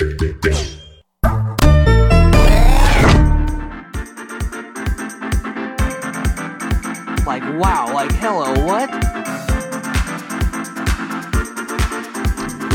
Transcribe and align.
Like, 0.00 0.08
wow, 7.60 7.90
like, 7.92 8.10
hello, 8.12 8.54
what? 8.64 8.88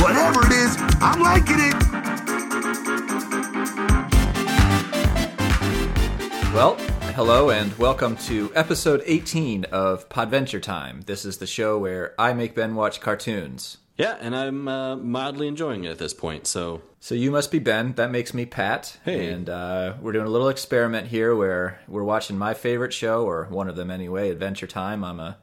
Whatever 0.03 0.45
it 0.45 0.51
is, 0.51 0.77
I'm 1.01 1.19
liking 1.19 1.57
it. 1.57 1.73
Well, 6.53 6.75
hello 7.15 7.49
and 7.49 7.75
welcome 7.79 8.17
to 8.17 8.51
episode 8.53 9.01
18 9.03 9.63
of 9.71 10.07
Podventure 10.09 10.61
Time. 10.61 11.01
This 11.07 11.25
is 11.25 11.39
the 11.39 11.47
show 11.47 11.79
where 11.79 12.13
I 12.19 12.33
make 12.33 12.53
Ben 12.53 12.75
watch 12.75 13.01
cartoons. 13.01 13.77
Yeah, 13.97 14.17
and 14.19 14.35
I'm 14.35 14.67
uh, 14.67 14.97
mildly 14.97 15.47
enjoying 15.47 15.85
it 15.85 15.89
at 15.89 15.97
this 15.97 16.13
point. 16.13 16.47
So 16.47 16.81
So 16.99 17.15
you 17.15 17.31
must 17.31 17.51
be 17.51 17.59
Ben. 17.59 17.93
That 17.93 18.11
makes 18.11 18.33
me 18.33 18.45
Pat. 18.45 18.97
Hey. 19.05 19.31
And 19.31 19.49
uh, 19.49 19.93
we're 20.01 20.11
doing 20.11 20.25
a 20.25 20.29
little 20.29 20.49
experiment 20.49 21.07
here 21.07 21.35
where 21.35 21.79
we're 21.87 22.03
watching 22.03 22.37
my 22.37 22.53
favorite 22.53 22.93
show, 22.93 23.25
or 23.25 23.45
one 23.45 23.69
of 23.69 23.75
them 23.75 23.89
anyway, 23.89 24.29
Adventure 24.31 24.67
Time. 24.67 25.03
I'm 25.03 25.19
a 25.19 25.37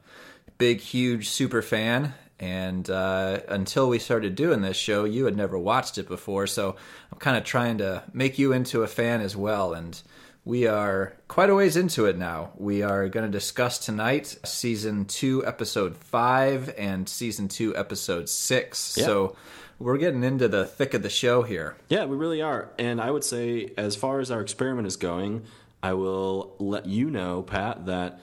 big, 0.57 0.81
huge 0.81 1.29
super 1.29 1.61
fan. 1.61 2.13
And 2.39 2.89
uh, 2.89 3.39
until 3.47 3.87
we 3.87 3.97
started 3.99 4.35
doing 4.35 4.61
this 4.61 4.75
show, 4.75 5.05
you 5.05 5.25
had 5.25 5.37
never 5.37 5.57
watched 5.57 5.97
it 5.97 6.07
before. 6.07 6.45
So 6.45 6.75
I'm 7.11 7.19
kind 7.19 7.37
of 7.37 7.43
trying 7.43 7.77
to 7.77 8.03
make 8.11 8.37
you 8.37 8.51
into 8.51 8.83
a 8.83 8.87
fan 8.87 9.21
as 9.21 9.35
well. 9.35 9.73
And 9.73 10.01
we 10.45 10.67
are 10.67 11.13
quite 11.27 11.49
a 11.49 11.55
ways 11.55 11.77
into 11.77 12.05
it 12.05 12.17
now. 12.17 12.51
We 12.57 12.81
are 12.81 13.07
going 13.07 13.25
to 13.25 13.31
discuss 13.31 13.79
tonight 13.79 14.37
season 14.43 15.05
two, 15.05 15.45
episode 15.45 15.95
five, 15.95 16.73
and 16.77 17.07
season 17.07 17.47
two, 17.47 17.75
episode 17.77 18.27
six. 18.27 18.97
Yeah. 18.97 19.05
So 19.05 19.35
we're 19.79 19.97
getting 19.97 20.23
into 20.23 20.47
the 20.47 20.65
thick 20.65 20.93
of 20.93 21.01
the 21.01 21.09
show 21.09 21.43
here. 21.43 21.77
yeah, 21.89 22.05
we 22.05 22.17
really 22.17 22.41
are. 22.41 22.69
And 22.77 22.99
I 22.99 23.09
would 23.09 23.23
say, 23.23 23.71
as 23.77 23.95
far 23.95 24.19
as 24.19 24.31
our 24.31 24.41
experiment 24.41 24.85
is 24.85 24.97
going, 24.97 25.43
I 25.81 25.93
will 25.93 26.55
let 26.59 26.85
you 26.85 27.09
know, 27.09 27.41
Pat, 27.41 27.85
that 27.85 28.19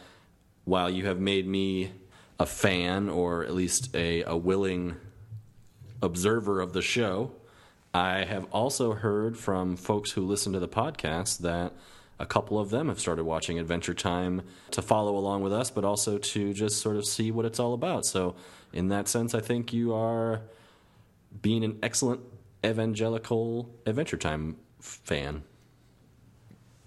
while 0.64 0.90
you 0.90 1.06
have 1.06 1.18
made 1.18 1.46
me 1.46 1.92
a 2.38 2.46
fan 2.46 3.08
or 3.08 3.44
at 3.44 3.54
least 3.54 3.94
a, 3.94 4.22
a 4.24 4.36
willing 4.36 4.96
observer 6.02 6.60
of 6.60 6.74
the 6.74 6.82
show, 6.82 7.32
I 7.92 8.24
have 8.24 8.44
also 8.52 8.92
heard 8.92 9.36
from 9.36 9.76
folks 9.76 10.12
who 10.12 10.22
listen 10.22 10.52
to 10.52 10.60
the 10.60 10.68
podcast 10.68 11.38
that 11.38 11.72
a 12.20 12.26
couple 12.26 12.58
of 12.58 12.70
them 12.70 12.88
have 12.88 13.00
started 13.00 13.24
watching 13.24 13.58
Adventure 13.58 13.94
Time 13.94 14.42
to 14.72 14.82
follow 14.82 15.16
along 15.16 15.42
with 15.42 15.52
us, 15.52 15.70
but 15.70 15.84
also 15.84 16.18
to 16.18 16.52
just 16.52 16.80
sort 16.80 16.96
of 16.96 17.06
see 17.06 17.30
what 17.30 17.46
it's 17.46 17.58
all 17.58 17.72
about. 17.72 18.04
So, 18.04 18.36
in 18.72 18.88
that 18.88 19.08
sense, 19.08 19.34
I 19.34 19.40
think 19.40 19.72
you 19.72 19.94
are 19.94 20.42
being 21.40 21.64
an 21.64 21.78
excellent 21.82 22.20
evangelical 22.64 23.70
Adventure 23.86 24.18
Time 24.18 24.56
fan. 24.80 25.44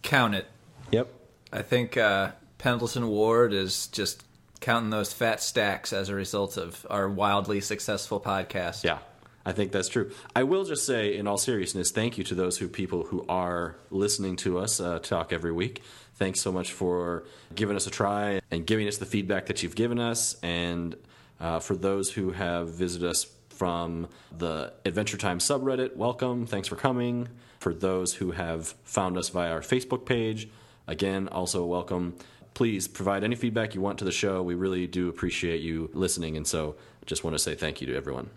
Count 0.04 0.36
it. 0.36 0.45
Yep. 0.92 1.11
I 1.52 1.61
think 1.64 1.98
uh, 1.98 2.31
Pendleton 2.59 3.08
Ward 3.08 3.54
is 3.54 3.88
just 3.88 4.23
counting 4.59 4.92
those 4.92 5.11
fat 5.11 5.42
stacks 5.42 5.92
as 5.92 6.09
a 6.09 6.16
result 6.16 6.58
of 6.58 6.86
our 6.89 7.09
wildly 7.09 7.59
successful 7.59 8.20
podcast. 8.20 8.84
Yeah, 8.84 9.00
I 9.45 9.52
think 9.52 9.72
that's 9.72 9.89
true. 9.89 10.11
I 10.36 10.44
will 10.44 10.63
just 10.63 10.86
say, 10.86 11.17
in 11.17 11.27
all 11.27 11.38
seriousness, 11.38 11.91
thank 11.91 12.17
you 12.17 12.23
to 12.25 12.36
those 12.36 12.58
who 12.58 12.67
people 12.69 13.03
who 13.03 13.25
are 13.27 13.75
listening 13.91 14.38
to 14.38 14.58
us 14.58 14.80
uh, 14.80 14.99
talk 14.99 15.33
every 15.33 15.52
week. 15.52 15.81
Thanks 16.16 16.39
so 16.39 16.52
much 16.52 16.72
for 16.72 17.25
giving 17.53 17.75
us 17.75 17.86
a 17.86 17.89
try 17.89 18.39
and 18.52 18.66
giving 18.66 18.88
us 18.88 18.97
the 18.97 19.05
feedback 19.05 19.47
that 19.47 19.61
you've 19.61 19.75
given 19.75 19.99
us. 19.99 20.38
And 20.41 20.95
uh, 21.41 21.59
for 21.59 21.75
those 21.75 22.11
who 22.11 22.31
have 22.31 22.69
visited 22.69 23.09
us 23.09 23.25
from 23.49 24.08
the 24.38 24.73
Adventure 24.86 25.17
Time 25.17 25.39
subreddit, 25.39 25.95
welcome. 25.95 26.45
Thanks 26.45 26.67
for 26.67 26.75
coming. 26.75 27.27
For 27.59 27.73
those 27.73 28.14
who 28.14 28.31
have 28.31 28.67
found 28.83 29.17
us 29.17 29.30
via 29.30 29.52
our 29.52 29.61
Facebook 29.61 30.05
page, 30.05 30.49
again, 30.88 31.27
also 31.27 31.66
welcome. 31.66 32.16
Please 32.53 32.88
provide 32.88 33.23
any 33.23 33.36
feedback 33.36 33.75
you 33.75 33.81
want 33.81 33.99
to 33.99 34.05
the 34.05 34.11
show. 34.11 34.41
We 34.41 34.55
really 34.55 34.87
do 34.87 35.10
appreciate 35.10 35.61
you 35.61 35.89
listening. 35.93 36.37
And 36.37 36.45
so 36.48 36.75
just 37.05 37.23
want 37.23 37.36
to 37.36 37.39
say 37.39 37.55
thank 37.55 37.81
you 37.81 37.87
to 37.87 37.95
everyone. 37.95 38.30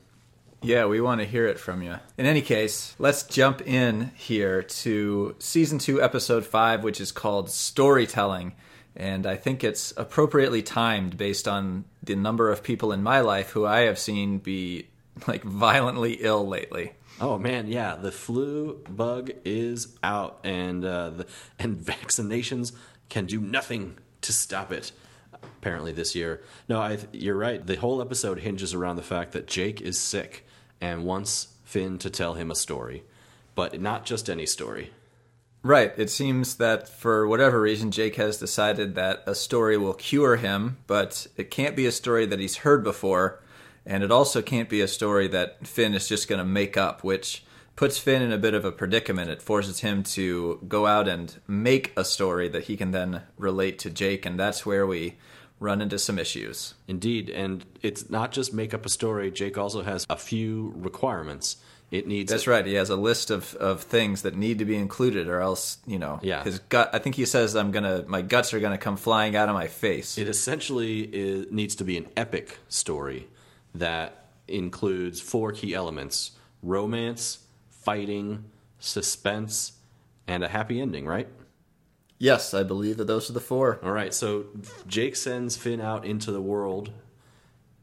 Yeah, 0.63 0.87
we 0.87 1.01
want 1.01 1.21
to 1.21 1.27
hear 1.27 1.47
it 1.47 1.61
from 1.61 1.83
you. 1.83 1.97
In 2.17 2.27
any 2.27 2.43
case, 2.43 2.95
let's 2.99 3.23
jump 3.23 3.67
in 3.67 4.11
here 4.17 4.63
to 4.63 5.37
season 5.39 5.79
two, 5.79 6.03
episode 6.03 6.45
five, 6.45 6.83
which 6.83 7.01
is 7.01 7.13
called 7.13 7.51
Storytelling. 7.51 8.55
And 8.97 9.27
I 9.27 9.37
think 9.37 9.63
it's 9.63 9.93
appropriately 9.97 10.63
timed 10.63 11.19
based 11.19 11.47
on 11.47 11.85
the 12.03 12.17
number 12.17 12.51
of 12.51 12.63
people 12.63 12.93
in 12.93 13.03
my 13.03 13.21
life 13.21 13.51
who 13.51 13.67
I 13.67 13.81
have 13.81 13.99
seen 13.99 14.39
be 14.39 14.89
like 15.27 15.45
violently 15.45 16.15
ill 16.15 16.47
lately. 16.47 16.93
Oh 17.21 17.39
man, 17.39 17.67
yeah, 17.69 17.97
the 17.97 18.13
flu 18.13 18.83
bug 18.89 19.31
is 19.45 19.97
out, 20.03 20.41
and 20.45 20.85
uh, 20.85 21.11
the, 21.11 21.27
and 21.59 21.77
vaccinations 21.79 22.73
can 23.09 23.27
do 23.27 23.41
nothing 23.41 23.99
to 24.23 24.33
stop 24.33 24.73
it. 24.73 24.93
Apparently, 25.43 25.93
this 25.93 26.15
year. 26.15 26.43
No, 26.69 26.81
I, 26.81 26.99
you're 27.13 27.37
right. 27.37 27.65
The 27.65 27.77
whole 27.77 28.01
episode 28.01 28.41
hinges 28.41 28.75
around 28.75 28.97
the 28.97 29.03
fact 29.03 29.33
that 29.33 29.47
Jake 29.47 29.81
is 29.81 29.99
sick 29.99 30.46
and 30.81 31.05
wants 31.05 31.49
Finn 31.65 31.99
to 31.99 32.11
tell 32.11 32.35
him 32.35 32.51
a 32.51 32.57
story, 32.57 33.03
but 33.55 33.81
not 33.81 34.05
just 34.05 34.31
any 34.31 34.47
story. 34.47 34.91
Right. 35.63 35.93
It 35.97 36.11
seems 36.11 36.57
that 36.57 36.89
for 36.89 37.27
whatever 37.27 37.61
reason, 37.61 37.91
Jake 37.91 38.17
has 38.17 38.39
decided 38.39 38.95
that 38.95 39.25
a 39.27 39.35
story 39.35 39.77
will 39.77 39.95
cure 39.95 40.37
him, 40.37 40.77
but 40.87 41.27
it 41.37 41.51
can't 41.51 41.75
be 41.75 41.87
a 41.87 41.93
story 41.93 42.25
that 42.27 42.39
he's 42.39 42.59
heard 42.59 42.85
before, 42.85 43.43
and 43.85 44.05
it 44.05 44.13
also 44.13 44.43
can't 44.43 44.69
be 44.69 44.81
a 44.81 44.87
story 44.87 45.27
that 45.29 45.67
Finn 45.67 45.95
is 45.95 46.09
just 46.09 46.29
going 46.29 46.39
to 46.39 46.45
make 46.45 46.77
up, 46.77 47.03
which 47.03 47.43
puts 47.75 47.99
Finn 47.99 48.23
in 48.23 48.33
a 48.33 48.39
bit 48.39 48.55
of 48.55 48.65
a 48.65 48.71
predicament. 48.71 49.29
It 49.29 49.43
forces 49.43 49.81
him 49.81 50.05
to 50.05 50.61
go 50.69 50.87
out 50.87 51.09
and 51.09 51.35
make 51.49 51.93
a 51.97 52.05
story 52.05 52.49
that 52.49 52.65
he 52.65 52.77
can 52.77 52.93
then 52.93 53.23
relate 53.37 53.79
to 53.81 53.91
Jake, 53.91 54.25
and 54.25 54.39
that's 54.39 54.65
where 54.65 54.87
we 54.87 55.17
run 55.59 55.81
into 55.81 55.99
some 55.99 56.19
issues. 56.19 56.75
Indeed, 56.87 57.31
and 57.31 57.65
it's 57.83 58.11
not 58.11 58.33
just 58.33 58.53
make 58.53 58.75
up 58.75 58.85
a 58.85 58.89
story. 58.89 59.31
Jake 59.31 59.57
also 59.57 59.83
has 59.83 60.07
a 60.11 60.17
few 60.17 60.73
requirements. 60.77 61.57
It 61.91 62.07
needs 62.09 62.33
That's 62.33 62.49
right. 62.49 62.67
He 62.67 62.75
has 62.75 62.91
a 62.91 62.97
list 62.97 63.31
of, 63.31 63.55
of 63.55 63.83
things 63.83 64.23
that 64.23 64.35
need 64.35 64.59
to 64.59 64.65
be 64.65 64.75
included, 64.77 65.29
or 65.29 65.41
else, 65.41 65.79
you 65.87 65.99
know, 66.01 66.19
Yeah. 66.23 66.43
his 66.43 66.59
gut. 66.59 66.91
I 66.93 66.99
think 66.99 67.15
he 67.15 67.25
says, 67.25 67.55
"I'm 67.55 67.71
gonna, 67.71 68.05
my 68.09 68.23
guts 68.23 68.53
are 68.53 68.59
gonna 68.61 68.77
come 68.77 68.97
flying 68.97 69.37
out 69.37 69.49
of 69.49 69.55
my 69.55 69.69
face." 69.69 70.19
It 70.19 70.29
essentially 70.29 71.03
is, 71.03 71.47
needs 71.53 71.77
to 71.77 71.85
be 71.85 71.97
an 71.97 72.09
epic 72.17 72.59
story 72.69 73.29
that 73.75 74.27
includes 74.49 75.21
four 75.21 75.53
key 75.53 75.75
elements 75.75 76.33
romance, 76.63 77.39
fighting, 77.71 78.45
suspense, 78.81 79.73
and 80.27 80.43
a 80.43 80.49
happy 80.49 80.81
ending, 80.81 81.07
right? 81.07 81.29
Yes, 82.19 82.55
I 82.55 82.63
believe 82.63 82.97
that 82.97 83.07
those 83.07 83.29
are 83.29 83.35
the 83.35 83.41
four. 83.41 83.79
All 83.83 83.93
right, 83.93 84.15
so 84.15 84.47
Jake 84.87 85.17
sends 85.17 85.57
Finn 85.57 85.81
out 85.81 86.05
into 86.05 86.33
the 86.33 86.41
world 86.41 86.91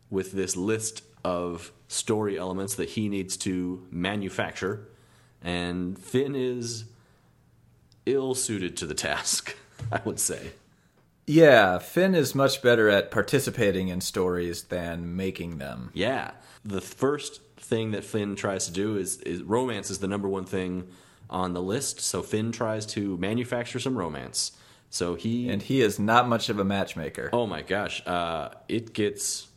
with 0.09 0.31
this 0.31 0.55
list 0.55 1.03
of 1.23 1.71
story 1.87 2.37
elements 2.37 2.75
that 2.75 2.89
he 2.89 3.09
needs 3.09 3.37
to 3.37 3.85
manufacture, 3.91 4.87
and 5.41 5.97
Finn 5.97 6.35
is 6.35 6.85
ill 8.05 8.35
suited 8.35 8.75
to 8.77 8.85
the 8.85 8.93
task, 8.93 9.55
I 9.91 10.01
would 10.03 10.19
say. 10.19 10.51
Yeah, 11.25 11.79
Finn 11.79 12.15
is 12.15 12.35
much 12.35 12.61
better 12.61 12.89
at 12.89 13.11
participating 13.11 13.87
in 13.87 14.01
stories 14.01 14.63
than 14.63 15.15
making 15.15 15.57
them. 15.57 15.89
Yeah. 15.93 16.31
The 16.65 16.81
first 16.81 17.41
thing 17.57 17.91
that 17.91 18.03
Finn 18.03 18.35
tries 18.35 18.65
to 18.65 18.73
do 18.73 18.97
is, 18.97 19.17
is 19.19 19.41
romance 19.41 19.89
is 19.89 19.99
the 19.99 20.07
number 20.07 20.27
one 20.27 20.43
thing 20.43 20.87
on 21.33 21.53
the 21.53 21.61
list. 21.61 21.99
So 21.99 22.21
Finn 22.21 22.51
tries 22.51 22.85
to 22.87 23.17
manufacture 23.17 23.79
some 23.79 23.97
romance. 23.97 24.53
So 24.89 25.15
he 25.15 25.49
And 25.49 25.61
he 25.61 25.81
is 25.81 25.99
not 25.99 26.27
much 26.27 26.49
of 26.49 26.59
a 26.59 26.63
matchmaker. 26.63 27.29
oh 27.33 27.47
my 27.47 27.61
gosh, 27.61 28.05
uh, 28.05 28.49
it 28.69 28.93
gets 28.93 29.47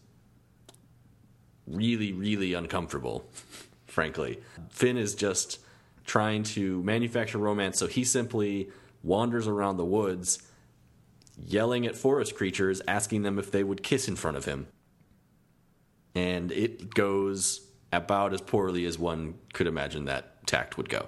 really 1.66 2.12
really 2.12 2.54
uncomfortable. 2.54 3.28
frankly, 3.86 4.40
Finn 4.70 4.96
is 4.96 5.14
just 5.14 5.60
trying 6.04 6.42
to 6.42 6.82
manufacture 6.82 7.38
romance. 7.38 7.78
So 7.78 7.86
he 7.86 8.04
simply 8.04 8.70
wanders 9.02 9.46
around 9.46 9.76
the 9.76 9.84
woods, 9.84 10.42
yelling 11.36 11.86
at 11.86 11.94
forest 11.94 12.34
creatures, 12.34 12.80
asking 12.88 13.22
them 13.22 13.38
if 13.38 13.50
they 13.50 13.62
would 13.62 13.82
kiss 13.82 14.08
in 14.08 14.16
front 14.16 14.36
of 14.36 14.46
him 14.46 14.68
and 16.16 16.50
it 16.50 16.94
goes 16.94 17.60
about 17.92 18.32
as 18.32 18.40
poorly 18.40 18.86
as 18.86 18.98
one 18.98 19.34
could 19.52 19.66
imagine 19.66 20.06
that 20.06 20.44
tact 20.46 20.78
would 20.78 20.88
go. 20.88 21.06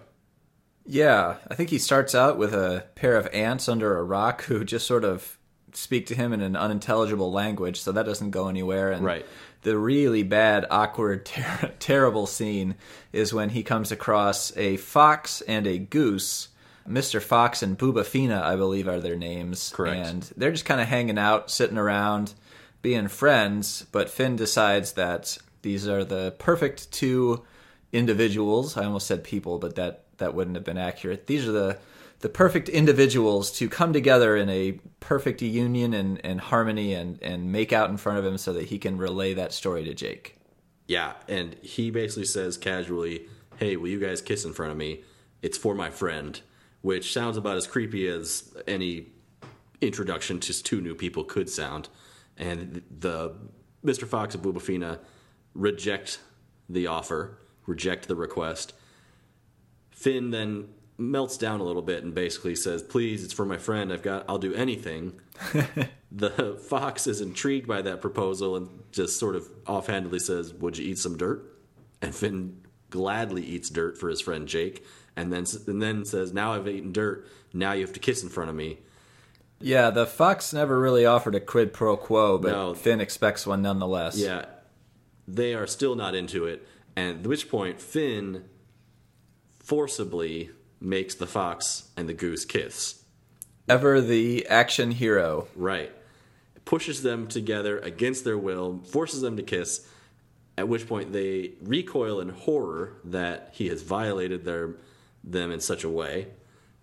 Yeah, 0.90 1.36
I 1.50 1.54
think 1.54 1.68
he 1.68 1.78
starts 1.78 2.14
out 2.14 2.38
with 2.38 2.54
a 2.54 2.86
pair 2.94 3.16
of 3.16 3.26
ants 3.32 3.68
under 3.68 3.98
a 3.98 4.02
rock 4.02 4.44
who 4.44 4.64
just 4.64 4.86
sort 4.86 5.04
of 5.04 5.36
speak 5.74 6.06
to 6.06 6.14
him 6.14 6.32
in 6.32 6.40
an 6.40 6.56
unintelligible 6.56 7.30
language, 7.30 7.78
so 7.80 7.92
that 7.92 8.06
doesn't 8.06 8.30
go 8.30 8.48
anywhere. 8.48 8.90
And 8.90 9.04
Right. 9.04 9.26
the 9.62 9.76
really 9.76 10.22
bad, 10.22 10.64
awkward, 10.70 11.26
ter- 11.26 11.74
terrible 11.78 12.26
scene 12.26 12.74
is 13.12 13.34
when 13.34 13.50
he 13.50 13.62
comes 13.62 13.92
across 13.92 14.56
a 14.56 14.78
fox 14.78 15.42
and 15.42 15.66
a 15.66 15.78
goose. 15.78 16.48
Mr. 16.88 17.20
Fox 17.20 17.62
and 17.62 17.76
Bubafina, 17.78 18.40
I 18.40 18.56
believe, 18.56 18.88
are 18.88 18.98
their 18.98 19.14
names. 19.14 19.70
Correct. 19.76 20.06
And 20.08 20.22
they're 20.38 20.52
just 20.52 20.64
kind 20.64 20.80
of 20.80 20.88
hanging 20.88 21.18
out, 21.18 21.50
sitting 21.50 21.76
around, 21.76 22.32
being 22.80 23.08
friends. 23.08 23.84
But 23.92 24.08
Finn 24.08 24.36
decides 24.36 24.92
that 24.92 25.36
these 25.60 25.86
are 25.86 26.02
the 26.02 26.34
perfect 26.38 26.90
two 26.90 27.44
individuals. 27.92 28.78
I 28.78 28.86
almost 28.86 29.06
said 29.06 29.22
people, 29.22 29.58
but 29.58 29.74
that 29.74 30.04
that 30.18 30.34
wouldn't 30.34 30.56
have 30.56 30.64
been 30.64 30.78
accurate. 30.78 31.26
These 31.26 31.46
are 31.48 31.52
the 31.52 31.78
the 32.20 32.28
perfect 32.28 32.68
individuals 32.68 33.52
to 33.52 33.68
come 33.68 33.92
together 33.92 34.36
in 34.36 34.48
a 34.48 34.72
perfect 34.98 35.40
union 35.40 35.94
and, 35.94 36.20
and 36.24 36.40
harmony 36.40 36.92
and, 36.92 37.22
and 37.22 37.52
make 37.52 37.72
out 37.72 37.90
in 37.90 37.96
front 37.96 38.18
of 38.18 38.24
him 38.24 38.36
so 38.36 38.52
that 38.52 38.64
he 38.64 38.78
can 38.78 38.98
relay 38.98 39.34
that 39.34 39.52
story 39.52 39.84
to 39.84 39.94
Jake. 39.94 40.36
Yeah, 40.88 41.12
and 41.28 41.54
he 41.62 41.92
basically 41.92 42.24
says 42.24 42.56
casually, 42.56 43.26
"Hey, 43.58 43.76
will 43.76 43.88
you 43.88 44.00
guys 44.00 44.20
kiss 44.20 44.44
in 44.44 44.52
front 44.52 44.72
of 44.72 44.78
me? 44.78 45.04
It's 45.42 45.58
for 45.58 45.74
my 45.74 45.90
friend," 45.90 46.40
which 46.80 47.12
sounds 47.12 47.36
about 47.36 47.56
as 47.56 47.66
creepy 47.66 48.08
as 48.08 48.52
any 48.66 49.06
introduction 49.80 50.40
to 50.40 50.62
two 50.62 50.80
new 50.80 50.94
people 50.94 51.24
could 51.24 51.48
sound. 51.48 51.88
And 52.36 52.82
the 52.90 53.34
Mr. 53.84 54.06
Fox 54.06 54.34
and 54.34 54.42
Bubafina 54.42 54.98
reject 55.54 56.20
the 56.68 56.86
offer, 56.86 57.38
reject 57.66 58.08
the 58.08 58.16
request. 58.16 58.72
Finn 59.98 60.30
then 60.30 60.68
melts 60.96 61.36
down 61.36 61.58
a 61.58 61.64
little 61.64 61.82
bit 61.82 62.04
and 62.04 62.14
basically 62.14 62.54
says, 62.54 62.82
"Please, 62.82 63.24
it's 63.24 63.32
for 63.32 63.44
my 63.44 63.58
friend. 63.58 63.92
I've 63.92 64.02
got. 64.02 64.24
I'll 64.28 64.38
do 64.38 64.54
anything." 64.54 65.14
the 66.12 66.56
fox 66.68 67.08
is 67.08 67.20
intrigued 67.20 67.66
by 67.66 67.82
that 67.82 68.00
proposal 68.00 68.56
and 68.56 68.68
just 68.92 69.18
sort 69.18 69.34
of 69.34 69.48
offhandedly 69.66 70.20
says, 70.20 70.54
"Would 70.54 70.78
you 70.78 70.88
eat 70.88 70.98
some 70.98 71.16
dirt?" 71.16 71.42
And 72.00 72.14
Finn 72.14 72.60
gladly 72.90 73.44
eats 73.44 73.70
dirt 73.70 73.98
for 73.98 74.08
his 74.08 74.20
friend 74.20 74.46
Jake, 74.46 74.84
and 75.16 75.32
then 75.32 75.44
and 75.66 75.82
then 75.82 76.04
says, 76.04 76.32
"Now 76.32 76.52
I've 76.52 76.68
eaten 76.68 76.92
dirt. 76.92 77.26
Now 77.52 77.72
you 77.72 77.80
have 77.80 77.94
to 77.94 78.00
kiss 78.00 78.22
in 78.22 78.28
front 78.28 78.50
of 78.50 78.56
me." 78.56 78.78
Yeah, 79.60 79.90
the 79.90 80.06
fox 80.06 80.52
never 80.52 80.78
really 80.78 81.06
offered 81.06 81.34
a 81.34 81.40
quid 81.40 81.72
pro 81.72 81.96
quo, 81.96 82.38
but 82.38 82.52
No. 82.52 82.74
Finn 82.74 83.00
expects 83.00 83.44
one 83.48 83.62
nonetheless. 83.62 84.16
Yeah, 84.16 84.44
they 85.26 85.54
are 85.54 85.66
still 85.66 85.96
not 85.96 86.14
into 86.14 86.46
it, 86.46 86.64
and 86.94 87.18
at 87.18 87.26
which 87.26 87.48
point 87.50 87.80
Finn 87.80 88.44
forcibly 89.68 90.48
makes 90.80 91.14
the 91.14 91.26
fox 91.26 91.90
and 91.94 92.08
the 92.08 92.14
goose 92.14 92.46
kiss. 92.46 93.04
Ever 93.68 94.00
the 94.00 94.46
action 94.46 94.92
hero. 94.92 95.46
Right. 95.54 95.92
Pushes 96.64 97.02
them 97.02 97.26
together 97.26 97.78
against 97.80 98.24
their 98.24 98.38
will, 98.38 98.78
forces 98.78 99.20
them 99.20 99.36
to 99.36 99.42
kiss, 99.42 99.86
at 100.56 100.68
which 100.68 100.88
point 100.88 101.12
they 101.12 101.52
recoil 101.60 102.18
in 102.18 102.30
horror 102.30 102.94
that 103.04 103.50
he 103.52 103.68
has 103.68 103.82
violated 103.82 104.46
their 104.46 104.76
them 105.22 105.50
in 105.50 105.60
such 105.60 105.84
a 105.84 105.90
way, 105.90 106.28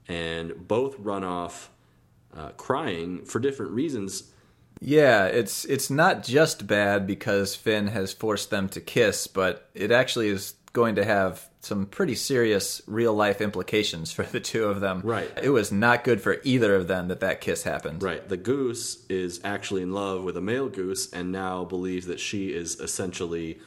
and 0.07 0.67
both 0.67 0.95
run 0.99 1.23
off 1.23 1.71
uh, 2.37 2.49
crying 2.49 3.25
for 3.25 3.39
different 3.39 3.71
reasons. 3.71 4.31
Yeah, 4.79 5.25
it's 5.25 5.65
it's 5.65 5.89
not 5.89 6.23
just 6.23 6.67
bad 6.67 7.07
because 7.07 7.55
Finn 7.55 7.87
has 7.87 8.13
forced 8.13 8.51
them 8.51 8.69
to 8.69 8.81
kiss, 8.81 9.25
but 9.25 9.69
it 9.73 9.91
actually 9.91 10.29
is 10.29 10.53
going 10.75 10.95
to 10.95 11.05
have 11.05 11.49
some 11.61 11.85
pretty 11.87 12.13
serious 12.13 12.81
real 12.85 13.13
life 13.15 13.39
implications 13.41 14.11
for 14.11 14.23
the 14.23 14.39
two 14.39 14.65
of 14.65 14.81
them. 14.81 15.01
Right. 15.03 15.31
It 15.41 15.49
was 15.49 15.71
not 15.71 16.03
good 16.03 16.21
for 16.21 16.37
either 16.43 16.75
of 16.75 16.87
them 16.87 17.07
that 17.07 17.21
that 17.21 17.39
kiss 17.41 17.63
happened. 17.63 18.03
Right. 18.03 18.27
The 18.27 18.37
goose 18.37 19.03
is 19.09 19.39
actually 19.43 19.81
in 19.81 19.93
love 19.93 20.23
with 20.23 20.35
a 20.37 20.41
male 20.41 20.69
goose 20.69 21.11
and 21.11 21.31
now 21.31 21.63
believes 21.65 22.05
that 22.07 22.19
she 22.19 22.49
is 22.49 22.79
essentially 22.79 23.59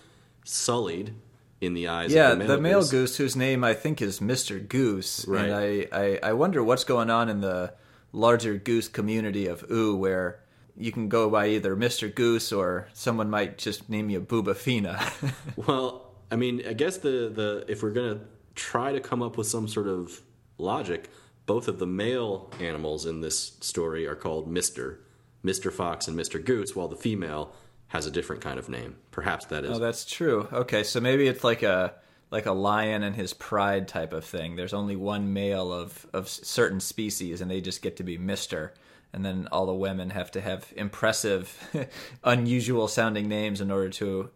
sullied 0.45 1.15
in 1.61 1.75
the 1.75 1.89
eyes 1.89 2.13
Yeah, 2.13 2.33
of 2.33 2.39
the 2.39 2.45
male, 2.45 2.57
the 2.57 2.63
male 2.63 2.81
goose. 2.81 2.91
goose. 2.91 3.17
whose 3.17 3.37
name 3.37 3.65
I 3.65 3.75
think 3.75 4.01
is 4.01 4.21
Mr. 4.21 4.67
Goose. 4.67 5.27
Right. 5.27 5.47
And 5.49 5.55
I, 5.55 5.87
I, 5.93 6.19
I 6.31 6.33
wonder 6.35 6.63
what's 6.63 6.85
going 6.85 7.11
on 7.11 7.29
in 7.29 7.41
the 7.41 7.73
larger 8.13 8.55
goose 8.57 8.87
community 8.89 9.47
of 9.47 9.65
Ooo, 9.71 9.97
where 9.97 10.41
you 10.77 10.93
can 10.93 11.09
go 11.09 11.29
by 11.29 11.49
either 11.49 11.75
Mr. 11.75 12.15
Goose 12.15 12.53
or 12.53 12.87
someone 12.93 13.29
might 13.29 13.59
just 13.59 13.89
name 13.89 14.09
you 14.11 14.21
Boobafina. 14.21 15.11
Well, 15.57 16.08
I 16.31 16.37
mean, 16.37 16.63
I 16.69 16.73
guess 16.73 16.99
the, 16.99 17.31
the 17.35 17.65
if 17.69 17.83
we're 17.83 17.93
gonna 17.93 18.21
try 18.55 18.93
to 18.93 19.01
come 19.01 19.23
up 19.23 19.37
with 19.37 19.47
some 19.47 19.69
sort 19.69 19.89
of 19.89 20.21
logic, 20.59 21.11
both 21.47 21.69
of 21.69 21.79
the 21.79 21.87
male 21.87 22.51
animals 22.61 23.07
in 23.07 23.21
this 23.21 23.57
story 23.61 24.07
are 24.07 24.15
called 24.17 24.49
Mister, 24.51 25.01
Mister 25.43 25.71
Fox 25.71 26.07
and 26.09 26.17
Mister 26.17 26.39
Goose, 26.39 26.77
while 26.77 26.89
the 26.89 26.97
female 26.97 27.53
has 27.89 28.07
a 28.07 28.11
different 28.11 28.43
kind 28.43 28.59
of 28.59 28.69
name. 28.69 28.97
Perhaps 29.11 29.47
that 29.47 29.65
is 29.65 29.77
Oh, 29.77 29.81
that's 29.81 30.05
true. 30.05 30.47
Okay, 30.53 30.83
so 30.83 31.01
maybe 31.01 31.27
it's 31.27 31.45
like 31.45 31.63
a 31.63 31.95
like 32.31 32.45
a 32.45 32.53
lion 32.53 33.03
and 33.03 33.17
his 33.17 33.33
pride 33.33 33.89
type 33.89 34.13
of 34.13 34.25
thing. 34.25 34.57
There's 34.57 34.75
only 34.75 34.97
one 34.97 35.33
male 35.33 35.73
of 35.73 36.07
of 36.13 36.29
certain 36.29 36.81
species, 36.81 37.41
and 37.41 37.51
they 37.51 37.61
just 37.61 37.81
get 37.83 37.97
to 37.97 38.03
be 38.03 38.19
Mister. 38.19 38.75
And 39.11 39.25
then 39.25 39.49
all 39.51 39.65
the 39.65 39.73
women 39.73 40.11
have 40.11 40.31
to 40.33 40.41
have 40.43 40.71
impressive, 40.77 41.89
unusual 42.25 42.89
sounding 42.89 43.27
names 43.27 43.63
in 43.63 43.71
order 43.71 43.89
to 43.89 44.29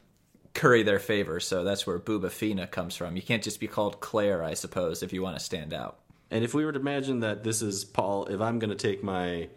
curry 0.54 0.82
their 0.82 0.99
favor. 0.99 1.40
So 1.40 1.64
that's 1.64 1.87
where 1.87 1.99
Boobafina 1.99 2.70
comes 2.70 2.94
from. 2.94 3.16
You 3.16 3.22
can't 3.22 3.43
just 3.43 3.60
be 3.60 3.66
called 3.66 4.00
Claire, 4.00 4.43
I 4.43 4.54
suppose, 4.54 5.02
if 5.02 5.12
you 5.12 5.22
want 5.22 5.38
to 5.38 5.44
stand 5.44 5.72
out. 5.72 5.99
And 6.31 6.44
if 6.44 6.54
we 6.54 6.64
were 6.64 6.72
to 6.72 6.81
imagine 6.81 7.20
that 7.20 7.44
this 7.44 7.62
is 7.62 7.84
Paul, 7.84 8.26
if 8.26 8.40
I'm 8.40 8.58
going 8.58 8.70
to 8.70 8.76
take 8.76 9.02
my 9.02 9.49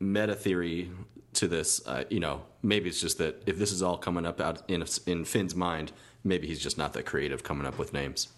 meta 0.00 0.34
theory 0.34 0.90
to 1.34 1.48
this, 1.48 1.86
uh, 1.86 2.04
you 2.08 2.20
know, 2.20 2.42
maybe 2.62 2.88
it's 2.88 3.00
just 3.00 3.18
that 3.18 3.42
if 3.46 3.58
this 3.58 3.72
is 3.72 3.82
all 3.82 3.98
coming 3.98 4.24
up 4.24 4.40
out 4.40 4.62
in 4.68 4.84
in 5.06 5.24
Finn's 5.24 5.54
mind, 5.54 5.92
maybe 6.22 6.46
he's 6.46 6.62
just 6.62 6.78
not 6.78 6.94
that 6.94 7.04
creative 7.04 7.42
coming 7.42 7.66
up 7.66 7.78
with 7.78 7.92
names. 7.92 8.28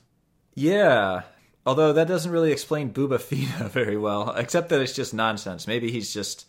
Yeah. 0.55 1.23
Although 1.65 1.93
that 1.93 2.09
doesn't 2.09 2.31
really 2.31 2.53
explain 2.53 2.93
Boobafina 2.93 3.69
very 3.71 3.97
well, 3.97 4.31
except 4.31 4.69
that 4.71 4.81
it's 4.81 4.95
just 4.95 5.15
nonsense. 5.15 5.67
Maybe 5.67 5.91
he's 5.91 6.13
just 6.13 6.47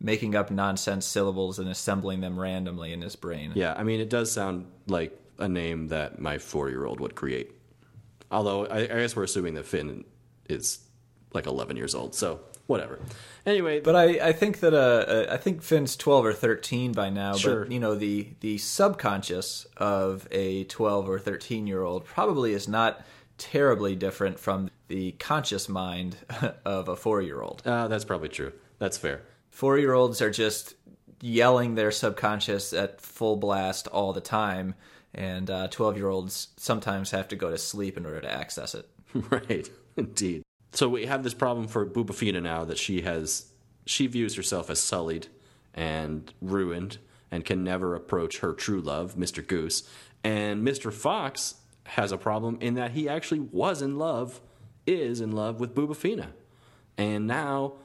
making 0.00 0.34
up 0.34 0.50
nonsense 0.50 1.06
syllables 1.06 1.58
and 1.58 1.68
assembling 1.68 2.20
them 2.20 2.38
randomly 2.38 2.92
in 2.92 3.00
his 3.02 3.16
brain. 3.16 3.52
Yeah, 3.54 3.74
I 3.76 3.82
mean, 3.82 4.00
it 4.00 4.10
does 4.10 4.30
sound 4.30 4.66
like 4.86 5.18
a 5.38 5.48
name 5.48 5.88
that 5.88 6.18
my 6.18 6.38
four 6.38 6.68
year 6.68 6.84
old 6.84 7.00
would 7.00 7.14
create. 7.14 7.52
Although 8.30 8.66
I, 8.66 8.80
I 8.80 8.86
guess 8.86 9.14
we're 9.16 9.22
assuming 9.24 9.54
that 9.54 9.66
Finn 9.66 10.04
is 10.48 10.80
like 11.32 11.46
11 11.46 11.76
years 11.76 11.94
old, 11.94 12.14
so 12.14 12.40
whatever. 12.66 12.98
Anyway, 13.44 13.80
But 13.80 13.94
I, 13.94 14.28
I 14.28 14.32
think 14.32 14.60
that 14.60 14.74
uh, 14.74 14.76
uh, 14.76 15.26
I 15.30 15.36
think 15.36 15.62
Finn's 15.62 15.94
twelve 15.96 16.26
or 16.26 16.32
thirteen 16.32 16.90
by 16.92 17.10
now. 17.10 17.34
Sure. 17.36 17.62
But 17.64 17.72
you 17.72 17.78
know 17.78 17.94
the 17.94 18.28
the 18.40 18.58
subconscious 18.58 19.66
of 19.76 20.26
a 20.32 20.64
twelve 20.64 21.08
or 21.08 21.18
thirteen 21.20 21.66
year 21.68 21.82
old 21.84 22.04
probably 22.04 22.52
is 22.54 22.66
not 22.66 23.04
terribly 23.38 23.94
different 23.94 24.40
from 24.40 24.70
the 24.88 25.12
conscious 25.12 25.68
mind 25.68 26.16
of 26.64 26.88
a 26.88 26.96
four 26.96 27.22
year 27.22 27.40
old. 27.40 27.62
uh, 27.64 27.86
that's 27.88 28.04
probably 28.04 28.28
true. 28.28 28.52
That's 28.78 28.98
fair. 28.98 29.22
Four 29.56 29.78
year 29.78 29.94
olds 29.94 30.20
are 30.20 30.30
just 30.30 30.74
yelling 31.22 31.76
their 31.76 31.90
subconscious 31.90 32.74
at 32.74 33.00
full 33.00 33.36
blast 33.36 33.88
all 33.88 34.12
the 34.12 34.20
time, 34.20 34.74
and 35.14 35.48
uh, 35.48 35.68
twelve 35.68 35.96
year 35.96 36.08
olds 36.08 36.48
sometimes 36.58 37.12
have 37.12 37.26
to 37.28 37.36
go 37.36 37.50
to 37.50 37.56
sleep 37.56 37.96
in 37.96 38.04
order 38.04 38.20
to 38.20 38.30
access 38.30 38.74
it. 38.74 38.86
right, 39.14 39.66
indeed. 39.96 40.42
So 40.72 40.90
we 40.90 41.06
have 41.06 41.22
this 41.22 41.32
problem 41.32 41.68
for 41.68 41.86
Bubafina 41.86 42.42
now 42.42 42.66
that 42.66 42.76
she 42.76 43.00
has 43.00 43.46
she 43.86 44.06
views 44.06 44.34
herself 44.34 44.68
as 44.68 44.78
sullied 44.78 45.28
and 45.72 46.34
ruined 46.42 46.98
and 47.30 47.42
can 47.42 47.64
never 47.64 47.94
approach 47.94 48.40
her 48.40 48.52
true 48.52 48.82
love, 48.82 49.14
Mr. 49.14 49.44
Goose. 49.44 49.88
And 50.22 50.68
Mr. 50.68 50.92
Fox 50.92 51.54
has 51.84 52.12
a 52.12 52.18
problem 52.18 52.58
in 52.60 52.74
that 52.74 52.90
he 52.90 53.08
actually 53.08 53.40
was 53.40 53.80
in 53.80 53.96
love, 53.96 54.42
is 54.86 55.22
in 55.22 55.32
love 55.32 55.60
with 55.60 55.74
Bubafina. 55.74 56.32
And 56.98 57.26
now 57.26 57.76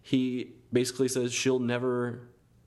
he 0.00 0.54
basically 0.72 1.08
says 1.08 1.32
she'll 1.32 1.58
never 1.58 2.20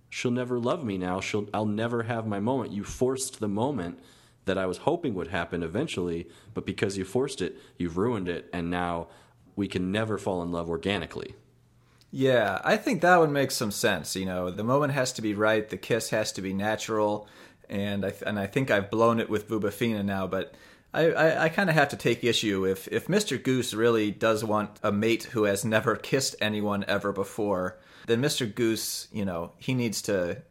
she'll 0.10 0.32
never 0.32 0.60
love 0.60 0.84
me 0.84 0.98
now. 0.98 1.20
She'll 1.20 1.48
I'll 1.54 1.66
never 1.66 2.04
have 2.04 2.28
my 2.28 2.40
moment. 2.40 2.72
You 2.72 2.84
forced 2.84 3.40
the 3.40 3.48
moment 3.48 4.00
that 4.46 4.58
I 4.58 4.66
was 4.66 4.78
hoping 4.80 5.14
would 5.16 5.30
happen 5.30 5.64
eventually, 5.64 6.28
but 6.54 6.66
because 6.66 6.98
you 6.98 7.04
forced 7.04 7.42
it, 7.42 7.58
you've 7.78 7.98
ruined 7.98 8.30
it 8.30 8.50
and 8.54 8.70
now 8.70 9.08
we 9.56 9.68
can 9.68 9.92
never 9.92 10.18
fall 10.18 10.42
in 10.44 10.52
love 10.52 10.70
organically. 10.70 11.36
Yeah, 12.12 12.62
I 12.64 12.78
think 12.78 13.02
that 13.02 13.20
would 13.20 13.32
make 13.32 13.52
some 13.52 13.72
sense. 13.72 14.16
You 14.16 14.26
know, 14.26 14.50
the 14.50 14.64
moment 14.64 14.94
has 14.94 15.12
to 15.14 15.22
be 15.22 15.34
right, 15.34 15.68
the 15.68 15.78
kiss 15.78 16.12
has 16.12 16.32
to 16.34 16.42
be 16.42 16.54
natural, 16.54 17.28
and 17.70 18.06
I 18.06 18.14
and 18.26 18.40
I 18.40 18.48
think 18.48 18.72
I've 18.72 18.90
blown 18.90 19.20
it 19.20 19.30
with 19.30 19.50
Bubafina 19.50 20.04
now, 20.04 20.28
but. 20.28 20.54
I, 20.94 21.12
I, 21.12 21.44
I 21.44 21.50
kind 21.50 21.70
of 21.70 21.76
have 21.76 21.90
to 21.90 21.98
take 21.98 22.24
issue 22.24 22.66
if, 22.66 22.88
if 22.88 23.08
Mr. 23.08 23.44
Goose 23.44 23.74
really 23.74 24.12
does 24.12 24.46
want 24.46 24.80
a 24.82 24.94
mate 24.94 25.26
who 25.26 25.44
has 25.44 25.66
never 25.66 25.98
kissed 25.98 26.38
anyone 26.40 26.86
ever 26.88 27.12
before, 27.12 27.78
then 28.08 28.22
Mr. 28.22 28.54
Goose, 28.54 29.08
you 29.12 29.26
know, 29.26 29.52
he 29.58 29.74
needs 29.74 30.02
to 30.04 30.42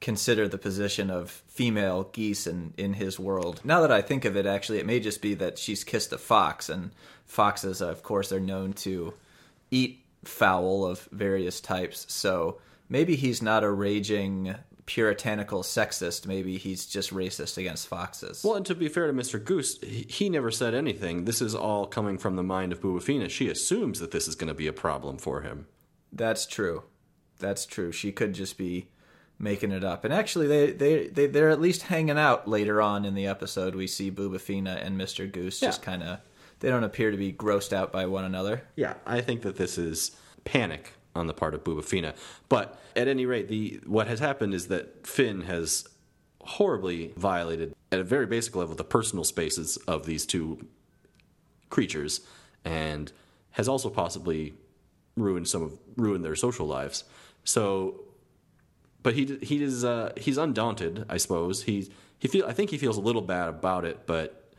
consider 0.00 0.48
the 0.48 0.58
position 0.58 1.10
of 1.10 1.30
female 1.30 2.04
geese 2.12 2.46
in, 2.46 2.72
in 2.76 2.94
his 2.94 3.18
world. 3.18 3.60
Now 3.64 3.82
that 3.82 3.92
I 3.92 4.00
think 4.00 4.24
of 4.24 4.36
it, 4.36 4.46
actually, 4.46 4.78
it 4.78 4.86
may 4.86 4.98
just 4.98 5.20
be 5.20 5.34
that 5.34 5.58
she's 5.58 5.84
kissed 5.84 6.12
a 6.12 6.18
fox, 6.18 6.68
and 6.68 6.90
foxes, 7.26 7.82
of 7.82 8.02
course, 8.02 8.32
are 8.32 8.40
known 8.40 8.72
to 8.74 9.14
eat 9.70 10.04
fowl 10.24 10.86
of 10.86 11.08
various 11.12 11.60
types. 11.60 12.06
So 12.08 12.60
maybe 12.88 13.16
he's 13.16 13.42
not 13.42 13.62
a 13.62 13.70
raging 13.70 14.54
puritanical 14.86 15.62
sexist. 15.62 16.26
Maybe 16.26 16.56
he's 16.56 16.86
just 16.86 17.14
racist 17.14 17.56
against 17.58 17.86
foxes. 17.86 18.42
Well, 18.42 18.56
and 18.56 18.66
to 18.66 18.74
be 18.74 18.88
fair 18.88 19.06
to 19.06 19.12
Mr. 19.12 19.42
Goose, 19.42 19.78
he, 19.80 20.06
he 20.08 20.28
never 20.28 20.50
said 20.50 20.74
anything. 20.74 21.26
This 21.26 21.40
is 21.40 21.54
all 21.54 21.86
coming 21.86 22.18
from 22.18 22.36
the 22.36 22.42
mind 22.42 22.72
of 22.72 22.80
Bubafina. 22.80 23.30
She 23.30 23.48
assumes 23.48 24.00
that 24.00 24.10
this 24.10 24.26
is 24.26 24.34
going 24.34 24.48
to 24.48 24.54
be 24.54 24.66
a 24.66 24.72
problem 24.72 25.18
for 25.18 25.42
him. 25.42 25.66
That's 26.12 26.44
true. 26.46 26.82
That's 27.40 27.66
true. 27.66 27.90
She 27.90 28.12
could 28.12 28.34
just 28.34 28.56
be 28.56 28.88
making 29.38 29.72
it 29.72 29.82
up. 29.82 30.04
And 30.04 30.14
actually, 30.14 30.46
they 30.46 30.70
they 30.72 31.06
they 31.08 31.26
they're 31.26 31.50
at 31.50 31.60
least 31.60 31.82
hanging 31.82 32.18
out 32.18 32.46
later 32.46 32.80
on 32.80 33.04
in 33.04 33.14
the 33.14 33.26
episode. 33.26 33.74
We 33.74 33.86
see 33.86 34.10
Bubafina 34.10 34.84
and 34.84 34.96
Mister 34.96 35.26
Goose 35.26 35.58
just 35.58 35.82
kind 35.82 36.02
of. 36.02 36.20
They 36.60 36.68
don't 36.68 36.84
appear 36.84 37.10
to 37.10 37.16
be 37.16 37.32
grossed 37.32 37.72
out 37.72 37.90
by 37.90 38.04
one 38.04 38.24
another. 38.24 38.62
Yeah, 38.76 38.94
I 39.06 39.22
think 39.22 39.42
that 39.42 39.56
this 39.56 39.78
is 39.78 40.12
panic 40.44 40.92
on 41.16 41.26
the 41.26 41.32
part 41.32 41.54
of 41.54 41.64
Bubafina. 41.64 42.14
But 42.48 42.78
at 42.94 43.08
any 43.08 43.24
rate, 43.26 43.48
the 43.48 43.80
what 43.86 44.06
has 44.08 44.20
happened 44.20 44.52
is 44.54 44.68
that 44.68 45.06
Finn 45.06 45.40
has 45.42 45.88
horribly 46.42 47.12
violated, 47.16 47.74
at 47.92 47.98
a 47.98 48.04
very 48.04 48.26
basic 48.26 48.54
level, 48.56 48.74
the 48.74 48.84
personal 48.84 49.24
spaces 49.24 49.76
of 49.88 50.06
these 50.06 50.26
two 50.26 50.66
creatures, 51.70 52.20
and 52.64 53.12
has 53.52 53.68
also 53.68 53.90
possibly 53.90 54.54
ruined 55.16 55.48
some 55.48 55.62
of 55.62 55.78
ruined 55.96 56.24
their 56.24 56.36
social 56.36 56.66
lives. 56.66 57.04
So, 57.44 58.02
but 59.02 59.14
he 59.14 59.38
he 59.42 59.62
is 59.62 59.84
uh, 59.84 60.12
he's 60.16 60.38
undaunted, 60.38 61.04
I 61.08 61.16
suppose. 61.16 61.64
He 61.64 61.90
he 62.18 62.28
feel 62.28 62.46
I 62.46 62.52
think 62.52 62.70
he 62.70 62.78
feels 62.78 62.96
a 62.96 63.00
little 63.00 63.22
bad 63.22 63.48
about 63.48 63.84
it, 63.84 64.06
but 64.06 64.52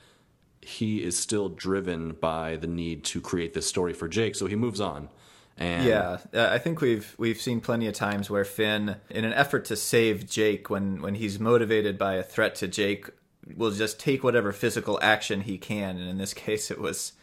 he 0.61 1.03
is 1.03 1.17
still 1.17 1.49
driven 1.49 2.11
by 2.13 2.55
the 2.55 2.67
need 2.67 3.03
to 3.03 3.21
create 3.21 3.53
this 3.53 3.67
story 3.67 3.93
for 3.93 4.07
Jake, 4.07 4.35
so 4.35 4.45
he 4.45 4.55
moves 4.55 4.79
on. 4.79 5.09
And 5.57 5.85
Yeah, 5.85 6.17
uh, 6.33 6.49
I 6.51 6.57
think 6.57 6.81
we've 6.81 7.13
we've 7.17 7.39
seen 7.39 7.61
plenty 7.61 7.87
of 7.87 7.93
times 7.93 8.29
where 8.29 8.45
Finn, 8.45 8.95
in 9.09 9.25
an 9.25 9.33
effort 9.33 9.65
to 9.65 9.75
save 9.75 10.29
Jake, 10.29 10.69
when 10.69 11.01
when 11.01 11.15
he's 11.15 11.39
motivated 11.39 11.97
by 11.97 12.15
a 12.15 12.23
threat 12.23 12.55
to 12.55 12.67
Jake, 12.67 13.09
will 13.55 13.71
just 13.71 13.99
take 13.99 14.23
whatever 14.23 14.51
physical 14.51 14.99
action 15.01 15.41
he 15.41 15.57
can. 15.57 15.97
And 15.97 16.09
in 16.09 16.17
this 16.17 16.33
case, 16.45 16.71
it 16.71 16.79
was, 16.79 17.13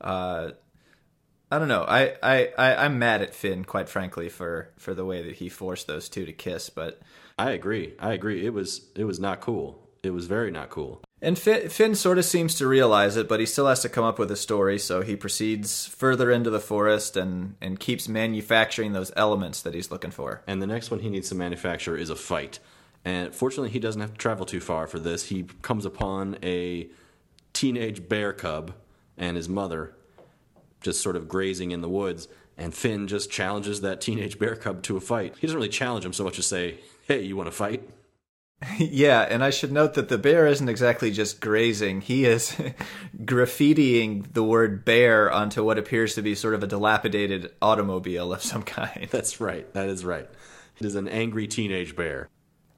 uh, 0.00 0.52
I 1.50 1.58
don't 1.58 1.68
know. 1.68 1.84
I, 1.84 2.14
I, 2.22 2.52
I 2.58 2.84
I'm 2.84 2.98
mad 2.98 3.22
at 3.22 3.34
Finn, 3.34 3.64
quite 3.64 3.88
frankly, 3.88 4.28
for 4.28 4.70
for 4.76 4.94
the 4.94 5.04
way 5.04 5.22
that 5.22 5.36
he 5.36 5.48
forced 5.48 5.86
those 5.86 6.08
two 6.08 6.26
to 6.26 6.32
kiss. 6.32 6.68
But 6.70 7.00
I 7.38 7.50
agree. 7.52 7.94
I 7.98 8.12
agree. 8.12 8.44
It 8.44 8.52
was 8.52 8.88
it 8.94 9.04
was 9.04 9.18
not 9.18 9.40
cool. 9.40 9.88
It 10.02 10.10
was 10.10 10.26
very 10.26 10.50
not 10.50 10.70
cool. 10.70 11.02
And 11.20 11.36
Finn, 11.36 11.68
Finn 11.68 11.94
sort 11.96 12.18
of 12.18 12.24
seems 12.24 12.54
to 12.56 12.68
realize 12.68 13.16
it, 13.16 13.28
but 13.28 13.40
he 13.40 13.46
still 13.46 13.66
has 13.66 13.80
to 13.82 13.88
come 13.88 14.04
up 14.04 14.18
with 14.18 14.30
a 14.30 14.36
story. 14.36 14.78
So 14.78 15.00
he 15.00 15.16
proceeds 15.16 15.86
further 15.86 16.30
into 16.30 16.50
the 16.50 16.60
forest 16.60 17.16
and 17.16 17.56
and 17.60 17.80
keeps 17.80 18.08
manufacturing 18.08 18.92
those 18.92 19.12
elements 19.16 19.62
that 19.62 19.74
he's 19.74 19.90
looking 19.90 20.10
for. 20.10 20.42
And 20.46 20.60
the 20.60 20.66
next 20.66 20.90
one 20.90 21.00
he 21.00 21.08
needs 21.10 21.30
to 21.30 21.34
manufacture 21.34 21.96
is 21.96 22.10
a 22.10 22.16
fight. 22.16 22.58
And 23.04 23.34
fortunately, 23.34 23.70
he 23.70 23.78
doesn't 23.78 24.00
have 24.00 24.12
to 24.12 24.18
travel 24.18 24.44
too 24.44 24.60
far 24.60 24.86
for 24.86 24.98
this. 24.98 25.26
He 25.26 25.44
comes 25.62 25.86
upon 25.86 26.36
a 26.42 26.88
teenage 27.54 28.06
bear 28.08 28.32
cub 28.32 28.74
and 29.16 29.36
his 29.36 29.48
mother 29.48 29.94
just 30.80 31.00
sort 31.00 31.16
of 31.16 31.28
grazing 31.28 31.70
in 31.70 31.80
the 31.80 31.88
woods. 31.88 32.28
And 32.56 32.74
Finn 32.74 33.06
just 33.06 33.30
challenges 33.30 33.82
that 33.82 34.00
teenage 34.00 34.38
bear 34.38 34.56
cub 34.56 34.82
to 34.84 34.96
a 34.96 35.00
fight. 35.00 35.36
He 35.38 35.46
doesn't 35.46 35.56
really 35.56 35.68
challenge 35.68 36.04
him 36.04 36.12
so 36.12 36.24
much 36.24 36.38
as 36.38 36.46
say, 36.46 36.78
"Hey, 37.06 37.22
you 37.22 37.36
want 37.36 37.46
to 37.46 37.52
fight?" 37.52 37.88
Yeah, 38.78 39.20
and 39.22 39.44
I 39.44 39.50
should 39.50 39.72
note 39.72 39.94
that 39.94 40.08
the 40.08 40.18
bear 40.18 40.46
isn't 40.46 40.68
exactly 40.68 41.10
just 41.10 41.40
grazing. 41.40 42.00
He 42.00 42.24
is 42.24 42.50
graffitiing 43.24 44.32
the 44.32 44.42
word 44.42 44.84
bear 44.84 45.30
onto 45.30 45.64
what 45.64 45.78
appears 45.78 46.14
to 46.14 46.22
be 46.22 46.34
sort 46.34 46.54
of 46.54 46.62
a 46.62 46.66
dilapidated 46.66 47.52
automobile 47.62 48.32
of 48.32 48.42
some 48.42 48.62
kind. 48.62 49.08
That's 49.10 49.40
right. 49.40 49.72
That 49.74 49.88
is 49.88 50.04
right. 50.04 50.28
It 50.80 50.86
is 50.86 50.94
an 50.94 51.08
angry 51.08 51.46
teenage 51.46 51.96
bear. 51.96 52.28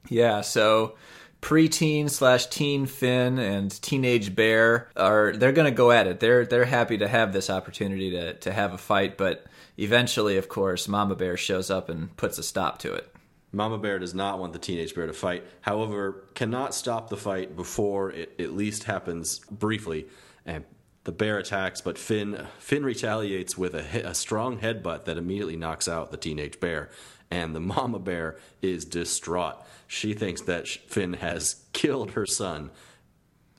Yeah, 0.09 0.41
so 0.41 0.95
preteen 1.41 2.09
slash 2.09 2.47
teen 2.47 2.85
Finn 2.85 3.39
and 3.39 3.71
teenage 3.81 4.35
bear 4.35 4.89
are 4.95 5.33
they're 5.35 5.51
gonna 5.51 5.71
go 5.71 5.91
at 5.91 6.07
it. 6.07 6.19
They're 6.19 6.45
they're 6.45 6.65
happy 6.65 6.97
to 6.99 7.07
have 7.07 7.33
this 7.33 7.49
opportunity 7.49 8.11
to, 8.11 8.33
to 8.35 8.53
have 8.53 8.73
a 8.73 8.77
fight, 8.77 9.17
but 9.17 9.45
eventually 9.77 10.37
of 10.37 10.47
course 10.47 10.87
Mama 10.87 11.15
Bear 11.15 11.37
shows 11.37 11.69
up 11.69 11.89
and 11.89 12.15
puts 12.15 12.37
a 12.37 12.43
stop 12.43 12.77
to 12.79 12.93
it. 12.93 13.13
Mama 13.51 13.77
Bear 13.77 13.99
does 13.99 14.13
not 14.13 14.39
want 14.39 14.53
the 14.53 14.59
teenage 14.59 14.95
bear 14.95 15.07
to 15.07 15.13
fight, 15.13 15.43
however, 15.61 16.23
cannot 16.35 16.73
stop 16.73 17.09
the 17.09 17.17
fight 17.17 17.55
before 17.55 18.11
it 18.11 18.33
at 18.39 18.53
least 18.53 18.85
happens 18.85 19.39
briefly. 19.51 20.07
And 20.45 20.63
the 21.03 21.11
bear 21.11 21.37
attacks, 21.37 21.81
but 21.81 21.97
Finn 21.97 22.47
Finn 22.59 22.85
retaliates 22.85 23.57
with 23.57 23.73
a, 23.73 24.07
a 24.07 24.13
strong 24.13 24.59
headbutt 24.59 25.05
that 25.05 25.17
immediately 25.17 25.57
knocks 25.57 25.87
out 25.87 26.11
the 26.11 26.17
teenage 26.17 26.59
bear. 26.59 26.89
And 27.29 27.55
the 27.55 27.59
mama 27.59 27.99
bear 27.99 28.37
is 28.61 28.85
distraught. 28.85 29.65
She 29.91 30.13
thinks 30.13 30.39
that 30.43 30.69
Finn 30.69 31.15
has 31.15 31.65
killed 31.73 32.11
her 32.11 32.25
son. 32.25 32.71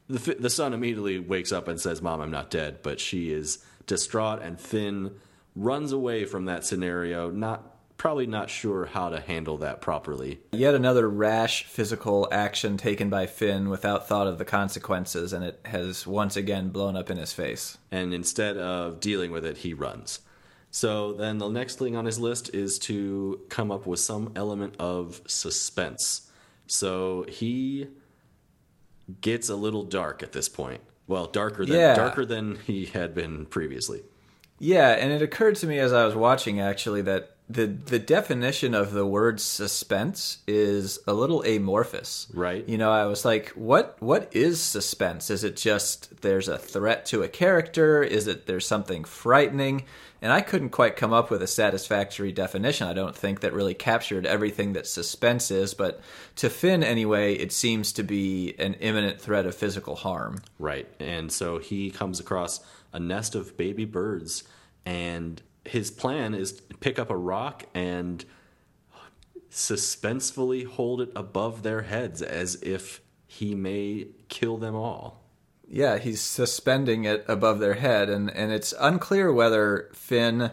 The, 0.09 0.35
the 0.41 0.49
son 0.49 0.73
immediately 0.73 1.19
wakes 1.19 1.53
up 1.53 1.69
and 1.69 1.79
says, 1.79 2.01
Mom, 2.01 2.23
I'm 2.23 2.31
not 2.31 2.51
dead. 2.51 2.79
But 2.83 3.01
she 3.01 3.31
is 3.31 3.62
distraught, 3.87 4.41
and 4.41 4.59
Finn 4.59 5.11
runs 5.55 5.93
away 5.93 6.25
from 6.25 6.47
that 6.47 6.65
scenario, 6.65 7.31
not 7.31 7.77
probably 7.99 8.27
not 8.27 8.49
sure 8.49 8.87
how 8.87 9.11
to 9.11 9.21
handle 9.21 9.59
that 9.59 9.83
properly. 9.83 10.41
Yet 10.53 10.75
another 10.75 11.07
rash 11.07 11.65
physical 11.65 12.27
action 12.33 12.79
taken 12.79 13.11
by 13.11 13.27
Finn 13.27 13.69
without 13.69 14.09
thought 14.09 14.27
of 14.27 14.39
the 14.39 14.47
consequences, 14.47 15.35
and 15.35 15.45
it 15.45 15.61
has 15.67 16.07
once 16.07 16.35
again 16.35 16.71
blown 16.71 16.97
up 16.97 17.11
in 17.11 17.19
his 17.19 17.35
face. 17.35 17.77
And 17.91 18.15
instead 18.15 18.57
of 18.57 19.01
dealing 19.01 19.33
with 19.33 19.45
it, 19.45 19.59
he 19.59 19.75
runs. 19.75 20.21
So 20.75 21.12
then 21.12 21.37
the 21.38 21.49
next 21.50 21.79
thing 21.79 21.95
on 21.97 22.07
his 22.07 22.19
list 22.19 22.55
is 22.55 22.79
to 22.81 23.41
come 23.50 23.71
up 23.71 23.87
with 23.87 24.00
some 24.00 24.33
element 24.35 24.75
of 24.79 25.21
suspense. 25.26 26.31
So 26.67 27.26
he 27.29 27.88
gets 29.21 29.49
a 29.50 29.55
little 29.55 29.83
dark 29.85 30.23
at 30.23 30.33
this 30.33 30.49
point. 30.49 30.81
Well, 31.07 31.26
darker 31.26 31.67
than 31.67 31.76
Yeah. 31.76 31.95
darker 31.95 32.25
than 32.25 32.57
he 32.67 32.87
had 32.87 33.14
been 33.14 33.45
previously. 33.47 34.02
Yeah, 34.59 34.91
and 34.93 35.12
it 35.12 35.21
occurred 35.21 35.57
to 35.57 35.67
me 35.67 35.79
as 35.79 35.93
I 35.93 36.07
was 36.07 36.14
watching 36.14 36.59
actually 36.61 37.02
that 37.02 37.37
the 37.50 37.67
the 37.67 37.99
definition 37.99 38.73
of 38.75 38.93
the 38.93 39.05
word 39.05 39.41
suspense 39.41 40.38
is 40.47 41.00
a 41.07 41.12
little 41.12 41.43
amorphous. 41.43 42.29
Right. 42.33 42.67
You 42.67 42.79
know, 42.79 42.91
I 42.91 43.05
was 43.07 43.25
like, 43.26 43.49
what 43.50 43.97
what 44.00 44.29
is 44.35 44.59
suspense? 44.61 45.29
Is 45.29 45.45
it 45.45 45.57
just 45.57 46.23
there's 46.23 46.49
a 46.49 46.57
threat 46.57 47.05
to 47.07 47.23
a 47.23 47.29
character? 47.29 48.02
Is 48.02 48.26
it 48.26 48.47
there's 48.47 48.67
something 48.67 49.05
frightening? 49.05 49.85
And 50.23 50.33
I 50.33 50.41
couldn't 50.41 50.71
quite 50.71 50.95
come 50.95 51.12
up 51.12 51.33
with 51.33 51.43
a 51.43 51.49
satisfactory 51.49 52.31
definition. 52.31 52.87
I 52.87 52.93
don't 52.93 53.17
think 53.17 53.41
that 53.41 53.52
really 53.52 53.75
captured 53.75 54.25
everything 54.25 54.73
that 54.75 54.87
suspense 54.87 55.50
is, 55.50 55.75
but 55.75 56.00
to 56.37 56.49
Finn 56.49 56.85
anyway, 56.85 57.35
it 57.35 57.50
seems 57.50 57.93
to 57.95 58.05
be 58.05 58.55
an 58.57 58.75
imminent 58.75 59.21
threat 59.21 59.47
of 59.47 59.57
physical 59.57 59.97
harm. 59.97 60.38
Right. 60.61 60.87
And 61.00 61.33
so 61.33 61.59
he 61.59 61.91
comes 61.91 62.21
across 62.21 62.61
a 62.93 63.00
nest 63.00 63.35
of 63.35 63.57
baby 63.57 63.85
birds, 63.85 64.45
and 64.87 65.43
his 65.64 65.91
plan 65.91 66.35
is 66.35 66.52
to 66.52 66.75
pick 66.76 67.00
up 67.00 67.11
a 67.11 67.17
rock 67.17 67.64
and 67.75 68.25
suspensefully 69.50 70.64
hold 70.64 71.00
it 71.00 71.11
above 71.17 71.64
their 71.64 71.83
heads 71.83 72.23
as 72.23 72.55
if 72.62 73.00
he 73.26 73.57
may 73.57 74.07
kill 74.29 74.57
them 74.57 74.76
all. 74.76 75.22
Yeah, 75.75 75.97
he's 75.97 76.21
suspending 76.21 77.07
it 77.07 77.25
above 77.26 77.59
their 77.59 77.73
head, 77.73 78.11
and, 78.11 78.31
and 78.31 78.52
it's 78.52 78.75
unclear 78.79 79.33
whether 79.33 79.88
Finn 79.95 80.50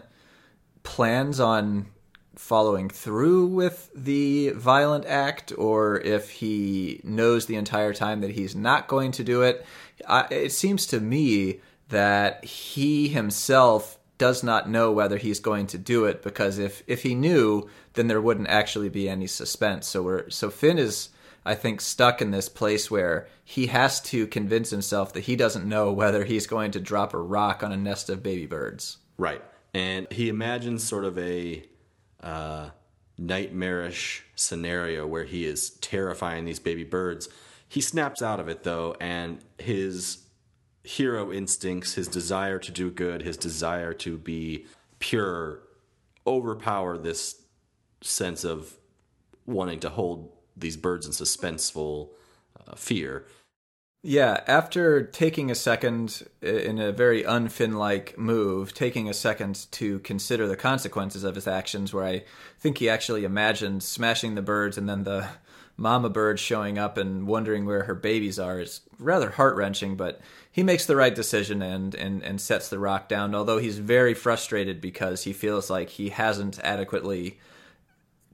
plans 0.82 1.38
on 1.38 1.88
following 2.34 2.88
through 2.88 3.44
with 3.44 3.90
the 3.94 4.48
violent 4.52 5.04
act 5.04 5.52
or 5.58 6.00
if 6.00 6.30
he 6.30 7.02
knows 7.04 7.44
the 7.44 7.56
entire 7.56 7.92
time 7.92 8.22
that 8.22 8.30
he's 8.30 8.56
not 8.56 8.88
going 8.88 9.12
to 9.12 9.22
do 9.22 9.42
it. 9.42 9.62
I, 10.08 10.26
it 10.30 10.52
seems 10.52 10.86
to 10.86 11.00
me 11.00 11.60
that 11.90 12.42
he 12.42 13.08
himself 13.08 13.98
does 14.16 14.42
not 14.42 14.70
know 14.70 14.90
whether 14.90 15.18
he's 15.18 15.38
going 15.38 15.66
to 15.66 15.76
do 15.76 16.06
it 16.06 16.22
because 16.22 16.58
if, 16.58 16.82
if 16.86 17.02
he 17.02 17.14
knew, 17.14 17.68
then 17.92 18.06
there 18.06 18.22
wouldn't 18.22 18.48
actually 18.48 18.88
be 18.88 19.06
any 19.06 19.26
suspense. 19.26 19.86
So 19.86 20.02
we're 20.02 20.30
so 20.30 20.48
Finn 20.48 20.78
is 20.78 21.10
I 21.44 21.54
think, 21.54 21.80
stuck 21.80 22.20
in 22.20 22.30
this 22.30 22.48
place 22.48 22.90
where 22.90 23.26
he 23.44 23.66
has 23.68 24.00
to 24.02 24.26
convince 24.26 24.70
himself 24.70 25.12
that 25.14 25.24
he 25.24 25.36
doesn't 25.36 25.68
know 25.68 25.92
whether 25.92 26.24
he's 26.24 26.46
going 26.46 26.70
to 26.72 26.80
drop 26.80 27.14
a 27.14 27.18
rock 27.18 27.62
on 27.62 27.72
a 27.72 27.76
nest 27.76 28.10
of 28.10 28.22
baby 28.22 28.46
birds. 28.46 28.98
Right. 29.16 29.42
And 29.72 30.06
he 30.10 30.28
imagines 30.28 30.84
sort 30.84 31.04
of 31.04 31.18
a 31.18 31.64
uh, 32.22 32.70
nightmarish 33.18 34.24
scenario 34.34 35.06
where 35.06 35.24
he 35.24 35.44
is 35.44 35.70
terrifying 35.70 36.44
these 36.44 36.58
baby 36.58 36.84
birds. 36.84 37.28
He 37.68 37.80
snaps 37.80 38.20
out 38.20 38.40
of 38.40 38.48
it, 38.48 38.64
though, 38.64 38.96
and 39.00 39.38
his 39.58 40.26
hero 40.82 41.32
instincts, 41.32 41.94
his 41.94 42.08
desire 42.08 42.58
to 42.58 42.72
do 42.72 42.90
good, 42.90 43.22
his 43.22 43.36
desire 43.36 43.92
to 43.94 44.18
be 44.18 44.66
pure, 44.98 45.60
overpower 46.26 46.98
this 46.98 47.42
sense 48.02 48.44
of 48.44 48.76
wanting 49.46 49.80
to 49.80 49.90
hold 49.90 50.32
these 50.60 50.76
birds 50.76 51.06
in 51.06 51.12
suspenseful 51.12 52.10
uh, 52.66 52.74
fear. 52.74 53.26
Yeah, 54.02 54.40
after 54.46 55.02
taking 55.02 55.50
a 55.50 55.54
second 55.54 56.26
in 56.40 56.78
a 56.78 56.90
very 56.90 57.22
unfin 57.22 57.74
like 57.74 58.16
move, 58.16 58.72
taking 58.72 59.10
a 59.10 59.14
second 59.14 59.66
to 59.72 59.98
consider 59.98 60.48
the 60.48 60.56
consequences 60.56 61.22
of 61.22 61.34
his 61.34 61.46
actions, 61.46 61.92
where 61.92 62.04
I 62.04 62.24
think 62.58 62.78
he 62.78 62.88
actually 62.88 63.24
imagined 63.24 63.82
smashing 63.82 64.36
the 64.36 64.42
birds 64.42 64.78
and 64.78 64.88
then 64.88 65.04
the 65.04 65.28
mama 65.76 66.08
bird 66.08 66.38
showing 66.38 66.78
up 66.78 66.96
and 66.96 67.26
wondering 67.26 67.66
where 67.66 67.84
her 67.84 67.94
babies 67.94 68.38
are 68.38 68.60
is 68.60 68.80
rather 68.98 69.30
heart 69.30 69.56
wrenching, 69.56 69.96
but 69.96 70.20
he 70.50 70.62
makes 70.62 70.86
the 70.86 70.96
right 70.96 71.14
decision 71.14 71.60
and, 71.60 71.94
and, 71.94 72.22
and 72.22 72.40
sets 72.40 72.68
the 72.68 72.78
rock 72.78 73.06
down, 73.06 73.34
although 73.34 73.58
he's 73.58 73.78
very 73.78 74.14
frustrated 74.14 74.80
because 74.80 75.24
he 75.24 75.32
feels 75.32 75.68
like 75.68 75.90
he 75.90 76.08
hasn't 76.08 76.58
adequately 76.60 77.38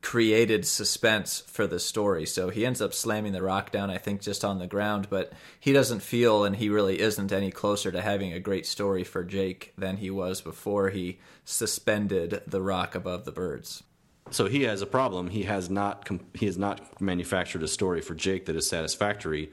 created 0.06 0.64
suspense 0.64 1.42
for 1.48 1.66
the 1.66 1.80
story. 1.80 2.24
So 2.26 2.48
he 2.48 2.64
ends 2.64 2.80
up 2.80 2.94
slamming 2.94 3.32
the 3.32 3.42
rock 3.42 3.72
down, 3.72 3.90
I 3.90 3.98
think, 3.98 4.20
just 4.20 4.44
on 4.44 4.60
the 4.60 4.68
ground, 4.68 5.08
but 5.10 5.32
he 5.58 5.72
doesn't 5.72 5.98
feel, 5.98 6.44
and 6.44 6.54
he 6.54 6.68
really 6.68 7.00
isn't 7.00 7.32
any 7.32 7.50
closer 7.50 7.90
to 7.90 8.00
having 8.00 8.32
a 8.32 8.38
great 8.38 8.66
story 8.66 9.02
for 9.02 9.24
Jake 9.24 9.72
than 9.76 9.96
he 9.96 10.08
was 10.08 10.40
before 10.40 10.90
he 10.90 11.18
suspended 11.44 12.40
the 12.46 12.62
rock 12.62 12.94
above 12.94 13.24
the 13.24 13.32
birds. 13.32 13.82
So 14.30 14.46
he 14.46 14.62
has 14.62 14.80
a 14.80 14.86
problem. 14.86 15.30
He 15.30 15.42
has 15.42 15.68
not 15.68 16.08
he 16.34 16.46
has 16.46 16.56
not 16.56 17.00
manufactured 17.00 17.64
a 17.64 17.68
story 17.68 18.00
for 18.00 18.14
Jake 18.14 18.46
that 18.46 18.54
is 18.54 18.68
satisfactory. 18.68 19.50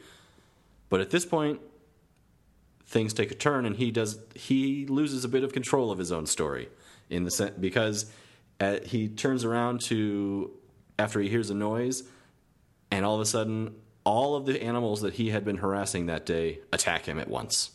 But 0.88 1.02
at 1.02 1.10
this 1.10 1.26
point, 1.26 1.62
things 2.86 3.12
take 3.16 3.32
a 3.32 3.36
turn, 3.36 3.66
and 3.66 3.76
he 3.76 3.90
does 3.90 4.20
he 4.36 4.86
loses 4.86 5.26
a 5.26 5.30
bit 5.30 5.44
of 5.44 5.52
control 5.52 5.90
of 5.90 5.98
his 5.98 6.12
own 6.12 6.28
story 6.28 6.70
in 7.10 7.24
the 7.24 7.32
sen- 7.32 7.56
because 7.60 8.06
uh, 8.64 8.80
he 8.86 9.08
turns 9.10 9.44
around 9.44 9.82
to 9.82 10.52
after 10.98 11.20
he 11.20 11.30
hears 11.30 11.50
a 11.50 11.54
noise, 11.56 12.04
and 12.92 13.06
all 13.06 13.16
of 13.16 13.22
a 13.22 13.26
sudden, 13.26 13.76
all 14.06 14.36
of 14.36 14.46
the 14.46 14.62
animals 14.62 15.02
that 15.02 15.16
he 15.16 15.30
had 15.30 15.44
been 15.44 15.58
harassing 15.58 16.06
that 16.06 16.26
day 16.26 16.60
attack 16.72 17.06
him 17.06 17.20
at 17.20 17.28
once. 17.28 17.72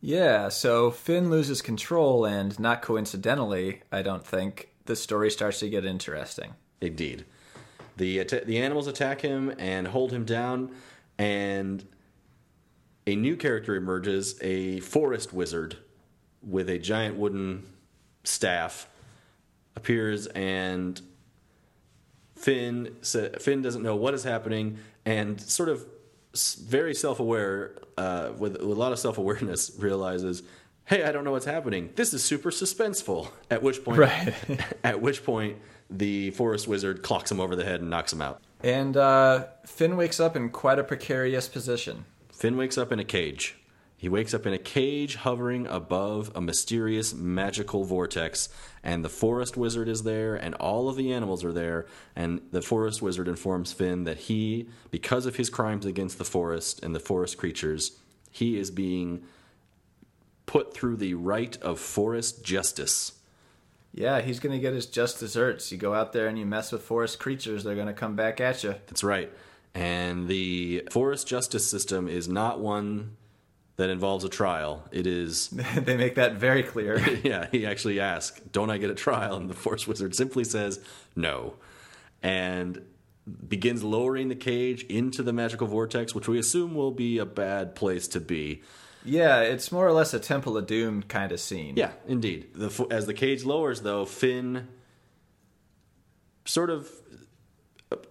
Yeah, 0.00 0.48
so 0.48 0.90
Finn 0.90 1.30
loses 1.30 1.60
control, 1.60 2.24
and 2.24 2.58
not 2.58 2.82
coincidentally, 2.82 3.82
I 3.92 4.02
don't 4.02 4.26
think, 4.26 4.70
the 4.86 4.96
story 4.96 5.30
starts 5.30 5.60
to 5.60 5.68
get 5.68 5.84
interesting. 5.84 6.54
Indeed. 6.80 7.24
The 7.96 8.24
the 8.24 8.58
animals 8.58 8.86
attack 8.86 9.20
him 9.20 9.52
and 9.58 9.88
hold 9.88 10.12
him 10.12 10.24
down, 10.24 10.70
and 11.18 11.86
a 13.06 13.16
new 13.16 13.36
character 13.36 13.74
emerges, 13.74 14.38
a 14.40 14.80
forest 14.80 15.32
wizard 15.32 15.76
with 16.42 16.70
a 16.70 16.78
giant 16.78 17.16
wooden 17.16 17.66
staff 18.24 18.88
appears 19.80 20.26
and 20.28 21.00
Finn 22.36 22.96
sa- 23.02 23.28
Finn 23.38 23.62
doesn't 23.62 23.82
know 23.82 23.96
what 23.96 24.14
is 24.14 24.24
happening 24.24 24.78
and 25.04 25.40
sort 25.40 25.68
of 25.68 25.84
very 26.62 26.94
self-aware 26.94 27.74
uh, 27.98 28.30
with, 28.38 28.52
with 28.52 28.62
a 28.76 28.80
lot 28.80 28.92
of 28.92 28.98
self-awareness 28.98 29.72
realizes 29.78 30.42
hey 30.84 31.02
I 31.04 31.12
don't 31.12 31.24
know 31.24 31.32
what's 31.32 31.44
happening 31.46 31.90
this 31.96 32.14
is 32.14 32.22
super 32.22 32.50
suspenseful 32.50 33.28
at 33.50 33.62
which 33.62 33.84
point 33.84 33.98
Right. 33.98 34.34
at 34.84 35.00
which 35.02 35.24
point 35.24 35.58
the 35.90 36.30
forest 36.30 36.68
wizard 36.68 37.02
clocks 37.02 37.30
him 37.30 37.40
over 37.40 37.56
the 37.56 37.64
head 37.64 37.80
and 37.80 37.90
knocks 37.90 38.12
him 38.12 38.22
out 38.22 38.40
And 38.62 38.96
uh, 38.96 39.46
Finn 39.66 39.96
wakes 39.96 40.20
up 40.20 40.36
in 40.36 40.50
quite 40.50 40.78
a 40.78 40.84
precarious 40.84 41.48
position. 41.48 42.04
Finn 42.32 42.56
wakes 42.56 42.78
up 42.78 42.92
in 42.92 42.98
a 43.00 43.04
cage. 43.04 43.56
He 44.00 44.08
wakes 44.08 44.32
up 44.32 44.46
in 44.46 44.54
a 44.54 44.58
cage 44.58 45.16
hovering 45.16 45.66
above 45.66 46.32
a 46.34 46.40
mysterious 46.40 47.12
magical 47.12 47.84
vortex, 47.84 48.48
and 48.82 49.04
the 49.04 49.10
forest 49.10 49.58
wizard 49.58 49.90
is 49.90 50.04
there, 50.04 50.34
and 50.34 50.54
all 50.54 50.88
of 50.88 50.96
the 50.96 51.12
animals 51.12 51.44
are 51.44 51.52
there. 51.52 51.84
And 52.16 52.40
the 52.50 52.62
forest 52.62 53.02
wizard 53.02 53.28
informs 53.28 53.74
Finn 53.74 54.04
that 54.04 54.16
he, 54.16 54.70
because 54.90 55.26
of 55.26 55.36
his 55.36 55.50
crimes 55.50 55.84
against 55.84 56.16
the 56.16 56.24
forest 56.24 56.82
and 56.82 56.94
the 56.94 56.98
forest 56.98 57.36
creatures, 57.36 57.98
he 58.30 58.58
is 58.58 58.70
being 58.70 59.22
put 60.46 60.72
through 60.72 60.96
the 60.96 61.12
rite 61.12 61.60
of 61.60 61.78
forest 61.78 62.42
justice. 62.42 63.12
Yeah, 63.92 64.22
he's 64.22 64.40
going 64.40 64.54
to 64.54 64.62
get 64.62 64.72
his 64.72 64.86
just 64.86 65.20
desserts. 65.20 65.70
You 65.70 65.76
go 65.76 65.92
out 65.92 66.14
there 66.14 66.26
and 66.26 66.38
you 66.38 66.46
mess 66.46 66.72
with 66.72 66.80
forest 66.80 67.18
creatures, 67.18 67.64
they're 67.64 67.74
going 67.74 67.86
to 67.86 67.92
come 67.92 68.16
back 68.16 68.40
at 68.40 68.64
you. 68.64 68.76
That's 68.86 69.04
right. 69.04 69.30
And 69.74 70.26
the 70.26 70.88
forest 70.90 71.28
justice 71.28 71.68
system 71.68 72.08
is 72.08 72.28
not 72.28 72.60
one 72.60 73.18
that 73.80 73.88
involves 73.88 74.24
a 74.24 74.28
trial. 74.28 74.86
It 74.92 75.06
is 75.06 75.48
they 75.76 75.96
make 75.96 76.16
that 76.16 76.34
very 76.34 76.62
clear. 76.62 76.98
yeah, 77.24 77.46
he 77.50 77.66
actually 77.66 77.98
asks, 77.98 78.38
"Don't 78.52 78.70
I 78.70 78.76
get 78.76 78.90
a 78.90 78.94
trial?" 78.94 79.36
And 79.36 79.48
the 79.48 79.54
Forest 79.54 79.88
Wizard 79.88 80.14
simply 80.14 80.44
says, 80.44 80.80
"No," 81.16 81.54
and 82.22 82.82
begins 83.48 83.82
lowering 83.82 84.28
the 84.28 84.34
cage 84.34 84.82
into 84.84 85.22
the 85.22 85.32
magical 85.32 85.66
vortex, 85.66 86.14
which 86.14 86.28
we 86.28 86.38
assume 86.38 86.74
will 86.74 86.90
be 86.90 87.16
a 87.16 87.24
bad 87.24 87.74
place 87.74 88.06
to 88.08 88.20
be. 88.20 88.62
yeah, 89.02 89.40
it's 89.40 89.72
more 89.72 89.86
or 89.86 89.92
less 89.92 90.12
a 90.12 90.18
Temple 90.18 90.58
of 90.58 90.66
Doom 90.66 91.02
kind 91.04 91.32
of 91.32 91.40
scene. 91.40 91.74
Yeah, 91.76 91.92
indeed. 92.06 92.48
The, 92.54 92.86
as 92.90 93.06
the 93.06 93.14
cage 93.14 93.44
lowers, 93.44 93.80
though, 93.80 94.04
Finn 94.04 94.68
sort 96.44 96.68
of 96.68 96.90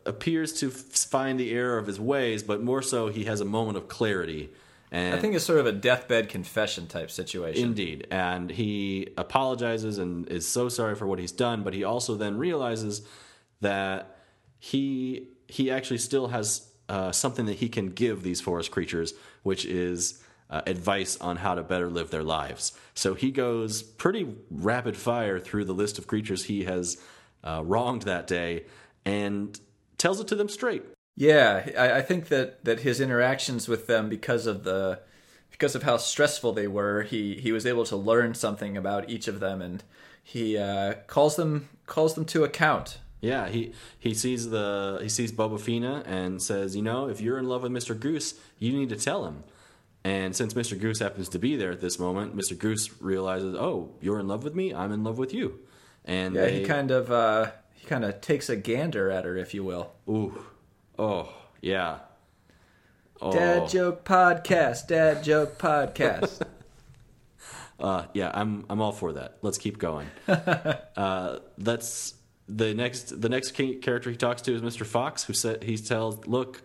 appears 0.05 0.53
to 0.62 0.71
find 0.71 1.39
the 1.39 1.51
error 1.51 1.77
of 1.77 1.86
his 1.86 1.99
ways, 1.99 2.41
but 2.41 2.63
more 2.63 2.82
so, 2.82 3.10
he 3.10 3.25
has 3.25 3.39
a 3.39 3.45
moment 3.45 3.77
of 3.77 3.88
clarity. 3.88 4.49
And 4.91 5.13
I 5.13 5.19
think 5.19 5.36
it's 5.36 5.45
sort 5.45 5.60
of 5.60 5.67
a 5.67 5.71
deathbed 5.71 6.30
confession 6.30 6.88
type 6.88 7.12
situation. 7.12 7.63
Indeed. 7.63 8.08
And 8.10 8.49
he 8.49 9.10
apologizes 9.17 9.99
and 9.99 10.28
is 10.30 10.47
so 10.47 10.67
sorry 10.67 10.95
for 10.95 11.06
what 11.06 11.19
he's 11.19 11.32
done, 11.32 11.63
but 11.63 11.73
he 11.73 11.84
also 11.84 12.15
then 12.15 12.38
realizes 12.38 13.04
that 13.62 14.17
he 14.58 15.28
he 15.47 15.71
actually 15.71 15.97
still 15.97 16.28
has 16.28 16.67
uh, 16.89 17.12
something 17.12 17.45
that 17.45 17.58
he 17.58 17.69
can 17.69 17.89
give 17.89 18.23
these 18.23 18.41
forest 18.41 18.71
creatures, 18.71 19.13
which 19.43 19.65
is 19.65 20.23
uh, 20.49 20.62
advice 20.65 21.17
on 21.21 21.38
how 21.38 21.54
to 21.56 21.63
better 21.63 21.89
live 21.89 22.10
their 22.10 22.23
lives. 22.23 22.73
So 22.95 23.13
he 23.13 23.32
goes 23.32 23.84
pretty 23.84 24.36
rapid 24.49 24.97
fire 24.97 25.39
through 25.39 25.65
the 25.65 25.73
list 25.73 25.99
of 25.99 26.08
creatures 26.08 26.45
he 26.45 26.63
has 26.63 26.97
uh, 27.43 27.62
wronged 27.63 28.04
that 28.04 28.28
day 28.28 28.65
and 29.06 29.60
tells 29.97 30.19
it 30.19 30.28
to 30.30 30.36
them 30.36 30.49
straight. 30.49 30.84
Yeah, 31.19 31.69
I, 31.77 31.97
I 31.97 32.01
think 32.01 32.29
that, 32.29 32.63
that 32.63 32.79
his 32.79 33.01
interactions 33.01 33.67
with 33.67 33.88
them, 33.88 34.08
because 34.08 34.47
of 34.47 34.63
the 34.63 35.01
because 35.51 35.75
of 35.75 35.84
how 35.84 35.97
stressful 35.97 36.53
they 36.53 36.67
were, 36.67 37.03
he, 37.03 37.36
he 37.36 37.51
was 37.51 37.65
able 37.65 37.84
to 37.84 37.97
learn 37.97 38.34
something 38.34 38.77
about 38.77 39.10
each 39.10 39.27
of 39.27 39.41
them, 39.41 39.62
and 39.62 39.84
he 40.23 40.58
uh, 40.58 40.93
calls 41.08 41.36
them 41.36 41.67
calls 41.86 42.15
them 42.15 42.23
to 42.23 42.45
account. 42.45 42.99
Yeah, 43.19 43.49
he 43.49 43.73
he 43.99 44.13
sees 44.13 44.49
the 44.49 44.99
he 45.01 45.10
sees 45.10 45.34
Boba 45.34 45.60
Fina 45.60 46.03
and 46.05 46.41
says, 46.41 46.73
you 46.77 46.82
know, 46.82 47.10
if 47.10 47.19
you're 47.19 47.38
in 47.38 47.49
love 47.49 47.63
with 47.63 47.73
Mr. 47.73 47.99
Goose, 47.99 48.36
you 48.58 48.71
need 48.71 48.88
to 48.88 48.95
tell 48.95 49.25
him. 49.25 49.43
And 50.05 50.34
since 50.34 50.53
Mr. 50.53 50.79
Goose 50.79 50.99
happens 50.99 51.27
to 51.29 51.39
be 51.39 51.58
there 51.58 51.71
at 51.71 51.82
this 51.82 51.99
moment, 51.99 52.34
Mr. 52.34 52.58
Goose 52.58 53.01
realizes, 53.01 53.55
oh, 53.55 53.89
you're 53.99 54.21
in 54.21 54.29
love 54.29 54.45
with 54.45 54.55
me, 54.55 54.73
I'm 54.73 54.93
in 54.93 55.03
love 55.03 55.17
with 55.17 55.34
you. 55.34 55.60
And 56.05 56.36
Yeah, 56.36 56.45
they, 56.45 56.60
he 56.60 56.65
kind 56.65 56.91
of 56.91 57.12
uh, 57.12 57.51
he 57.73 57.86
kind 57.88 58.05
of 58.05 58.21
takes 58.21 58.47
a 58.47 58.55
gander 58.55 59.12
at 59.12 59.25
her, 59.25 59.36
if 59.36 59.53
you 59.53 59.65
will. 59.65 59.91
ooh, 60.08 60.45
oh 60.99 61.33
yeah, 61.62 61.99
oh, 63.21 63.31
Dad 63.31 63.69
joke 63.69 64.03
podcast. 64.05 64.88
Dad 64.88 65.23
joke 65.23 65.57
podcast. 65.57 66.45
Uh, 67.79 68.05
yeah, 68.13 68.29
I'm 68.33 68.65
I'm 68.69 68.81
all 68.81 68.91
for 68.91 69.13
that. 69.13 69.38
Let's 69.41 69.57
keep 69.57 69.77
going. 69.77 70.07
uh, 70.27 71.39
that's 71.57 72.13
the 72.47 72.73
next 72.73 73.21
the 73.21 73.29
next 73.29 73.51
character 73.51 74.09
he 74.09 74.17
talks 74.17 74.41
to 74.43 74.53
is 74.53 74.62
Mr. 74.62 74.85
Fox, 74.85 75.23
who 75.23 75.33
said 75.33 75.63
he 75.63 75.77
tells, 75.77 76.27
"Look, 76.27 76.62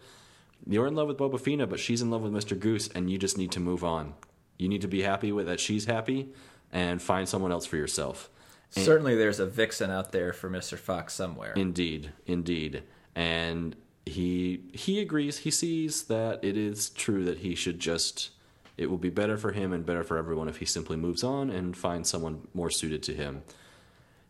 you're 0.66 0.88
in 0.88 0.96
love 0.96 1.08
with 1.08 1.18
Boba 1.18 1.40
Fina, 1.40 1.66
but 1.66 1.78
she's 1.78 2.02
in 2.02 2.10
love 2.10 2.22
with 2.22 2.32
Mr. 2.32 2.58
Goose, 2.58 2.88
and 2.88 3.08
you 3.08 3.18
just 3.18 3.38
need 3.38 3.52
to 3.52 3.60
move 3.60 3.84
on. 3.84 4.14
You 4.58 4.68
need 4.68 4.80
to 4.80 4.88
be 4.88 5.02
happy 5.02 5.30
with 5.30 5.46
that 5.46 5.60
she's 5.60 5.84
happy, 5.84 6.30
and 6.72 7.00
find 7.00 7.28
someone 7.28 7.52
else 7.52 7.66
for 7.66 7.76
yourself." 7.76 8.28
Certainly, 8.70 9.14
there's 9.14 9.38
a 9.38 9.46
vixen 9.46 9.92
out 9.92 10.10
there 10.10 10.32
for 10.32 10.50
Mister 10.50 10.76
Fox 10.76 11.14
somewhere. 11.14 11.52
Indeed, 11.52 12.10
indeed, 12.26 12.82
and 13.14 13.76
he 14.06 14.60
he 14.72 15.00
agrees. 15.00 15.38
He 15.38 15.50
sees 15.50 16.04
that 16.04 16.44
it 16.44 16.56
is 16.56 16.90
true 16.90 17.24
that 17.24 17.38
he 17.38 17.54
should 17.54 17.78
just. 17.78 18.30
It 18.76 18.90
will 18.90 18.98
be 18.98 19.10
better 19.10 19.36
for 19.36 19.52
him 19.52 19.72
and 19.72 19.86
better 19.86 20.02
for 20.02 20.18
everyone 20.18 20.48
if 20.48 20.56
he 20.56 20.64
simply 20.64 20.96
moves 20.96 21.22
on 21.22 21.48
and 21.48 21.76
finds 21.76 22.08
someone 22.08 22.48
more 22.54 22.70
suited 22.70 23.04
to 23.04 23.14
him. 23.14 23.42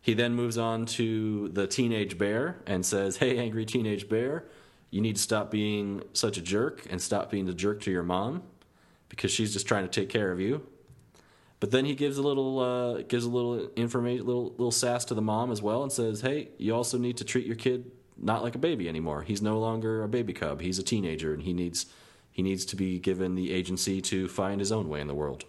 He 0.01 0.13
then 0.13 0.35
moves 0.35 0.57
on 0.57 0.85
to 0.85 1.49
the 1.49 1.65
teenage 1.65 2.17
bear 2.17 2.61
and 2.67 2.85
says, 2.85 3.17
"Hey, 3.17 3.39
angry 3.39 3.65
teenage 3.65 4.07
bear, 4.07 4.45
you 4.91 5.01
need 5.01 5.15
to 5.15 5.21
stop 5.21 5.49
being 5.49 6.03
such 6.13 6.37
a 6.37 6.41
jerk 6.41 6.85
and 6.89 7.01
stop 7.01 7.31
being 7.31 7.49
a 7.49 7.53
jerk 7.53 7.81
to 7.81 7.91
your 7.91 8.03
mom, 8.03 8.43
because 9.09 9.31
she's 9.31 9.51
just 9.51 9.67
trying 9.67 9.83
to 9.83 9.89
take 9.89 10.09
care 10.09 10.31
of 10.31 10.39
you." 10.39 10.61
But 11.59 11.71
then 11.71 11.85
he 11.85 11.95
gives 11.95 12.17
a 12.17 12.21
little 12.21 12.59
uh, 12.59 13.01
gives 13.01 13.25
a 13.25 13.29
little 13.29 13.69
information, 13.75 14.25
little 14.25 14.51
little 14.51 14.71
sass 14.71 15.03
to 15.05 15.15
the 15.15 15.21
mom 15.21 15.51
as 15.51 15.61
well, 15.61 15.81
and 15.81 15.91
says, 15.91 16.21
"Hey, 16.21 16.49
you 16.59 16.75
also 16.75 16.97
need 16.97 17.17
to 17.17 17.23
treat 17.23 17.47
your 17.47 17.55
kid 17.55 17.91
not 18.17 18.43
like 18.43 18.55
a 18.55 18.59
baby 18.59 18.87
anymore. 18.87 19.23
He's 19.23 19.41
no 19.41 19.59
longer 19.59 20.03
a 20.03 20.07
baby 20.07 20.33
cub. 20.33 20.61
He's 20.61 20.79
a 20.79 20.83
teenager, 20.83 21.33
and 21.33 21.43
he 21.43 21.53
needs 21.53 21.85
he 22.31 22.41
needs 22.41 22.65
to 22.65 22.75
be 22.75 22.99
given 22.99 23.35
the 23.35 23.51
agency 23.51 24.01
to 24.01 24.27
find 24.27 24.59
his 24.59 24.71
own 24.71 24.89
way 24.89 25.01
in 25.01 25.07
the 25.07 25.15
world." 25.15 25.45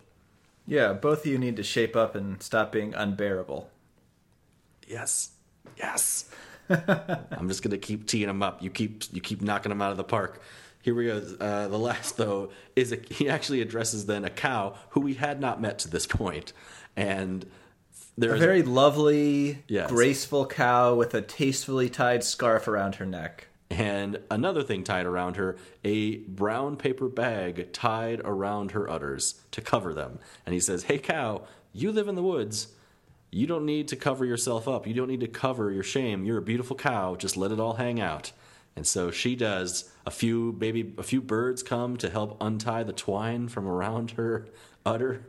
Yeah, 0.66 0.92
both 0.92 1.20
of 1.20 1.26
you 1.26 1.38
need 1.38 1.56
to 1.56 1.62
shape 1.62 1.94
up 1.94 2.14
and 2.14 2.42
stop 2.42 2.72
being 2.72 2.92
unbearable. 2.92 3.70
Yes, 4.86 5.30
yes. 5.76 6.28
I'm 6.68 7.48
just 7.48 7.62
gonna 7.62 7.78
keep 7.78 8.06
teeing 8.06 8.28
him 8.28 8.42
up. 8.42 8.62
You 8.62 8.70
keep 8.70 9.04
you 9.12 9.20
keep 9.20 9.40
knocking 9.40 9.70
him 9.70 9.80
out 9.80 9.92
of 9.92 9.96
the 9.96 10.04
park. 10.04 10.42
Here 10.82 10.94
we 10.94 11.06
go. 11.06 11.22
Uh, 11.40 11.68
the 11.68 11.78
last 11.78 12.16
though 12.16 12.50
is 12.74 12.92
a, 12.92 12.98
he 13.10 13.28
actually 13.28 13.60
addresses 13.60 14.06
then 14.06 14.24
a 14.24 14.30
cow 14.30 14.76
who 14.90 15.00
we 15.00 15.14
had 15.14 15.40
not 15.40 15.60
met 15.60 15.78
to 15.80 15.88
this 15.88 16.06
point, 16.06 16.52
and 16.96 17.46
A 18.16 18.20
there's 18.20 18.40
very 18.40 18.62
lovely, 18.62 19.62
Yes. 19.68 19.90
graceful 19.90 20.46
cow 20.46 20.94
with 20.94 21.14
a 21.14 21.20
tastefully 21.22 21.90
tied 21.90 22.24
scarf 22.24 22.66
around 22.68 22.96
her 22.96 23.06
neck. 23.06 23.48
and 23.68 24.20
another 24.30 24.62
thing 24.62 24.84
tied 24.84 25.04
around 25.06 25.34
her 25.36 25.56
a 25.84 26.18
brown 26.18 26.76
paper 26.76 27.08
bag 27.08 27.72
tied 27.72 28.20
around 28.24 28.70
her 28.70 28.88
udders 28.88 29.40
to 29.50 29.60
cover 29.60 29.92
them. 29.92 30.20
And 30.46 30.52
he 30.54 30.60
says, 30.60 30.84
Hey, 30.84 30.98
cow, 30.98 31.42
you 31.72 31.90
live 31.92 32.06
in 32.08 32.14
the 32.14 32.22
woods. 32.22 32.68
you 33.32 33.46
don't 33.46 33.66
need 33.66 33.88
to 33.88 33.96
cover 33.96 34.24
yourself 34.24 34.66
up. 34.68 34.86
You 34.86 34.94
don't 34.94 35.08
need 35.08 35.20
to 35.20 35.26
cover 35.28 35.70
your 35.72 35.82
shame. 35.82 36.24
You're 36.24 36.38
a 36.38 36.42
beautiful 36.42 36.76
cow. 36.76 37.16
Just 37.16 37.36
let 37.36 37.50
it 37.52 37.58
all 37.60 37.74
hang 37.74 38.00
out. 38.00 38.30
And 38.76 38.86
so 38.86 39.10
she 39.10 39.34
does. 39.34 39.90
A 40.06 40.10
few 40.12 40.52
baby, 40.52 40.94
a 40.96 41.02
few 41.02 41.20
birds 41.20 41.62
come 41.62 41.96
to 41.98 42.08
help 42.08 42.36
untie 42.40 42.84
the 42.84 42.92
twine 42.94 43.48
from 43.48 43.66
around 43.66 44.12
her 44.12 44.46
udder. 44.86 45.26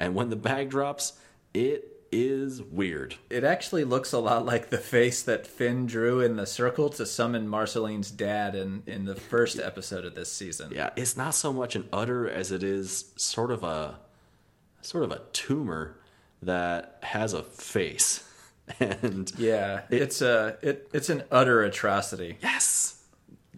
And 0.00 0.14
when 0.16 0.30
the 0.30 0.36
bag 0.36 0.68
drops, 0.70 1.12
it 1.54 1.97
is 2.10 2.62
weird. 2.62 3.16
It 3.30 3.44
actually 3.44 3.84
looks 3.84 4.12
a 4.12 4.18
lot 4.18 4.44
like 4.46 4.70
the 4.70 4.78
face 4.78 5.22
that 5.22 5.46
Finn 5.46 5.86
drew 5.86 6.20
in 6.20 6.36
the 6.36 6.46
circle 6.46 6.88
to 6.90 7.04
summon 7.06 7.46
Marceline's 7.48 8.10
dad 8.10 8.54
in, 8.54 8.82
in 8.86 9.04
the 9.04 9.14
first 9.14 9.58
episode 9.58 10.04
of 10.04 10.14
this 10.14 10.30
season. 10.32 10.72
Yeah, 10.74 10.90
it's 10.96 11.16
not 11.16 11.34
so 11.34 11.52
much 11.52 11.76
an 11.76 11.88
udder 11.92 12.28
as 12.28 12.50
it 12.52 12.62
is 12.62 13.12
sort 13.16 13.50
of 13.50 13.62
a 13.64 13.98
sort 14.80 15.04
of 15.04 15.12
a 15.12 15.20
tumor 15.32 15.96
that 16.42 16.98
has 17.02 17.32
a 17.32 17.42
face. 17.42 18.24
And 18.80 19.32
Yeah, 19.38 19.82
it's 19.88 20.20
a 20.20 20.58
it, 20.60 20.90
it's 20.92 21.08
an 21.08 21.22
utter 21.30 21.62
atrocity. 21.62 22.36
yes. 22.42 23.02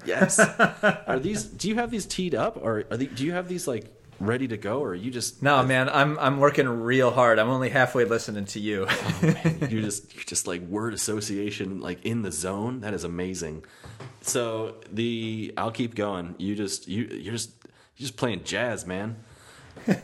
Yes. 0.07 0.39
are 1.07 1.19
these 1.19 1.43
do 1.45 1.69
you 1.69 1.75
have 1.75 1.91
these 1.91 2.07
teed 2.07 2.35
up 2.35 2.57
or 2.57 2.85
are 2.91 2.97
they, 2.97 3.07
do 3.07 3.25
you 3.25 3.33
have 3.33 3.49
these 3.49 3.67
like 3.67 3.87
ready 4.21 4.47
to 4.49 4.57
go 4.57 4.81
or 4.81 4.91
are 4.91 4.95
you 4.95 5.11
just 5.11 5.43
No, 5.43 5.63
man, 5.63 5.89
I'm 5.89 6.19
I'm 6.19 6.39
working 6.39 6.69
real 6.69 7.11
hard. 7.11 7.39
I'm 7.39 7.49
only 7.49 7.71
halfway 7.71 8.05
listening 8.05 8.45
to 8.47 8.61
you. 8.61 8.87
Oh, 8.89 9.21
you're 9.69 9.83
just 9.83 10.15
you're 10.15 10.25
just 10.25 10.47
like 10.47 10.61
word 10.63 10.95
association 10.95 11.81
like 11.81 12.05
in 12.05 12.23
the 12.23 12.31
zone? 12.31 12.81
That 12.81 12.95
is 12.95 13.05
amazing. 13.05 13.65
So 14.21 14.77
the 14.93 15.55
i'll 15.57 15.73
keep 15.73 15.95
going. 15.95 16.35
You 16.39 16.55
just 16.55 16.87
you 16.87 17.05
you're 17.05 17.33
just 17.33 17.51
you're 17.97 18.07
just 18.07 18.17
playing 18.17 18.45
jazz 18.45 18.87
man. 18.87 19.17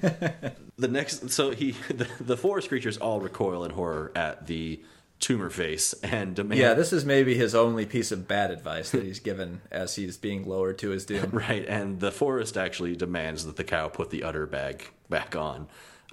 The 0.78 0.88
next 0.88 1.30
so 1.30 1.50
he 1.50 1.70
the, 1.88 2.06
the 2.20 2.36
forest 2.36 2.68
creatures 2.68 2.98
all 2.98 3.20
recoil 3.20 3.64
in 3.64 3.70
horror 3.70 4.12
at 4.14 4.46
the 4.46 4.82
tumor 5.18 5.50
face 5.50 5.92
and 6.02 6.34
demand 6.34 6.60
yeah, 6.60 6.74
this 6.74 6.92
is 6.92 7.04
maybe 7.04 7.34
his 7.34 7.54
only 7.54 7.86
piece 7.86 8.12
of 8.12 8.28
bad 8.28 8.50
advice 8.50 8.90
that 8.90 9.02
he's 9.02 9.18
given 9.18 9.60
as 9.70 9.96
he's 9.96 10.16
being 10.16 10.46
lowered 10.46 10.78
to 10.78 10.90
his 10.90 11.04
doom. 11.04 11.30
Right, 11.32 11.66
and 11.66 12.00
the 12.00 12.12
forest 12.12 12.56
actually 12.56 12.96
demands 12.96 13.44
that 13.46 13.56
the 13.56 13.64
cow 13.64 13.88
put 13.88 14.10
the 14.10 14.22
udder 14.22 14.46
bag 14.46 14.90
back 15.08 15.36
on. 15.36 15.68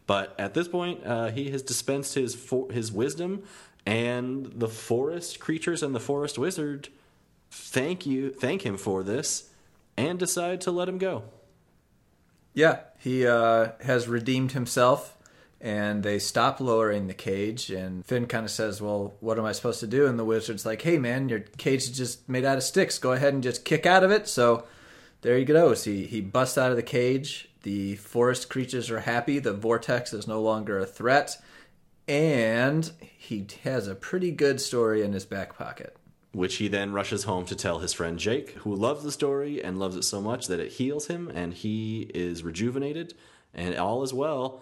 But 0.06 0.36
at 0.38 0.54
this 0.54 0.68
point, 0.68 1.06
uh, 1.06 1.30
he 1.30 1.52
has 1.52 1.62
dispensed 1.62 2.16
his 2.16 2.52
his 2.72 2.92
wisdom, 2.92 3.44
and 3.86 4.48
the 4.48 4.68
forest 4.68 5.40
creatures 5.40 5.82
and 5.82 5.96
the 5.96 6.00
forest 6.00 6.38
wizard 6.38 6.90
thank 7.54 8.06
you, 8.06 8.32
thank 8.32 8.66
him 8.66 8.78
for 8.78 9.04
this, 9.04 9.50
and 9.96 10.18
decide 10.18 10.60
to 10.62 10.72
let 10.72 10.90
him 10.90 10.98
go. 10.98 11.24
Yeah, 12.54 12.80
he 13.00 13.26
uh, 13.26 13.72
has 13.82 14.08
redeemed 14.08 14.52
himself, 14.52 15.18
and 15.64 16.04
they 16.04 16.20
stop 16.20 16.60
lowering 16.60 17.08
the 17.08 17.14
cage. 17.14 17.70
And 17.72 18.06
Finn 18.06 18.28
kind 18.28 18.44
of 18.44 18.52
says, 18.52 18.82
"Well, 18.82 19.16
what 19.22 19.40
am 19.40 19.46
I 19.46 19.54
supposed 19.54 19.80
to 19.80 19.88
do?" 19.88 20.06
And 20.06 20.20
the 20.20 20.26
wizard's 20.26 20.66
like, 20.66 20.82
"Hey, 20.82 20.98
man, 20.98 21.30
your 21.30 21.40
cage 21.58 21.84
is 21.84 21.98
just 21.98 22.28
made 22.28 22.44
out 22.44 22.58
of 22.58 22.64
sticks. 22.64 23.00
Go 23.00 23.14
ahead 23.14 23.34
and 23.34 23.42
just 23.42 23.64
kick 23.64 23.86
out 23.86 24.04
of 24.04 24.12
it." 24.12 24.28
So 24.28 24.66
there 25.22 25.38
he 25.38 25.46
goes. 25.46 25.86
He 25.86 26.06
he 26.06 26.20
busts 26.20 26.58
out 26.58 26.72
of 26.72 26.76
the 26.76 26.84
cage. 26.84 27.50
The 27.64 27.96
forest 27.96 28.50
creatures 28.50 28.92
are 28.92 29.00
happy. 29.00 29.40
The 29.40 29.54
vortex 29.54 30.12
is 30.14 30.28
no 30.28 30.42
longer 30.42 30.78
a 30.78 30.86
threat, 30.86 31.38
and 32.10 32.92
he 33.00 33.48
has 33.64 33.88
a 33.88 33.96
pretty 33.96 34.32
good 34.32 34.60
story 34.60 35.02
in 35.02 35.14
his 35.14 35.26
back 35.26 35.58
pocket. 35.58 35.96
Which 36.34 36.56
he 36.56 36.68
then 36.68 36.92
rushes 36.92 37.24
home 37.24 37.46
to 37.46 37.56
tell 37.56 37.80
his 37.80 37.94
friend 37.94 38.20
Jake, 38.20 38.50
who 38.64 38.76
loves 38.76 39.04
the 39.04 39.14
story 39.14 39.64
and 39.64 39.80
loves 39.80 39.96
it 39.96 40.04
so 40.04 40.20
much 40.20 40.48
that 40.48 40.60
it 40.60 40.74
heals 40.74 41.08
him, 41.08 41.32
and 41.34 41.54
he 41.54 42.12
is 42.14 42.44
rejuvenated, 42.44 43.14
and 43.54 43.78
all 43.78 44.04
is 44.04 44.14
well. 44.14 44.62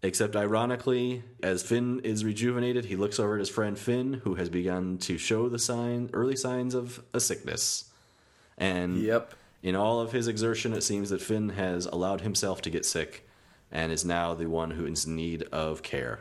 Except, 0.00 0.36
ironically, 0.36 1.24
as 1.42 1.64
Finn 1.64 2.00
is 2.04 2.24
rejuvenated, 2.24 2.84
he 2.84 2.94
looks 2.94 3.18
over 3.18 3.34
at 3.34 3.40
his 3.40 3.48
friend 3.48 3.76
Finn, 3.76 4.20
who 4.24 4.36
has 4.36 4.48
begun 4.48 4.98
to 4.98 5.18
show 5.18 5.48
the 5.48 5.58
sign, 5.58 6.08
early 6.12 6.36
signs 6.36 6.74
of 6.74 7.02
a 7.12 7.18
sickness. 7.18 7.90
And 8.56 9.02
Yep. 9.02 9.34
in 9.62 9.74
all 9.74 10.00
of 10.00 10.12
his 10.12 10.28
exertion, 10.28 10.72
it 10.72 10.82
seems 10.84 11.10
that 11.10 11.20
Finn 11.20 11.48
has 11.50 11.86
allowed 11.86 12.20
himself 12.20 12.62
to 12.62 12.70
get 12.70 12.84
sick, 12.86 13.28
and 13.72 13.90
is 13.90 14.04
now 14.04 14.34
the 14.34 14.46
one 14.46 14.70
who 14.72 14.86
is 14.86 15.04
in 15.04 15.16
need 15.16 15.42
of 15.50 15.82
care. 15.82 16.20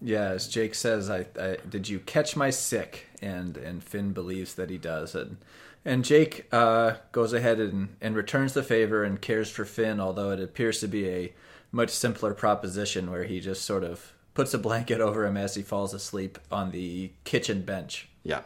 Yeah, 0.00 0.30
as 0.30 0.48
Jake 0.48 0.74
says, 0.74 1.10
I, 1.10 1.26
I 1.38 1.58
did 1.68 1.88
you 1.88 1.98
catch 2.00 2.36
my 2.36 2.50
sick? 2.50 3.08
And 3.22 3.56
and 3.56 3.82
Finn 3.82 4.12
believes 4.12 4.54
that 4.54 4.68
he 4.70 4.76
does, 4.78 5.14
and 5.14 5.36
and 5.84 6.04
Jake 6.04 6.46
uh, 6.52 6.94
goes 7.12 7.32
ahead 7.34 7.60
and, 7.60 7.96
and 8.00 8.16
returns 8.16 8.54
the 8.54 8.62
favor 8.62 9.04
and 9.04 9.20
cares 9.20 9.50
for 9.50 9.64
Finn, 9.66 10.00
although 10.00 10.30
it 10.30 10.40
appears 10.40 10.80
to 10.80 10.88
be 10.88 11.08
a 11.08 11.32
much 11.74 11.90
simpler 11.90 12.32
proposition 12.34 13.10
where 13.10 13.24
he 13.24 13.40
just 13.40 13.62
sort 13.64 13.82
of 13.84 14.12
puts 14.32 14.54
a 14.54 14.58
blanket 14.58 15.00
over 15.00 15.26
him 15.26 15.36
as 15.36 15.54
he 15.54 15.62
falls 15.62 15.92
asleep 15.92 16.38
on 16.50 16.70
the 16.70 17.10
kitchen 17.24 17.62
bench. 17.62 18.08
Yeah. 18.22 18.40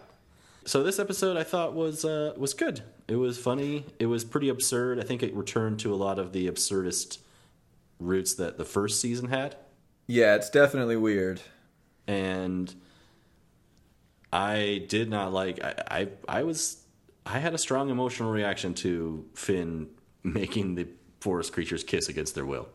So 0.65 0.83
this 0.83 0.99
episode 0.99 1.37
I 1.37 1.45
thought 1.45 1.75
was 1.75 2.05
uh, 2.05 2.35
was 2.37 2.55
good. 2.55 2.83
It 3.07 3.17
was 3.17 3.39
funny. 3.39 3.85
It 3.99 4.07
was 4.07 4.25
pretty 4.25 4.49
absurd. 4.49 4.99
I 4.99 5.03
think 5.03 5.23
it 5.23 5.35
returned 5.35 5.79
to 5.81 5.93
a 5.95 5.97
lot 5.97 6.19
of 6.19 6.33
the 6.33 6.47
absurdist 6.51 7.19
roots 7.99 8.35
that 8.35 8.59
the 8.59 8.65
first 8.65 9.01
season 9.01 9.29
had, 9.29 9.57
Yeah, 10.07 10.35
it's 10.37 10.51
definitely 10.51 10.97
weird. 10.97 11.41
and 12.07 12.75
I 14.33 14.85
did 14.89 15.09
not 15.09 15.33
like. 15.33 15.63
I 15.63 15.75
I, 15.91 16.09
I 16.41 16.43
was 16.43 16.83
I 17.25 17.39
had 17.39 17.55
a 17.55 17.59
strong 17.59 17.89
emotional 17.91 18.31
reaction 18.31 18.75
to 18.75 19.25
Finn 19.35 19.89
making 20.23 20.75
the 20.75 20.87
forest 21.21 21.53
creatures 21.53 21.83
kiss 21.85 22.09
against 22.09 22.35
their 22.35 22.47
will. 22.47 22.69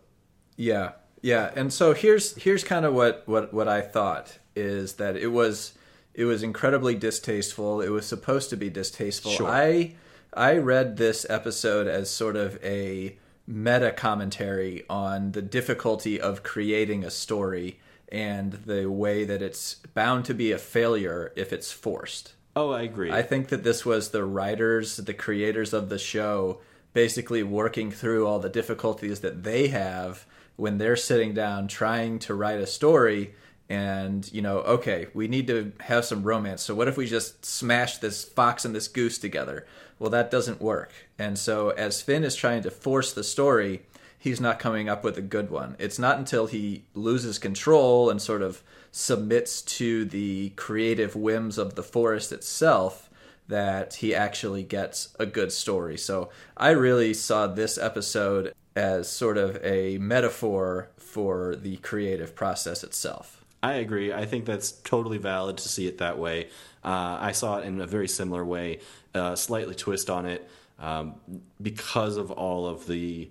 Yeah, 0.55 0.91
yeah. 1.21 1.51
And 1.55 1.71
so 1.71 1.93
here's 1.93 2.35
here's 2.35 2.63
kind 2.63 2.85
of 2.85 2.93
what 2.93 3.23
what 3.25 3.53
what 3.53 3.67
I 3.67 3.81
thought 3.81 4.37
is 4.55 4.93
that 4.95 5.15
it 5.15 5.27
was 5.27 5.73
it 6.13 6.25
was 6.25 6.43
incredibly 6.43 6.95
distasteful. 6.95 7.81
It 7.81 7.89
was 7.89 8.05
supposed 8.05 8.49
to 8.51 8.57
be 8.57 8.69
distasteful. 8.69 9.31
Sure. 9.31 9.47
I 9.47 9.95
I 10.33 10.57
read 10.57 10.97
this 10.97 11.25
episode 11.29 11.87
as 11.87 12.09
sort 12.09 12.35
of 12.35 12.63
a 12.63 13.17
meta 13.45 13.91
commentary 13.91 14.85
on 14.89 15.31
the 15.33 15.41
difficulty 15.41 16.19
of 16.19 16.43
creating 16.43 17.03
a 17.03 17.11
story 17.11 17.79
and 18.09 18.53
the 18.53 18.85
way 18.85 19.25
that 19.25 19.41
it's 19.41 19.75
bound 19.93 20.25
to 20.25 20.33
be 20.33 20.51
a 20.51 20.57
failure 20.57 21.33
if 21.35 21.51
it's 21.51 21.71
forced. 21.71 22.33
Oh, 22.55 22.71
I 22.71 22.83
agree. 22.83 23.11
I 23.11 23.23
think 23.23 23.49
that 23.49 23.63
this 23.63 23.85
was 23.85 24.09
the 24.09 24.23
writers, 24.23 24.97
the 24.97 25.13
creators 25.13 25.73
of 25.73 25.89
the 25.89 25.97
show, 25.97 26.59
basically 26.93 27.43
working 27.43 27.91
through 27.91 28.27
all 28.27 28.39
the 28.39 28.49
difficulties 28.49 29.19
that 29.21 29.43
they 29.43 29.67
have 29.67 30.25
when 30.55 30.77
they're 30.77 30.95
sitting 30.95 31.33
down 31.33 31.67
trying 31.67 32.19
to 32.19 32.33
write 32.33 32.59
a 32.59 32.67
story. 32.67 33.33
And, 33.69 34.31
you 34.31 34.41
know, 34.41 34.59
okay, 34.59 35.07
we 35.13 35.27
need 35.27 35.47
to 35.47 35.71
have 35.81 36.05
some 36.05 36.23
romance. 36.23 36.61
So, 36.61 36.75
what 36.75 36.87
if 36.87 36.97
we 36.97 37.07
just 37.07 37.45
smash 37.45 37.97
this 37.97 38.23
fox 38.23 38.65
and 38.65 38.75
this 38.75 38.87
goose 38.87 39.17
together? 39.17 39.65
Well, 39.97 40.11
that 40.11 40.29
doesn't 40.29 40.61
work. 40.61 40.91
And 41.17 41.39
so, 41.39 41.69
as 41.69 42.01
Finn 42.01 42.23
is 42.23 42.35
trying 42.35 42.61
to 42.63 42.71
force 42.71 43.13
the 43.13 43.23
story, 43.23 43.83
he's 44.19 44.41
not 44.41 44.59
coming 44.59 44.89
up 44.89 45.03
with 45.03 45.17
a 45.17 45.21
good 45.21 45.49
one. 45.49 45.75
It's 45.79 45.97
not 45.97 46.17
until 46.17 46.47
he 46.47 46.83
loses 46.93 47.39
control 47.39 48.09
and 48.09 48.21
sort 48.21 48.41
of 48.41 48.61
submits 48.91 49.61
to 49.61 50.05
the 50.05 50.49
creative 50.51 51.15
whims 51.15 51.57
of 51.57 51.75
the 51.75 51.83
forest 51.83 52.31
itself 52.31 53.09
that 53.53 53.93
he 53.93 54.15
actually 54.15 54.63
gets 54.63 55.15
a 55.19 55.27
good 55.27 55.51
story. 55.51 55.95
So 55.95 56.31
I 56.57 56.71
really 56.71 57.13
saw 57.13 57.45
this 57.45 57.77
episode 57.77 58.51
as 58.75 59.07
sort 59.07 59.37
of 59.37 59.63
a 59.63 59.99
metaphor 59.99 60.89
for 60.97 61.55
the 61.55 61.77
creative 61.77 62.33
process 62.33 62.83
itself. 62.83 63.45
I 63.61 63.73
agree. 63.73 64.11
I 64.11 64.25
think 64.25 64.45
that's 64.45 64.71
totally 64.71 65.19
valid 65.19 65.57
to 65.57 65.69
see 65.69 65.85
it 65.85 65.99
that 65.99 66.17
way. 66.17 66.47
Uh, 66.83 67.19
I 67.21 67.31
saw 67.31 67.59
it 67.59 67.65
in 67.65 67.79
a 67.79 67.85
very 67.85 68.07
similar 68.07 68.43
way, 68.43 68.79
uh, 69.13 69.35
slightly 69.35 69.75
twist 69.75 70.09
on 70.09 70.25
it 70.25 70.49
um, 70.79 71.13
because 71.61 72.17
of 72.17 72.31
all 72.31 72.65
of 72.65 72.87
the 72.87 73.29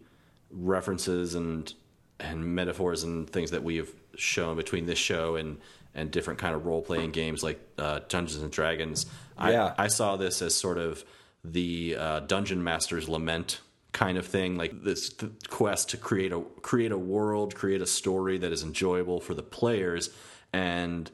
references 0.52 1.34
and 1.34 1.74
and 2.20 2.44
metaphors 2.54 3.02
and 3.02 3.28
things 3.28 3.50
that 3.50 3.64
we 3.64 3.74
have 3.76 3.90
shown 4.14 4.56
between 4.56 4.86
this 4.86 5.00
show 5.00 5.34
and 5.34 5.58
and 5.94 6.10
different 6.10 6.38
kind 6.38 6.54
of 6.54 6.64
role 6.64 6.80
playing 6.80 7.10
games 7.10 7.42
like 7.42 7.60
uh, 7.76 8.00
Dungeons 8.08 8.40
and 8.42 8.52
Dragons. 8.52 9.06
Yeah. 9.50 9.74
I, 9.78 9.84
I 9.84 9.88
saw 9.88 10.16
this 10.16 10.42
as 10.42 10.54
sort 10.54 10.78
of 10.78 11.04
the 11.44 11.96
uh, 11.96 12.20
dungeon 12.20 12.62
master's 12.62 13.08
lament 13.08 13.60
kind 13.92 14.16
of 14.16 14.26
thing, 14.26 14.56
like 14.56 14.82
this 14.82 15.10
th- 15.10 15.32
quest 15.48 15.90
to 15.90 15.96
create 15.96 16.32
a 16.32 16.40
create 16.62 16.92
a 16.92 16.98
world, 16.98 17.54
create 17.54 17.82
a 17.82 17.86
story 17.86 18.38
that 18.38 18.52
is 18.52 18.62
enjoyable 18.62 19.20
for 19.20 19.34
the 19.34 19.42
players, 19.42 20.10
and 20.52 21.10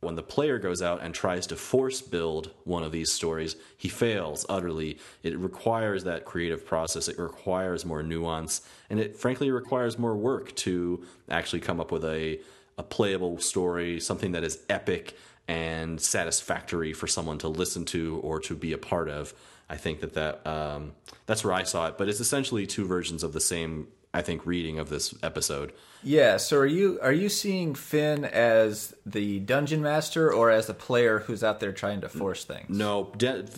when 0.00 0.14
the 0.14 0.22
player 0.22 0.58
goes 0.58 0.82
out 0.82 1.02
and 1.02 1.14
tries 1.14 1.46
to 1.48 1.56
force 1.56 2.00
build 2.00 2.50
one 2.64 2.82
of 2.82 2.92
these 2.92 3.10
stories, 3.10 3.56
he 3.76 3.88
fails 3.88 4.44
utterly. 4.48 4.98
It 5.22 5.36
requires 5.38 6.04
that 6.04 6.24
creative 6.24 6.64
process. 6.66 7.08
It 7.08 7.18
requires 7.18 7.84
more 7.84 8.02
nuance, 8.02 8.60
and 8.88 9.00
it 9.00 9.16
frankly 9.16 9.50
requires 9.50 9.98
more 9.98 10.16
work 10.16 10.54
to 10.56 11.04
actually 11.28 11.60
come 11.60 11.80
up 11.80 11.90
with 11.90 12.04
a 12.04 12.40
a 12.78 12.82
playable 12.82 13.38
story, 13.38 14.00
something 14.00 14.32
that 14.32 14.44
is 14.44 14.62
epic 14.68 15.16
and 15.48 16.00
satisfactory 16.00 16.92
for 16.92 17.06
someone 17.06 17.38
to 17.38 17.48
listen 17.48 17.84
to 17.86 18.20
or 18.22 18.40
to 18.40 18.54
be 18.54 18.72
a 18.72 18.78
part 18.78 19.08
of. 19.08 19.34
I 19.68 19.76
think 19.76 20.00
that 20.00 20.14
that 20.14 20.46
um, 20.46 20.92
that's 21.26 21.44
where 21.44 21.52
I 21.52 21.64
saw 21.64 21.88
it, 21.88 21.98
but 21.98 22.08
it's 22.08 22.20
essentially 22.20 22.66
two 22.66 22.86
versions 22.86 23.22
of 23.22 23.32
the 23.32 23.40
same 23.40 23.88
I 24.16 24.22
think 24.22 24.46
reading 24.46 24.78
of 24.78 24.88
this 24.88 25.14
episode. 25.22 25.72
Yeah, 26.02 26.38
so 26.38 26.56
are 26.58 26.66
you 26.66 26.98
are 27.02 27.12
you 27.12 27.28
seeing 27.28 27.74
Finn 27.74 28.24
as 28.24 28.94
the 29.04 29.40
dungeon 29.40 29.82
master 29.82 30.32
or 30.32 30.50
as 30.50 30.68
the 30.68 30.74
player 30.74 31.20
who's 31.20 31.44
out 31.44 31.60
there 31.60 31.72
trying 31.72 32.00
to 32.00 32.08
force 32.08 32.44
things? 32.44 32.70
No, 32.70 33.12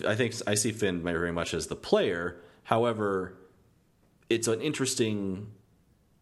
I 0.07 0.14
think 0.16 0.35
I 0.46 0.55
see 0.55 0.72
Finn 0.72 1.03
very 1.03 1.33
much 1.33 1.55
as 1.55 1.68
the 1.68 1.77
player. 1.77 2.40
However, 2.64 3.35
it's 4.29 4.48
an 4.48 4.61
interesting 4.61 5.53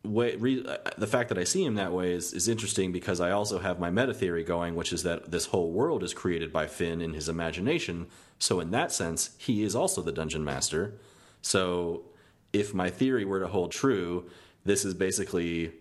way. 0.06 0.36
Re, 0.36 0.64
uh, 0.66 0.76
the 0.96 1.06
fact 1.06 1.28
that 1.28 1.38
I 1.38 1.44
see 1.44 1.64
him 1.64 1.74
that 1.74 1.92
way 1.92 2.12
is, 2.12 2.32
is 2.32 2.48
interesting 2.48 2.92
because 2.92 3.20
I 3.20 3.30
also 3.30 3.58
have 3.58 3.78
my 3.78 3.90
meta 3.90 4.14
theory 4.14 4.44
going, 4.44 4.74
which 4.74 4.92
is 4.92 5.02
that 5.02 5.30
this 5.30 5.46
whole 5.46 5.70
world 5.70 6.02
is 6.02 6.14
created 6.14 6.52
by 6.52 6.66
Finn 6.66 7.00
in 7.00 7.14
his 7.14 7.28
imagination. 7.28 8.06
So 8.38 8.60
in 8.60 8.70
that 8.70 8.92
sense, 8.92 9.30
he 9.38 9.62
is 9.62 9.74
also 9.74 10.02
the 10.02 10.12
dungeon 10.12 10.44
master. 10.44 10.94
So 11.42 12.04
if 12.52 12.74
my 12.74 12.90
theory 12.90 13.24
were 13.24 13.40
to 13.40 13.48
hold 13.48 13.72
true, 13.72 14.28
this 14.64 14.84
is 14.84 14.94
basically 14.94 15.72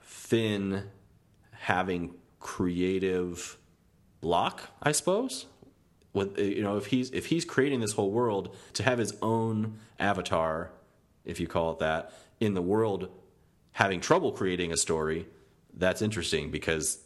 Finn 0.00 0.84
having 1.52 2.14
creative 2.38 3.58
block, 4.20 4.70
I 4.82 4.92
suppose. 4.92 5.46
With 6.12 6.38
you 6.38 6.62
know, 6.62 6.76
if 6.76 6.86
he's 6.86 7.10
if 7.10 7.26
he's 7.26 7.44
creating 7.44 7.80
this 7.80 7.92
whole 7.92 8.10
world 8.10 8.56
to 8.74 8.82
have 8.82 8.98
his 8.98 9.14
own 9.22 9.78
avatar, 9.98 10.72
if 11.24 11.38
you 11.38 11.46
call 11.46 11.70
it 11.72 11.78
that, 11.78 12.12
in 12.40 12.54
the 12.54 12.62
world, 12.62 13.10
having 13.72 14.00
trouble 14.00 14.32
creating 14.32 14.72
a 14.72 14.76
story, 14.76 15.26
that's 15.74 16.02
interesting 16.02 16.50
because 16.50 16.98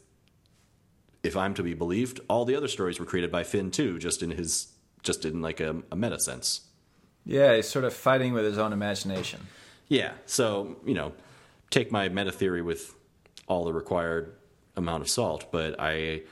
if 1.22 1.37
I'm 1.37 1.55
to 1.55 1.62
be 1.62 1.74
believed, 1.74 2.20
all 2.29 2.44
the 2.44 2.55
other 2.55 2.68
stories 2.68 3.00
were 3.00 3.07
created 3.07 3.31
by 3.31 3.44
Finn 3.44 3.70
too, 3.70 3.98
just 3.98 4.22
in 4.22 4.31
his 4.31 4.72
just 5.03 5.24
in 5.24 5.40
like 5.40 5.61
a, 5.61 5.83
a 5.92 5.96
meta 5.96 6.18
sense. 6.18 6.62
Yeah, 7.24 7.57
he's 7.57 7.68
sort 7.68 7.85
of 7.85 7.94
fighting 7.94 8.33
with 8.33 8.44
his 8.44 8.59
own 8.59 8.72
imagination. 8.72 9.40
Yeah. 9.88 10.12
So, 10.27 10.77
you 10.85 10.94
know, 10.94 11.12
take 11.70 11.92
my 11.92 12.09
meta 12.09 12.33
theory 12.33 12.62
with 12.62 12.94
all 13.46 13.64
the 13.64 13.72
required 13.72 14.35
amount 14.77 15.03
of 15.03 15.09
salt, 15.09 15.50
but 15.53 15.79
I, 15.79 16.22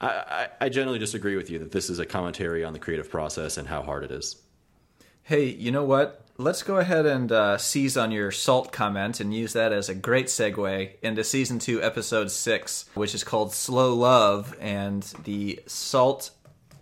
I, 0.00 0.48
I 0.60 0.68
generally 0.68 0.98
disagree 0.98 1.36
with 1.36 1.50
you 1.50 1.58
that 1.58 1.72
this 1.72 1.90
is 1.90 1.98
a 1.98 2.06
commentary 2.06 2.64
on 2.64 2.72
the 2.72 2.78
creative 2.78 3.10
process 3.10 3.56
and 3.56 3.68
how 3.68 3.82
hard 3.82 4.04
it 4.04 4.10
is. 4.10 4.36
Hey, 5.22 5.46
you 5.46 5.70
know 5.70 5.84
what? 5.84 6.23
Let's 6.36 6.64
go 6.64 6.78
ahead 6.78 7.06
and 7.06 7.30
uh, 7.30 7.58
seize 7.58 7.96
on 7.96 8.10
your 8.10 8.32
salt 8.32 8.72
comment 8.72 9.20
and 9.20 9.32
use 9.32 9.52
that 9.52 9.72
as 9.72 9.88
a 9.88 9.94
great 9.94 10.26
segue 10.26 10.90
into 11.00 11.22
season 11.22 11.60
two, 11.60 11.80
episode 11.80 12.28
six, 12.28 12.86
which 12.94 13.14
is 13.14 13.22
called 13.22 13.52
Slow 13.52 13.94
Love. 13.94 14.56
And 14.60 15.04
the 15.22 15.60
salt 15.66 16.32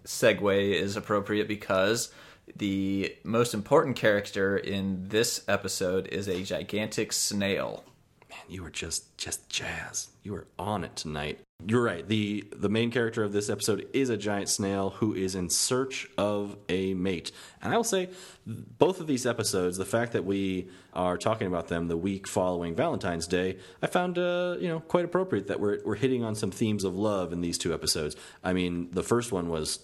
segue 0.07 0.73
is 0.73 0.97
appropriate 0.97 1.49
because 1.49 2.11
the 2.57 3.15
most 3.25 3.53
important 3.53 3.97
character 3.97 4.57
in 4.57 5.09
this 5.09 5.45
episode 5.47 6.07
is 6.07 6.29
a 6.29 6.45
gigantic 6.45 7.13
snail. 7.13 7.85
Man, 8.33 8.41
you 8.49 8.63
were 8.63 8.71
just 8.71 9.19
just 9.19 9.47
jazz. 9.51 10.09
You 10.23 10.33
were 10.33 10.47
on 10.59 10.85
it 10.85 10.97
tonight. 10.97 11.41
You're 11.67 11.83
right. 11.83 12.07
The 12.07 12.45
the 12.57 12.71
main 12.71 12.91
character 12.91 13.23
of 13.23 13.33
this 13.33 13.51
episode 13.51 13.87
is 13.93 14.09
a 14.09 14.17
giant 14.17 14.49
snail 14.49 14.91
who 14.91 15.13
is 15.13 15.35
in 15.35 15.51
search 15.51 16.09
of 16.17 16.57
a 16.71 16.95
mate. 16.95 17.31
And 17.61 17.75
I 17.75 17.77
will 17.77 17.85
say 17.85 18.09
both 18.47 19.01
of 19.01 19.07
these 19.07 19.27
episodes, 19.27 19.77
the 19.77 19.85
fact 19.85 20.13
that 20.13 20.25
we 20.25 20.71
are 20.95 21.19
talking 21.19 21.47
about 21.47 21.69
them 21.69 21.89
the 21.89 21.97
week 21.97 22.27
following 22.27 22.75
Valentine's 22.75 23.27
Day, 23.27 23.59
I 23.83 23.87
found 23.87 24.19
uh, 24.19 24.57
you 24.59 24.69
know, 24.69 24.81
quite 24.81 25.05
appropriate 25.05 25.49
that 25.49 25.61
we're 25.61 25.81
we're 25.85 25.97
hitting 25.97 26.25
on 26.25 26.35
some 26.35 26.51
themes 26.51 26.85
of 26.85 26.97
love 26.97 27.35
in 27.35 27.43
these 27.43 27.59
two 27.59 27.75
episodes. 27.75 28.17
I 28.43 28.55
mean, 28.55 28.89
the 28.93 29.03
first 29.03 29.31
one 29.31 29.51
was 29.51 29.81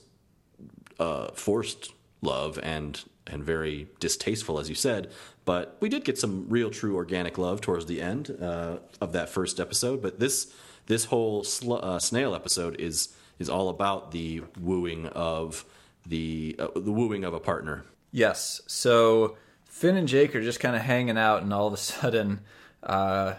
uh, 0.98 1.28
forced 1.34 1.92
love 2.22 2.58
and 2.62 3.04
and 3.30 3.44
very 3.44 3.88
distasteful, 4.00 4.58
as 4.58 4.68
you 4.68 4.74
said. 4.74 5.10
But 5.44 5.76
we 5.80 5.88
did 5.88 6.04
get 6.04 6.18
some 6.18 6.46
real, 6.48 6.70
true, 6.70 6.96
organic 6.96 7.38
love 7.38 7.60
towards 7.60 7.86
the 7.86 8.00
end 8.00 8.36
uh, 8.40 8.78
of 9.00 9.12
that 9.12 9.28
first 9.28 9.60
episode. 9.60 10.02
But 10.02 10.18
this 10.18 10.52
this 10.86 11.06
whole 11.06 11.44
sl- 11.44 11.74
uh, 11.74 11.98
snail 11.98 12.34
episode 12.34 12.80
is 12.80 13.14
is 13.38 13.48
all 13.48 13.68
about 13.68 14.10
the 14.10 14.42
wooing 14.60 15.06
of 15.08 15.64
the 16.06 16.56
uh, 16.58 16.68
the 16.74 16.92
wooing 16.92 17.24
of 17.24 17.34
a 17.34 17.40
partner. 17.40 17.84
Yes. 18.10 18.60
So 18.66 19.36
Finn 19.64 19.96
and 19.96 20.08
Jake 20.08 20.34
are 20.34 20.42
just 20.42 20.60
kind 20.60 20.74
of 20.74 20.82
hanging 20.82 21.18
out, 21.18 21.42
and 21.42 21.52
all 21.52 21.66
of 21.66 21.72
a 21.72 21.76
sudden, 21.76 22.40
uh, 22.82 23.34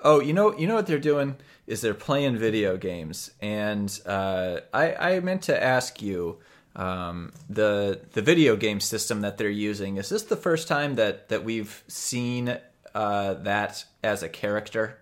oh, 0.00 0.20
you 0.20 0.32
know, 0.32 0.56
you 0.58 0.66
know 0.66 0.74
what 0.74 0.86
they're 0.86 0.98
doing 0.98 1.36
is 1.66 1.80
they're 1.80 1.94
playing 1.94 2.36
video 2.36 2.76
games, 2.76 3.30
and 3.40 4.00
uh, 4.06 4.60
I, 4.72 4.94
I 4.94 5.20
meant 5.20 5.42
to 5.42 5.62
ask 5.62 6.00
you 6.00 6.38
um, 6.76 7.32
the 7.48 8.00
the 8.12 8.22
video 8.22 8.54
game 8.56 8.80
system 8.80 9.22
that 9.22 9.38
they're 9.38 9.48
using. 9.48 9.96
Is 9.96 10.08
this 10.10 10.22
the 10.24 10.36
first 10.36 10.68
time 10.68 10.94
that 10.96 11.28
that 11.30 11.42
we've 11.42 11.82
seen 11.88 12.58
uh, 12.94 13.34
that 13.34 13.84
as 14.04 14.22
a 14.22 14.28
character? 14.28 14.98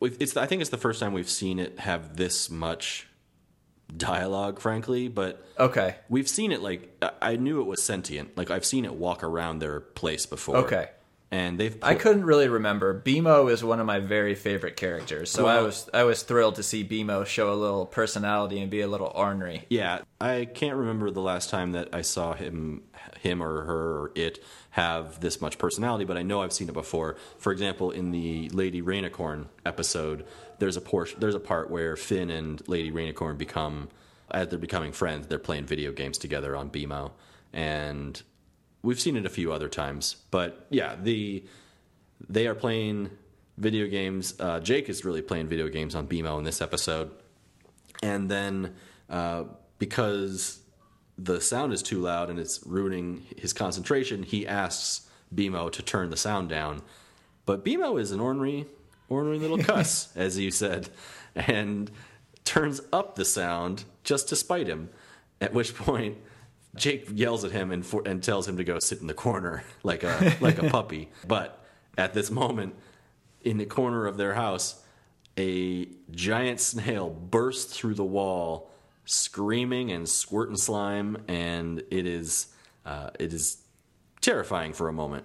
It's 0.00 0.36
I 0.36 0.46
think 0.46 0.60
it's 0.60 0.70
the 0.70 0.76
first 0.78 1.00
time 1.00 1.12
we've 1.12 1.30
seen 1.30 1.58
it 1.58 1.78
have 1.78 2.16
this 2.16 2.50
much 2.50 3.06
dialogue, 3.96 4.60
frankly. 4.60 5.08
But 5.08 5.42
Okay. 5.58 5.96
we've 6.08 6.28
seen 6.28 6.52
it 6.52 6.60
like 6.62 6.90
I 7.22 7.36
knew 7.36 7.60
it 7.60 7.64
was 7.66 7.82
sentient. 7.82 8.36
Like 8.36 8.50
I've 8.50 8.64
seen 8.64 8.84
it 8.84 8.94
walk 8.94 9.22
around 9.22 9.60
their 9.60 9.80
place 9.80 10.26
before. 10.26 10.56
Okay. 10.58 10.88
And 11.34 11.58
they've 11.58 11.76
I 11.82 11.96
couldn't 11.96 12.24
really 12.24 12.46
remember. 12.46 13.00
BMO 13.00 13.50
is 13.50 13.64
one 13.64 13.80
of 13.80 13.86
my 13.86 13.98
very 13.98 14.36
favorite 14.36 14.76
characters, 14.76 15.32
so 15.32 15.46
I 15.46 15.62
was 15.62 15.90
I 15.92 16.04
was 16.04 16.22
thrilled 16.22 16.54
to 16.56 16.62
see 16.62 16.84
BMO 16.84 17.26
show 17.26 17.52
a 17.52 17.56
little 17.56 17.86
personality 17.86 18.60
and 18.60 18.70
be 18.70 18.82
a 18.82 18.86
little 18.86 19.10
ornery. 19.12 19.64
Yeah, 19.68 20.02
I 20.20 20.44
can't 20.44 20.76
remember 20.76 21.10
the 21.10 21.20
last 21.20 21.50
time 21.50 21.72
that 21.72 21.88
I 21.92 22.02
saw 22.02 22.34
him, 22.34 22.84
him 23.20 23.42
or 23.42 23.64
her 23.64 23.98
or 23.98 24.12
it 24.14 24.44
have 24.70 25.18
this 25.18 25.40
much 25.40 25.58
personality, 25.58 26.04
but 26.04 26.16
I 26.16 26.22
know 26.22 26.40
I've 26.40 26.52
seen 26.52 26.68
it 26.68 26.74
before. 26.74 27.16
For 27.38 27.50
example, 27.50 27.90
in 27.90 28.12
the 28.12 28.48
Lady 28.50 28.80
Rainicorn 28.80 29.46
episode, 29.66 30.24
there's 30.60 30.76
a 30.76 30.80
portion, 30.80 31.18
there's 31.18 31.34
a 31.34 31.40
part 31.40 31.68
where 31.68 31.96
Finn 31.96 32.30
and 32.30 32.62
Lady 32.68 32.92
Rainicorn 32.92 33.38
become, 33.38 33.88
as 34.30 34.48
they're 34.48 34.58
becoming 34.58 34.92
friends, 34.92 35.26
they're 35.26 35.40
playing 35.40 35.66
video 35.66 35.90
games 35.90 36.16
together 36.16 36.54
on 36.54 36.70
BMO, 36.70 37.10
and 37.52 38.22
we've 38.84 39.00
seen 39.00 39.16
it 39.16 39.26
a 39.26 39.30
few 39.30 39.52
other 39.52 39.68
times. 39.68 40.16
But 40.30 40.66
yeah, 40.70 40.94
the 40.94 41.44
they 42.28 42.46
are 42.46 42.54
playing 42.54 43.10
video 43.58 43.88
games. 43.88 44.34
Uh, 44.38 44.60
Jake 44.60 44.88
is 44.88 45.04
really 45.04 45.22
playing 45.22 45.48
video 45.48 45.68
games 45.68 45.96
on 45.96 46.06
BMO 46.06 46.38
in 46.38 46.44
this 46.44 46.60
episode 46.60 47.10
and 48.04 48.30
then 48.30 48.74
uh, 49.08 49.44
because 49.78 50.60
the 51.16 51.40
sound 51.40 51.72
is 51.72 51.82
too 51.82 52.00
loud 52.00 52.28
and 52.28 52.38
it's 52.38 52.60
ruining 52.66 53.24
his 53.38 53.54
concentration, 53.54 54.22
he 54.22 54.46
asks 54.46 55.08
BMO 55.34 55.72
to 55.72 55.82
turn 55.82 56.10
the 56.10 56.16
sound 56.16 56.50
down. 56.50 56.82
But 57.46 57.64
BMO 57.64 57.98
is 57.98 58.10
an 58.10 58.20
ornery, 58.20 58.66
ornery 59.08 59.38
little 59.38 59.58
cuss, 59.70 60.14
as 60.14 60.38
you 60.38 60.50
said, 60.50 60.90
and 61.34 61.90
turns 62.44 62.82
up 62.92 63.14
the 63.14 63.24
sound 63.24 63.84
just 64.02 64.28
to 64.28 64.36
spite 64.36 64.66
him. 64.66 64.90
At 65.40 65.54
which 65.54 65.74
point, 65.74 66.18
Jake 66.74 67.08
yells 67.12 67.44
at 67.44 67.52
him 67.52 67.70
and, 67.70 67.84
for, 67.84 68.02
and 68.06 68.22
tells 68.22 68.48
him 68.48 68.56
to 68.56 68.64
go 68.64 68.78
sit 68.78 69.00
in 69.00 69.06
the 69.06 69.14
corner 69.14 69.64
like 69.82 70.02
a 70.02 70.36
like 70.40 70.58
a 70.58 70.68
puppy. 70.68 71.10
But 71.26 71.64
at 71.96 72.14
this 72.14 72.30
moment, 72.30 72.74
in 73.42 73.58
the 73.58 73.66
corner 73.66 74.06
of 74.06 74.16
their 74.16 74.34
house, 74.34 74.82
a 75.38 75.88
giant 76.10 76.60
snail 76.60 77.10
bursts 77.10 77.76
through 77.76 77.94
the 77.94 78.04
wall, 78.04 78.70
screaming 79.04 79.90
and 79.92 80.08
squirting 80.08 80.56
slime, 80.56 81.18
and 81.28 81.82
it 81.90 82.06
is 82.06 82.48
uh, 82.84 83.10
it 83.18 83.32
is 83.32 83.58
terrifying 84.20 84.72
for 84.72 84.88
a 84.88 84.92
moment. 84.92 85.24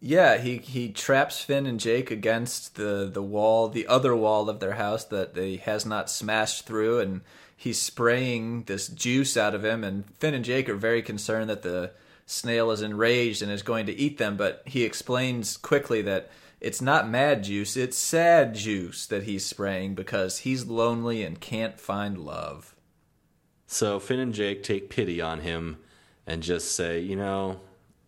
Yeah, 0.00 0.38
he 0.38 0.58
he 0.58 0.88
traps 0.90 1.40
Finn 1.42 1.64
and 1.64 1.78
Jake 1.78 2.10
against 2.10 2.74
the 2.74 3.08
the 3.12 3.22
wall, 3.22 3.68
the 3.68 3.86
other 3.86 4.16
wall 4.16 4.50
of 4.50 4.58
their 4.58 4.72
house 4.72 5.04
that 5.06 5.36
he 5.36 5.58
has 5.58 5.86
not 5.86 6.10
smashed 6.10 6.66
through, 6.66 6.98
and 6.98 7.20
he's 7.62 7.80
spraying 7.80 8.64
this 8.64 8.88
juice 8.88 9.36
out 9.36 9.54
of 9.54 9.64
him. 9.64 9.84
And 9.84 10.04
Finn 10.18 10.34
and 10.34 10.44
Jake 10.44 10.68
are 10.68 10.74
very 10.74 11.00
concerned 11.00 11.48
that 11.48 11.62
the 11.62 11.92
snail 12.26 12.72
is 12.72 12.82
enraged 12.82 13.40
and 13.40 13.52
is 13.52 13.62
going 13.62 13.86
to 13.86 13.96
eat 13.96 14.18
them. 14.18 14.36
But 14.36 14.62
he 14.66 14.82
explains 14.82 15.56
quickly 15.56 16.02
that 16.02 16.28
it's 16.60 16.82
not 16.82 17.08
mad 17.08 17.44
juice; 17.44 17.76
it's 17.76 17.96
sad 17.96 18.56
juice 18.56 19.06
that 19.06 19.24
he's 19.24 19.44
spraying 19.46 19.94
because 19.94 20.38
he's 20.38 20.66
lonely 20.66 21.22
and 21.22 21.40
can't 21.40 21.78
find 21.78 22.18
love. 22.18 22.74
So 23.68 24.00
Finn 24.00 24.18
and 24.18 24.34
Jake 24.34 24.64
take 24.64 24.90
pity 24.90 25.20
on 25.20 25.40
him 25.40 25.78
and 26.26 26.42
just 26.42 26.72
say, 26.72 26.98
you 26.98 27.14
know, 27.16 27.60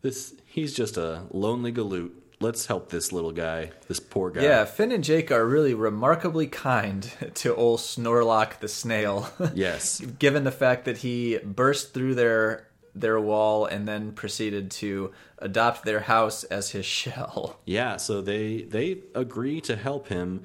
this 0.03 0.35
he's 0.45 0.75
just 0.75 0.97
a 0.97 1.23
lonely 1.31 1.73
galoot. 1.73 2.11
Let's 2.41 2.67
help 2.67 2.91
this 2.91 3.13
little 3.13 3.33
guy, 3.33 3.71
this 3.89 4.01
poor 4.01 4.31
guy. 4.31 4.43
Yeah, 4.43 4.65
Finn 4.65 4.93
and 4.93 5.05
Jake 5.05 5.31
are 5.31 5.47
really 5.47 5.73
remarkably 5.75 6.47
kind 6.47 7.11
to 7.35 7.55
old 7.55 7.81
Snorlock 7.81 8.61
the 8.61 8.69
snail. 8.69 9.29
Yes. 9.55 10.01
given 10.01 10.45
the 10.45 10.51
fact 10.53 10.85
that 10.85 10.99
he 10.99 11.39
burst 11.39 11.95
through 11.95 12.15
their 12.17 12.69
their 12.97 13.21
wall 13.21 13.67
and 13.67 13.89
then 13.89 14.13
proceeded 14.13 14.71
to 14.71 15.11
adopt 15.39 15.85
their 15.85 16.01
house 16.01 16.45
as 16.45 16.71
his 16.71 16.87
shell. 17.01 17.59
Yeah, 17.65 17.97
so 17.97 18.21
they 18.21 18.63
they 18.63 18.99
agree 19.15 19.61
to 19.63 19.77
help 19.77 20.09
him. 20.09 20.43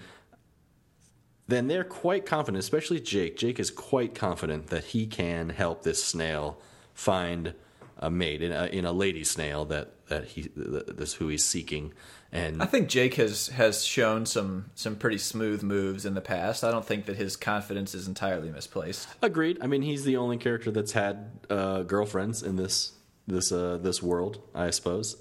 Then 1.48 1.68
they're 1.68 1.84
quite 1.84 2.26
confident, 2.28 2.60
especially 2.64 3.00
Jake. 3.00 3.36
Jake 3.36 3.60
is 3.60 3.72
quite 3.72 4.14
confident 4.14 4.68
that 4.68 4.86
he 4.86 5.08
can 5.08 5.50
help 5.50 5.82
this 5.84 6.04
snail 6.04 6.60
find 6.94 7.56
a 8.00 8.10
mate 8.10 8.42
in 8.42 8.52
a, 8.52 8.66
in 8.66 8.86
a 8.86 8.92
lady 8.92 9.24
snail 9.24 9.66
that 9.66 10.08
that 10.08 10.26
he 10.26 10.50
this 10.56 11.14
who 11.14 11.28
he's 11.28 11.46
seeking. 11.46 11.94
And 12.32 12.62
I 12.62 12.66
think 12.66 12.90
Jake 12.90 13.16
has 13.16 13.48
has 13.50 13.84
shown 13.84 14.26
some 14.26 14.72
some 14.76 14.96
pretty 14.96 15.18
smooth 15.18 15.64
moves 15.64 16.06
in 16.06 16.14
the 16.14 16.22
past. 16.22 16.64
I 16.64 16.72
don't 16.72 16.86
think 16.86 17.06
that 17.06 17.18
his 17.18 17.36
confidence 17.36 17.94
is 17.94 18.08
entirely 18.08 18.50
misplaced. 18.50 19.08
agreed. 19.22 19.58
I 19.62 19.68
mean, 19.68 19.82
he's 19.82 20.04
the 20.04 20.18
only 20.18 20.38
character 20.38 20.72
that's 20.72 20.94
had 20.94 21.32
uh, 21.50 21.84
girlfriends 21.84 22.44
in 22.44 22.56
this 22.56 22.94
this 23.28 23.52
uh, 23.52 23.78
this 23.82 24.02
world, 24.02 24.42
I 24.54 24.70
suppose. 24.70 25.18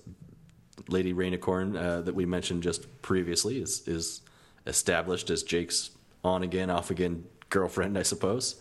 Lady 0.89 1.13
Rainicorn 1.13 1.77
uh, 1.77 2.01
that 2.03 2.15
we 2.15 2.25
mentioned 2.25 2.63
just 2.63 3.03
previously 3.03 3.61
is 3.61 3.87
is 3.87 4.23
established 4.67 5.31
as 5.31 5.43
Jake's 5.43 5.91
on 6.23 6.43
again, 6.43 6.71
off 6.71 6.91
again 6.91 7.25
girlfriend, 7.49 7.99
I 7.99 8.03
suppose. 8.03 8.61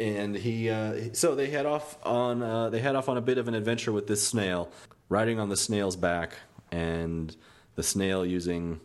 And 0.00 0.34
he, 0.34 0.70
uh, 0.70 1.12
so 1.12 1.34
they 1.34 1.50
head 1.50 1.66
off 1.66 1.98
on 2.04 2.42
uh, 2.42 2.70
they 2.70 2.80
head 2.80 2.96
off 2.96 3.08
on 3.08 3.18
a 3.18 3.20
bit 3.20 3.38
of 3.38 3.48
an 3.48 3.54
adventure 3.54 3.92
with 3.92 4.06
this 4.06 4.26
snail, 4.26 4.70
riding 5.10 5.38
on 5.38 5.50
the 5.50 5.56
snail's 5.56 5.94
back, 5.94 6.36
and 6.72 7.36
the 7.74 7.82
snail 7.82 8.24
using 8.24 8.80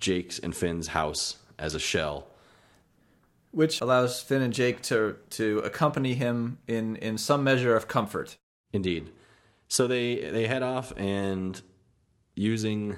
Jake's 0.00 0.38
and 0.40 0.54
Finn's 0.56 0.88
house 0.88 1.36
as 1.58 1.74
a 1.74 1.78
shell. 1.78 2.26
which 3.50 3.80
allows 3.80 4.20
Finn 4.22 4.42
and 4.42 4.52
Jake 4.52 4.82
to 4.82 5.16
to 5.30 5.58
accompany 5.60 6.14
him 6.14 6.58
in 6.66 6.96
in 6.96 7.18
some 7.18 7.42
measure 7.44 7.74
of 7.74 7.88
comfort. 7.88 8.36
Indeed. 8.72 9.10
So 9.68 9.86
they 9.86 10.16
they 10.16 10.46
head 10.46 10.62
off 10.62 10.92
and 10.96 11.60
using 12.34 12.96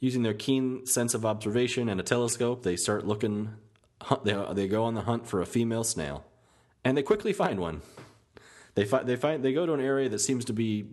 using 0.00 0.22
their 0.22 0.34
keen 0.34 0.86
sense 0.86 1.14
of 1.14 1.26
observation 1.26 1.88
and 1.88 2.00
a 2.00 2.02
telescope, 2.02 2.62
they 2.62 2.76
start 2.76 3.06
looking. 3.06 3.50
They 4.24 4.34
they 4.54 4.68
go 4.68 4.84
on 4.84 4.94
the 4.94 5.02
hunt 5.02 5.26
for 5.26 5.42
a 5.42 5.46
female 5.46 5.84
snail, 5.84 6.24
and 6.84 6.96
they 6.96 7.02
quickly 7.02 7.32
find 7.32 7.60
one. 7.60 7.82
They 8.74 8.84
find 8.84 9.06
they 9.06 9.16
find 9.16 9.44
they 9.44 9.52
go 9.52 9.66
to 9.66 9.72
an 9.72 9.80
area 9.80 10.08
that 10.08 10.20
seems 10.20 10.44
to 10.46 10.52
be 10.52 10.86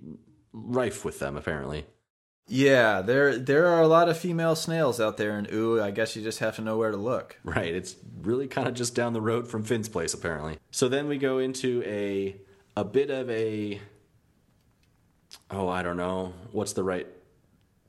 rife 0.52 1.06
with 1.06 1.20
them. 1.20 1.38
Apparently, 1.38 1.86
Yeah, 2.48 3.02
there 3.02 3.38
there 3.38 3.68
are 3.68 3.82
a 3.82 3.88
lot 3.88 4.10
of 4.10 4.18
female 4.18 4.56
snails 4.56 5.00
out 5.00 5.18
there, 5.18 5.38
and 5.38 5.52
ooh, 5.54 5.82
I 5.82 5.92
guess 5.92 6.16
you 6.16 6.24
just 6.24 6.40
have 6.40 6.56
to 6.56 6.62
know 6.62 6.78
where 6.78 6.92
to 6.92 6.98
look. 6.98 7.38
right? 7.44 7.74
It's 7.74 7.96
really 8.22 8.48
kind 8.48 8.68
of 8.68 8.74
just 8.74 8.96
down 8.96 9.14
the 9.14 9.22
road 9.22 9.48
from 9.48 9.64
Finn's 9.64 9.90
place. 9.90 10.14
Apparently. 10.14 10.58
So 10.72 10.88
then 10.90 11.08
we 11.08 11.18
go 11.18 11.38
into 11.40 11.84
a 11.86 12.36
a 12.76 12.84
bit 12.84 13.10
of 13.10 13.30
a 13.30 13.80
oh 15.52 15.68
I 15.68 15.84
don't 15.84 15.98
know 15.98 16.34
what's 16.52 16.74
the 16.74 16.84
right 16.84 17.08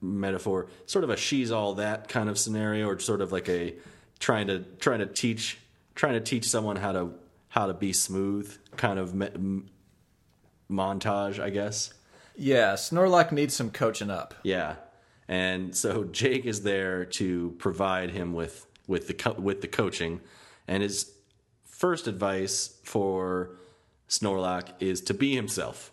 metaphor 0.01 0.69
sort 0.87 1.03
of 1.05 1.11
a 1.11 1.17
she's 1.17 1.51
all 1.51 1.75
that 1.75 2.09
kind 2.09 2.29
of 2.29 2.39
scenario 2.39 2.87
or 2.87 2.99
sort 3.01 3.21
of 3.21 3.33
like 3.33 3.49
a 3.49 3.75
trying 4.21 4.47
to 4.47 4.61
trying 4.79 5.01
to 5.01 5.07
teach 5.07 5.59
trying 5.95 6.15
to 6.15 6.21
teach 6.21 6.45
someone 6.45 6.77
how 6.77 6.93
to 6.93 7.11
how 7.59 7.67
to 7.67 7.75
be 7.75 7.93
smooth 7.93 8.57
kind 8.77 9.01
of 9.01 9.15
me- 9.17 9.27
m- 9.35 9.69
montage 10.71 11.41
i 11.43 11.51
guess 11.51 11.93
Yeah, 12.37 12.75
Snorlock 12.75 13.33
needs 13.33 13.55
some 13.57 13.71
coaching 13.71 14.11
up. 14.11 14.35
yeah 14.45 14.77
and 15.27 15.75
so 15.75 16.05
jake 16.21 16.45
is 16.47 16.63
there 16.63 17.05
to 17.05 17.55
provide 17.59 18.11
him 18.11 18.33
with 18.33 18.65
with 18.87 19.09
the 19.09 19.15
co- 19.15 19.33
with 19.41 19.61
the 19.61 19.67
coaching 19.69 20.21
and 20.69 20.83
his 20.85 21.11
first 21.65 22.07
advice 22.07 22.79
for 22.85 23.57
snorlock 24.09 24.67
is 24.81 25.01
to 25.03 25.15
be 25.15 25.35
himself 25.35 25.91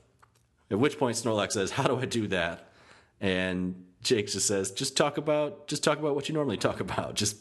at 0.69 0.77
which 0.79 0.99
point 0.99 1.17
snorlock 1.17 1.51
says 1.51 1.71
how 1.71 1.83
do 1.87 1.97
i 1.97 2.05
do 2.05 2.27
that 2.27 2.69
and 3.19 3.81
Jake 4.03 4.27
just 4.27 4.45
says, 4.45 4.69
"Just 4.69 4.95
talk 4.95 5.17
about, 5.17 5.65
just 5.67 5.83
talk 5.83 5.97
about 5.97 6.13
what 6.13 6.29
you 6.29 6.35
normally 6.35 6.57
talk 6.57 6.79
about. 6.79 7.15
Just, 7.21 7.37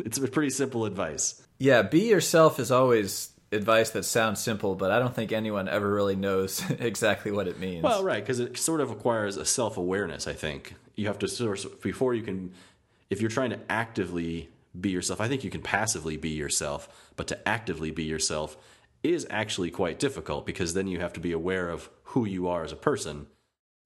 it's 0.00 0.18
a 0.18 0.26
pretty 0.26 0.50
simple 0.50 0.84
advice." 0.84 1.40
Yeah, 1.58 1.82
be 1.82 2.08
yourself 2.08 2.58
is 2.58 2.72
always 2.72 3.30
advice 3.52 3.90
that 3.90 4.04
sounds 4.04 4.40
simple, 4.40 4.74
but 4.74 4.90
I 4.90 4.98
don't 4.98 5.14
think 5.14 5.32
anyone 5.32 5.68
ever 5.68 5.92
really 5.92 6.16
knows 6.16 6.62
exactly 6.78 7.32
what 7.32 7.48
it 7.48 7.58
means. 7.58 7.82
Well, 7.82 8.04
right, 8.04 8.22
because 8.22 8.40
it 8.40 8.56
sort 8.56 8.80
of 8.80 8.90
requires 8.90 9.36
a 9.36 9.44
self 9.44 9.76
awareness. 9.76 10.26
I 10.26 10.32
think 10.32 10.74
you 10.94 11.06
have 11.06 11.18
to 11.20 11.28
sort 11.28 11.64
of 11.64 11.80
before 11.82 12.14
you 12.14 12.22
can, 12.22 12.52
if 13.08 13.20
you're 13.20 13.30
trying 13.30 13.50
to 13.50 13.60
actively 13.68 14.48
be 14.78 14.90
yourself. 14.90 15.20
I 15.20 15.28
think 15.28 15.42
you 15.44 15.50
can 15.50 15.62
passively 15.62 16.16
be 16.16 16.30
yourself, 16.30 16.88
but 17.16 17.26
to 17.28 17.48
actively 17.48 17.90
be 17.90 18.04
yourself 18.04 18.56
is 19.02 19.26
actually 19.30 19.70
quite 19.70 19.98
difficult 19.98 20.46
because 20.46 20.74
then 20.74 20.86
you 20.86 21.00
have 21.00 21.12
to 21.14 21.20
be 21.20 21.32
aware 21.32 21.70
of 21.70 21.90
who 22.04 22.24
you 22.24 22.46
are 22.48 22.64
as 22.64 22.72
a 22.72 22.76
person. 22.76 23.26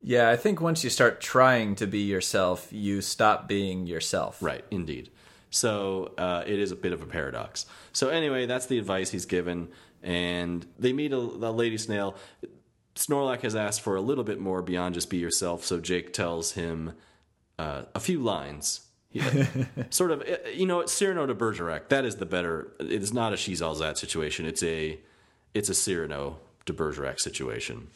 yeah, 0.02 0.28
I 0.28 0.36
think 0.36 0.60
once 0.60 0.84
you 0.84 0.90
start 0.90 1.20
trying 1.20 1.76
to 1.76 1.86
be 1.86 2.00
yourself, 2.00 2.72
you 2.72 3.00
stop 3.00 3.48
being 3.48 3.86
yourself. 3.86 4.42
Right, 4.42 4.64
indeed. 4.70 5.10
So 5.54 6.12
uh, 6.18 6.42
it 6.46 6.58
is 6.58 6.72
a 6.72 6.76
bit 6.76 6.92
of 6.92 7.00
a 7.00 7.06
paradox. 7.06 7.66
So 7.92 8.08
anyway, 8.08 8.46
that's 8.46 8.66
the 8.66 8.76
advice 8.76 9.10
he's 9.10 9.24
given, 9.24 9.68
and 10.02 10.66
they 10.80 10.92
meet 10.92 11.12
a, 11.12 11.16
a 11.16 11.52
lady 11.52 11.78
snail. 11.78 12.16
Snorlock 12.96 13.42
has 13.42 13.54
asked 13.54 13.80
for 13.80 13.94
a 13.94 14.00
little 14.00 14.24
bit 14.24 14.40
more 14.40 14.62
beyond 14.62 14.94
just 14.94 15.10
be 15.10 15.18
yourself, 15.18 15.64
so 15.64 15.78
Jake 15.78 16.12
tells 16.12 16.52
him 16.52 16.94
uh, 17.56 17.82
a 17.94 18.00
few 18.00 18.18
lines. 18.18 18.80
Yeah. 19.12 19.46
sort 19.90 20.10
of, 20.10 20.22
uh, 20.22 20.48
you 20.52 20.66
know, 20.66 20.86
Cyrano 20.86 21.24
de 21.24 21.34
Bergerac. 21.34 21.88
That 21.88 22.04
is 22.04 22.16
the 22.16 22.26
better. 22.26 22.72
It 22.80 23.00
is 23.00 23.12
not 23.12 23.32
a 23.32 23.36
she's 23.36 23.62
all 23.62 23.76
that 23.76 23.96
situation. 23.96 24.46
It's 24.46 24.62
a, 24.64 24.98
it's 25.54 25.68
a 25.68 25.74
Cyrano 25.74 26.40
de 26.66 26.72
Bergerac 26.72 27.20
situation, 27.20 27.86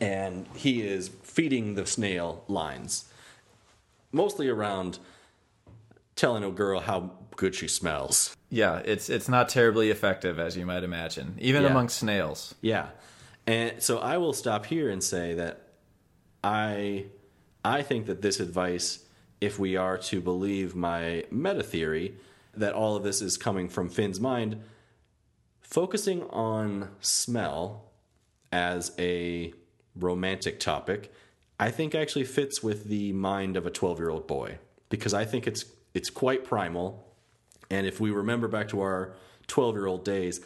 and 0.00 0.48
he 0.56 0.82
is 0.82 1.10
feeding 1.22 1.76
the 1.76 1.86
snail 1.86 2.42
lines, 2.48 3.04
mostly 4.10 4.48
around 4.48 4.98
telling 6.16 6.44
a 6.44 6.50
girl 6.50 6.80
how 6.80 7.10
good 7.36 7.54
she 7.54 7.68
smells. 7.68 8.36
Yeah, 8.50 8.80
it's 8.84 9.08
it's 9.10 9.28
not 9.28 9.48
terribly 9.48 9.90
effective 9.90 10.38
as 10.38 10.56
you 10.56 10.64
might 10.66 10.84
imagine, 10.84 11.36
even 11.40 11.62
Yeah. 11.62 11.70
among 11.70 11.88
snails. 11.88 12.54
Yeah. 12.60 12.88
And 13.46 13.82
so 13.82 13.98
I 13.98 14.16
will 14.18 14.32
stop 14.32 14.66
here 14.66 14.88
and 14.88 15.02
say 15.02 15.34
that 15.34 15.60
I 16.42 17.06
I 17.64 17.82
think 17.82 18.06
that 18.06 18.22
this 18.22 18.40
advice 18.40 19.00
if 19.40 19.58
we 19.58 19.76
are 19.76 19.98
to 19.98 20.20
believe 20.20 20.74
my 20.74 21.24
meta 21.30 21.62
theory 21.62 22.14
that 22.56 22.72
all 22.72 22.94
of 22.96 23.02
this 23.02 23.20
is 23.20 23.36
coming 23.36 23.68
from 23.68 23.88
Finn's 23.88 24.20
mind 24.20 24.62
focusing 25.60 26.22
on 26.30 26.90
smell 27.00 27.90
as 28.52 28.92
a 28.98 29.52
romantic 29.96 30.60
topic 30.60 31.12
I 31.58 31.70
think 31.70 31.94
actually 31.94 32.24
fits 32.24 32.62
with 32.62 32.84
the 32.84 33.12
mind 33.12 33.56
of 33.56 33.66
a 33.66 33.70
12-year-old 33.70 34.26
boy 34.26 34.58
because 34.88 35.14
I 35.14 35.24
think 35.24 35.46
it's 35.46 35.64
it's 35.94 36.10
quite 36.10 36.44
primal 36.44 37.04
and 37.70 37.86
if 37.86 38.00
we 38.00 38.10
remember 38.10 38.48
back 38.48 38.68
to 38.68 38.80
our 38.80 39.14
12 39.46 39.74
year 39.76 39.86
old 39.86 40.04
days, 40.04 40.40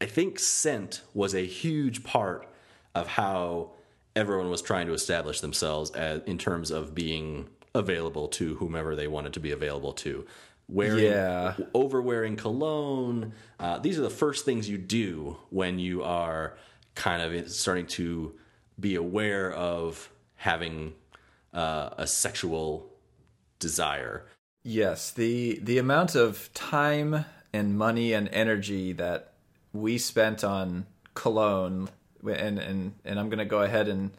I 0.00 0.06
think 0.06 0.38
scent 0.38 1.02
was 1.14 1.34
a 1.34 1.46
huge 1.46 2.04
part 2.04 2.46
of 2.94 3.06
how 3.08 3.70
everyone 4.16 4.50
was 4.50 4.62
trying 4.62 4.86
to 4.86 4.92
establish 4.92 5.40
themselves 5.40 5.90
as, 5.92 6.22
in 6.26 6.38
terms 6.38 6.70
of 6.70 6.94
being 6.94 7.48
available 7.74 8.28
to 8.28 8.54
whomever 8.56 8.94
they 8.94 9.08
wanted 9.08 9.32
to 9.34 9.40
be 9.40 9.50
available 9.50 9.92
to. 9.92 10.26
Wearing, 10.68 11.04
Yeah. 11.04 11.54
over 11.74 12.00
wearing 12.00 12.36
cologne. 12.36 13.32
Uh, 13.58 13.78
these 13.78 13.98
are 13.98 14.02
the 14.02 14.10
first 14.10 14.44
things 14.44 14.68
you 14.68 14.78
do 14.78 15.38
when 15.50 15.78
you 15.78 16.02
are 16.02 16.56
kind 16.94 17.20
of 17.22 17.50
starting 17.50 17.86
to 17.86 18.34
be 18.78 18.94
aware 18.94 19.52
of 19.52 20.10
having 20.36 20.94
uh, 21.52 21.90
a 21.98 22.06
sexual 22.06 22.90
desire. 23.58 24.26
Yes, 24.64 25.10
the 25.10 25.60
the 25.62 25.76
amount 25.76 26.14
of 26.14 26.52
time 26.54 27.26
and 27.52 27.76
money 27.76 28.14
and 28.14 28.28
energy 28.30 28.92
that 28.94 29.34
we 29.74 29.98
spent 29.98 30.42
on 30.42 30.86
cologne, 31.12 31.90
and 32.26 32.58
and 32.58 32.94
and 33.04 33.20
I'm 33.20 33.28
gonna 33.28 33.44
go 33.44 33.60
ahead 33.60 33.88
and 33.88 34.10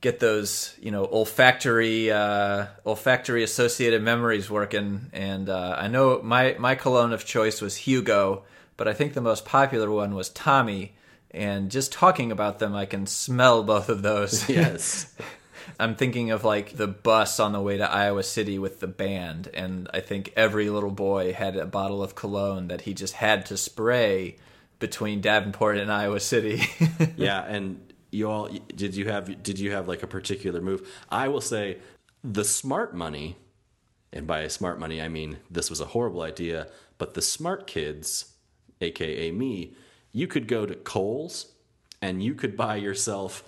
get 0.00 0.18
those 0.18 0.74
you 0.80 0.90
know 0.90 1.04
olfactory 1.12 2.10
uh, 2.10 2.66
olfactory 2.86 3.42
associated 3.42 4.02
memories 4.02 4.50
working. 4.50 5.10
And 5.12 5.50
uh, 5.50 5.76
I 5.78 5.88
know 5.88 6.22
my 6.22 6.56
my 6.58 6.74
cologne 6.74 7.12
of 7.12 7.26
choice 7.26 7.60
was 7.60 7.76
Hugo, 7.76 8.44
but 8.78 8.88
I 8.88 8.94
think 8.94 9.12
the 9.12 9.20
most 9.20 9.44
popular 9.44 9.90
one 9.90 10.14
was 10.14 10.30
Tommy. 10.30 10.94
And 11.32 11.70
just 11.70 11.92
talking 11.92 12.32
about 12.32 12.58
them, 12.58 12.74
I 12.74 12.86
can 12.86 13.06
smell 13.06 13.62
both 13.62 13.88
of 13.88 14.02
those. 14.02 14.48
Yes. 14.48 15.14
I'm 15.78 15.94
thinking 15.94 16.30
of 16.30 16.44
like 16.44 16.76
the 16.76 16.86
bus 16.86 17.40
on 17.40 17.52
the 17.52 17.60
way 17.60 17.76
to 17.76 17.90
Iowa 17.90 18.22
City 18.22 18.58
with 18.58 18.80
the 18.80 18.86
band, 18.86 19.48
and 19.54 19.88
I 19.92 20.00
think 20.00 20.32
every 20.36 20.70
little 20.70 20.90
boy 20.90 21.32
had 21.32 21.56
a 21.56 21.66
bottle 21.66 22.02
of 22.02 22.14
cologne 22.14 22.68
that 22.68 22.82
he 22.82 22.94
just 22.94 23.14
had 23.14 23.46
to 23.46 23.56
spray 23.56 24.36
between 24.78 25.20
Davenport 25.20 25.78
and 25.78 25.92
Iowa 25.92 26.20
City. 26.20 26.62
yeah, 27.16 27.44
and 27.44 27.92
you 28.10 28.30
all 28.30 28.48
did 28.74 28.94
you 28.96 29.08
have 29.08 29.42
did 29.42 29.58
you 29.58 29.72
have 29.72 29.88
like 29.88 30.02
a 30.02 30.06
particular 30.06 30.60
move? 30.60 30.88
I 31.10 31.28
will 31.28 31.40
say 31.40 31.78
the 32.24 32.44
smart 32.44 32.94
money, 32.94 33.36
and 34.12 34.26
by 34.26 34.46
smart 34.48 34.78
money 34.78 35.00
I 35.00 35.08
mean 35.08 35.38
this 35.50 35.70
was 35.70 35.80
a 35.80 35.86
horrible 35.86 36.22
idea, 36.22 36.68
but 36.98 37.14
the 37.14 37.22
smart 37.22 37.66
kids, 37.66 38.34
aka 38.80 39.30
me, 39.30 39.74
you 40.12 40.26
could 40.26 40.48
go 40.48 40.66
to 40.66 40.74
Kohl's 40.74 41.52
and 42.02 42.22
you 42.22 42.34
could 42.34 42.56
buy 42.56 42.76
yourself 42.76 43.44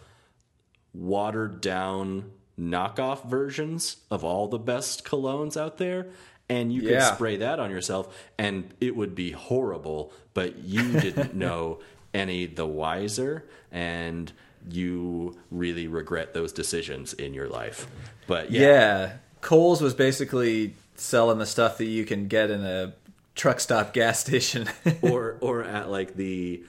watered 0.94 1.60
down 1.60 2.30
knockoff 2.58 3.24
versions 3.26 3.96
of 4.10 4.22
all 4.24 4.46
the 4.48 4.58
best 4.58 5.04
colognes 5.04 5.56
out 5.56 5.78
there 5.78 6.06
and 6.48 6.72
you 6.72 6.82
could 6.82 6.90
Yeah. 6.90 7.14
spray 7.14 7.36
that 7.38 7.58
on 7.58 7.70
yourself 7.70 8.14
and 8.38 8.72
it 8.80 8.94
would 8.94 9.14
be 9.14 9.30
horrible 9.32 10.12
but 10.34 10.58
you 10.58 10.92
didn't 11.00 11.34
know 11.46 11.80
any 12.12 12.46
the 12.46 12.66
wiser 12.66 13.44
and 13.70 14.30
you 14.70 15.36
really 15.50 15.86
regret 15.88 16.34
those 16.34 16.52
decisions 16.52 17.12
in 17.14 17.34
your 17.34 17.48
life. 17.48 17.86
But 18.26 18.50
yeah, 18.52 18.60
Yeah. 18.60 19.12
Kohl's 19.40 19.80
was 19.82 19.94
basically 19.94 20.74
selling 20.94 21.38
the 21.38 21.46
stuff 21.46 21.78
that 21.78 21.86
you 21.86 22.04
can 22.04 22.28
get 22.28 22.48
in 22.50 22.62
a 22.64 22.92
truck 23.34 23.58
stop 23.58 23.92
gas 23.94 24.20
station. 24.26 24.68
or 25.00 25.36
or 25.40 25.64
at 25.64 25.90
like 25.90 26.14
the 26.16 26.62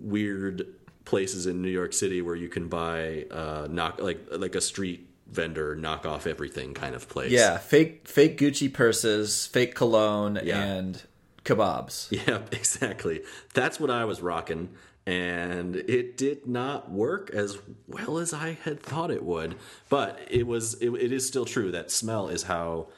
weird 0.00 0.66
places 1.04 1.46
in 1.46 1.62
New 1.62 1.70
York 1.70 1.92
City 1.92 2.22
where 2.22 2.36
you 2.36 2.48
can 2.48 2.68
buy 2.68 3.26
uh 3.30 3.66
knock 3.70 4.00
like 4.00 4.20
like 4.32 4.54
a 4.54 4.60
street 4.60 5.08
vendor 5.26 5.76
knock 5.76 6.04
off 6.06 6.26
everything 6.26 6.74
kind 6.74 6.94
of 6.94 7.08
place. 7.08 7.30
yeah, 7.30 7.56
fake 7.58 8.08
fake 8.08 8.38
Gucci 8.38 8.72
purses, 8.72 9.46
fake 9.46 9.74
cologne, 9.74 10.38
Yeah. 10.42 10.60
and 10.62 11.02
kebabs. 11.44 12.08
Yeah, 12.26 12.42
exactly. 12.52 13.22
That's 13.54 13.78
what 13.80 13.90
I 13.90 14.04
was 14.04 14.20
rocking, 14.20 14.70
and 15.06 15.76
it 15.76 16.16
did 16.16 16.46
not 16.46 16.90
work 16.90 17.30
as 17.30 17.58
well 17.86 18.18
as 18.18 18.32
I 18.34 18.58
had 18.64 18.82
thought 18.82 19.10
it 19.10 19.22
would. 19.24 19.54
But 19.88 20.18
it 20.28 20.46
was. 20.46 20.74
It, 20.74 20.90
it 20.90 21.12
is 21.12 21.26
still 21.26 21.44
true 21.44 21.70
that 21.72 21.90
smell 21.90 22.28
is 22.28 22.42
how 22.44 22.88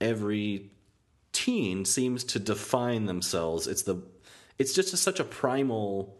every 0.00 0.70
teen 1.32 1.84
seems 1.84 2.24
to 2.24 2.38
define 2.38 3.06
themselves. 3.06 3.66
It's 3.66 3.82
the. 3.82 4.02
It's 4.58 4.72
just 4.74 4.92
a, 4.92 4.96
such 4.96 5.18
a 5.18 5.24
primal 5.24 6.16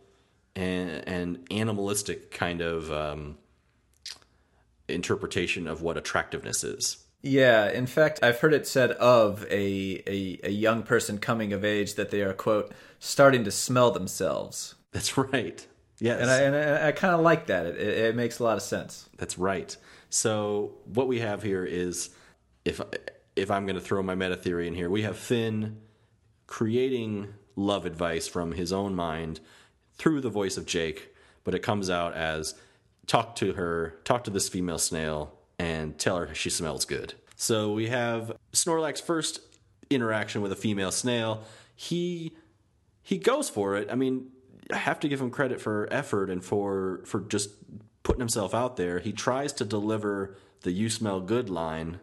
and, 0.54 1.06
and 1.08 1.46
animalistic 1.50 2.30
kind 2.30 2.60
of 2.60 2.92
um, 2.92 3.38
interpretation 4.88 5.66
of 5.66 5.82
what 5.82 5.96
attractiveness 5.96 6.64
is. 6.64 6.98
Yeah, 7.22 7.70
in 7.70 7.86
fact, 7.86 8.18
I've 8.22 8.40
heard 8.40 8.52
it 8.52 8.66
said 8.66 8.90
of 8.92 9.44
a, 9.44 10.02
a, 10.06 10.40
a 10.42 10.50
young 10.50 10.82
person 10.82 11.18
coming 11.18 11.52
of 11.52 11.64
age 11.64 11.94
that 11.94 12.10
they 12.10 12.22
are, 12.22 12.32
quote, 12.32 12.72
starting 12.98 13.44
to 13.44 13.50
smell 13.50 13.92
themselves. 13.92 14.74
That's 14.90 15.16
right. 15.16 15.64
Yes. 16.00 16.20
And 16.20 16.30
I, 16.30 16.40
and 16.40 16.56
I, 16.56 16.88
I 16.88 16.92
kind 16.92 17.14
of 17.14 17.20
like 17.20 17.46
that. 17.46 17.64
It, 17.64 17.76
it, 17.76 17.98
it 17.98 18.16
makes 18.16 18.40
a 18.40 18.44
lot 18.44 18.56
of 18.56 18.62
sense. 18.62 19.08
That's 19.18 19.38
right. 19.38 19.76
So 20.10 20.72
what 20.92 21.06
we 21.06 21.20
have 21.20 21.44
here 21.44 21.64
is, 21.64 22.10
if 22.64 22.80
if 23.36 23.50
I'm 23.50 23.66
going 23.66 23.76
to 23.76 23.80
throw 23.80 24.02
my 24.02 24.14
meta 24.14 24.36
theory 24.36 24.66
in 24.66 24.74
here, 24.74 24.90
we 24.90 25.02
have 25.02 25.16
Finn 25.16 25.78
creating 26.46 27.32
love 27.54 27.86
advice 27.86 28.26
from 28.26 28.52
his 28.52 28.72
own 28.72 28.94
mind 28.94 29.40
through 29.98 30.20
the 30.20 30.30
voice 30.30 30.56
of 30.56 30.66
Jake, 30.66 31.14
but 31.44 31.54
it 31.54 31.60
comes 31.60 31.90
out 31.90 32.14
as 32.14 32.54
talk 33.06 33.36
to 33.36 33.54
her, 33.54 33.94
talk 34.04 34.24
to 34.24 34.30
this 34.30 34.48
female 34.48 34.78
snail, 34.78 35.32
and 35.58 35.98
tell 35.98 36.18
her 36.18 36.34
she 36.34 36.50
smells 36.50 36.84
good. 36.84 37.14
So 37.36 37.72
we 37.72 37.88
have 37.88 38.32
Snorlock's 38.52 39.00
first 39.00 39.40
interaction 39.90 40.42
with 40.42 40.52
a 40.52 40.56
female 40.56 40.92
snail. 40.92 41.42
He 41.74 42.36
he 43.02 43.18
goes 43.18 43.50
for 43.50 43.76
it. 43.76 43.88
I 43.90 43.96
mean, 43.96 44.28
I 44.72 44.76
have 44.76 45.00
to 45.00 45.08
give 45.08 45.20
him 45.20 45.30
credit 45.30 45.60
for 45.60 45.88
effort 45.90 46.30
and 46.30 46.44
for 46.44 47.02
for 47.04 47.20
just 47.20 47.50
putting 48.02 48.20
himself 48.20 48.54
out 48.54 48.76
there. 48.76 49.00
He 49.00 49.12
tries 49.12 49.52
to 49.54 49.64
deliver 49.64 50.36
the 50.62 50.72
"You 50.72 50.88
smell 50.88 51.20
good" 51.20 51.50
line 51.50 51.98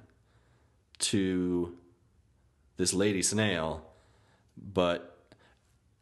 to 0.99 1.77
this 2.77 2.93
lady 2.93 3.21
snail, 3.21 3.85
but 4.57 5.18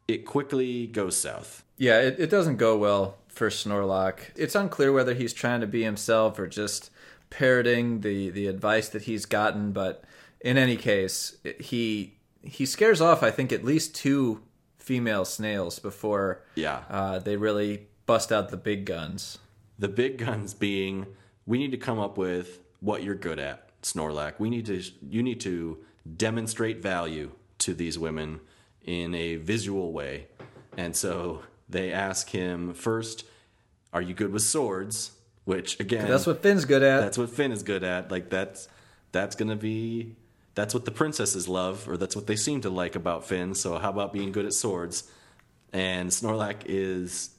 it 0.08 0.24
quickly 0.24 0.86
goes 0.86 1.16
south. 1.16 1.62
Yeah, 1.76 2.00
it, 2.00 2.16
it 2.18 2.30
doesn't 2.30 2.56
go 2.56 2.76
well 2.76 3.18
for 3.28 3.50
Snorlock. 3.50 4.20
It's 4.34 4.54
unclear 4.54 4.90
whether 4.92 5.14
he's 5.14 5.32
trying 5.34 5.60
to 5.60 5.66
be 5.66 5.84
himself 5.84 6.38
or 6.38 6.48
just 6.48 6.90
parroting 7.30 8.00
the, 8.00 8.30
the 8.30 8.46
advice 8.46 8.88
that 8.88 9.02
he's 9.02 9.26
gotten, 9.26 9.70
but 9.72 10.02
in 10.40 10.56
any 10.56 10.76
case, 10.76 11.36
he 11.60 12.14
he 12.42 12.64
scares 12.64 13.00
off 13.00 13.22
I 13.22 13.30
think 13.32 13.52
at 13.52 13.64
least 13.64 13.94
two 13.94 14.40
female 14.78 15.24
snails 15.24 15.78
before 15.80 16.42
Yeah. 16.54 16.84
uh, 16.88 17.18
they 17.18 17.36
really 17.36 17.88
bust 18.06 18.32
out 18.32 18.48
the 18.48 18.56
big 18.56 18.86
guns. 18.86 19.38
The 19.78 19.88
big 19.88 20.16
guns 20.18 20.54
being, 20.54 21.06
we 21.46 21.58
need 21.58 21.72
to 21.72 21.76
come 21.76 21.98
up 21.98 22.16
with 22.16 22.60
what 22.80 23.02
you're 23.02 23.14
good 23.16 23.38
at, 23.38 23.68
Snorlock. 23.82 24.34
We 24.38 24.48
need 24.48 24.66
to, 24.66 24.82
you 25.10 25.22
need 25.22 25.40
to 25.40 25.78
demonstrate 26.16 26.80
value 26.80 27.32
to 27.58 27.74
these 27.74 27.98
women 27.98 28.40
in 28.88 29.14
a 29.14 29.36
visual 29.36 29.92
way. 29.92 30.26
And 30.78 30.96
so 30.96 31.42
they 31.68 31.92
ask 31.92 32.30
him 32.30 32.72
first, 32.72 33.24
"Are 33.92 34.00
you 34.00 34.14
good 34.14 34.32
with 34.32 34.42
swords?" 34.42 35.12
Which 35.44 35.78
again, 35.78 36.08
That's 36.08 36.26
what 36.26 36.42
Finn's 36.42 36.64
good 36.64 36.82
at. 36.82 37.00
that's 37.00 37.16
what 37.18 37.30
Finn 37.30 37.52
is 37.52 37.62
good 37.62 37.84
at. 37.84 38.10
Like 38.10 38.30
that's 38.30 38.68
that's 39.12 39.36
gonna 39.36 39.56
be 39.56 40.16
that's 40.54 40.72
what 40.74 40.84
the 40.86 40.90
princesses 40.90 41.48
love, 41.48 41.86
or 41.88 41.96
that's 41.98 42.16
what 42.16 42.26
they 42.26 42.36
seem 42.36 42.62
to 42.62 42.70
like 42.70 42.96
about 42.96 43.26
Finn. 43.26 43.54
So 43.54 43.78
how 43.78 43.90
about 43.90 44.12
being 44.12 44.32
good 44.32 44.46
at 44.46 44.52
swords? 44.54 45.04
And 45.72 46.10
Snorlock 46.10 46.62
is 46.64 47.30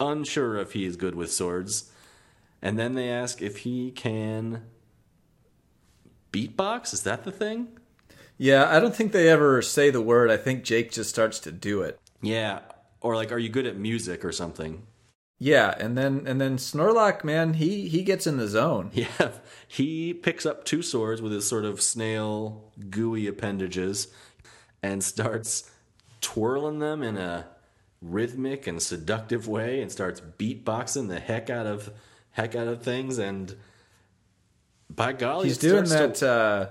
unsure 0.00 0.56
if 0.58 0.72
he 0.72 0.84
is 0.84 0.96
good 0.96 1.14
with 1.14 1.32
swords. 1.32 1.90
And 2.60 2.76
then 2.78 2.94
they 2.94 3.08
ask 3.10 3.40
if 3.42 3.58
he 3.58 3.92
can 3.92 4.62
beatbox. 6.32 6.92
Is 6.92 7.02
that 7.04 7.22
the 7.24 7.32
thing? 7.32 7.68
Yeah, 8.38 8.68
I 8.68 8.80
don't 8.80 8.94
think 8.94 9.12
they 9.12 9.28
ever 9.28 9.62
say 9.62 9.90
the 9.90 10.00
word. 10.00 10.30
I 10.30 10.36
think 10.36 10.64
Jake 10.64 10.92
just 10.92 11.10
starts 11.10 11.38
to 11.40 11.52
do 11.52 11.82
it. 11.82 11.98
Yeah. 12.22 12.60
Or 13.00 13.14
like, 13.16 13.32
are 13.32 13.38
you 13.38 13.48
good 13.48 13.66
at 13.66 13.76
music 13.76 14.24
or 14.24 14.32
something? 14.32 14.86
Yeah, 15.38 15.74
and 15.78 15.98
then 15.98 16.22
and 16.26 16.40
then 16.40 16.56
Snorlock, 16.56 17.22
man, 17.22 17.54
he 17.54 17.88
he 17.88 18.02
gets 18.02 18.26
in 18.26 18.38
the 18.38 18.48
zone. 18.48 18.90
Yeah, 18.94 19.32
he 19.68 20.14
picks 20.14 20.46
up 20.46 20.64
two 20.64 20.80
swords 20.82 21.20
with 21.20 21.30
his 21.32 21.46
sort 21.46 21.66
of 21.66 21.82
snail 21.82 22.72
gooey 22.88 23.26
appendages 23.26 24.08
and 24.82 25.04
starts 25.04 25.70
twirling 26.22 26.78
them 26.78 27.02
in 27.02 27.18
a 27.18 27.48
rhythmic 28.00 28.66
and 28.66 28.80
seductive 28.80 29.46
way 29.46 29.82
and 29.82 29.92
starts 29.92 30.20
beatboxing 30.38 31.08
the 31.08 31.20
heck 31.20 31.50
out 31.50 31.66
of 31.66 31.90
heck 32.30 32.54
out 32.54 32.68
of 32.68 32.82
things 32.82 33.18
and 33.18 33.56
by 34.88 35.12
golly 35.12 35.48
he's 35.48 35.58
doing 35.58 35.84
that 35.86 36.14
to- 36.16 36.30
uh 36.30 36.66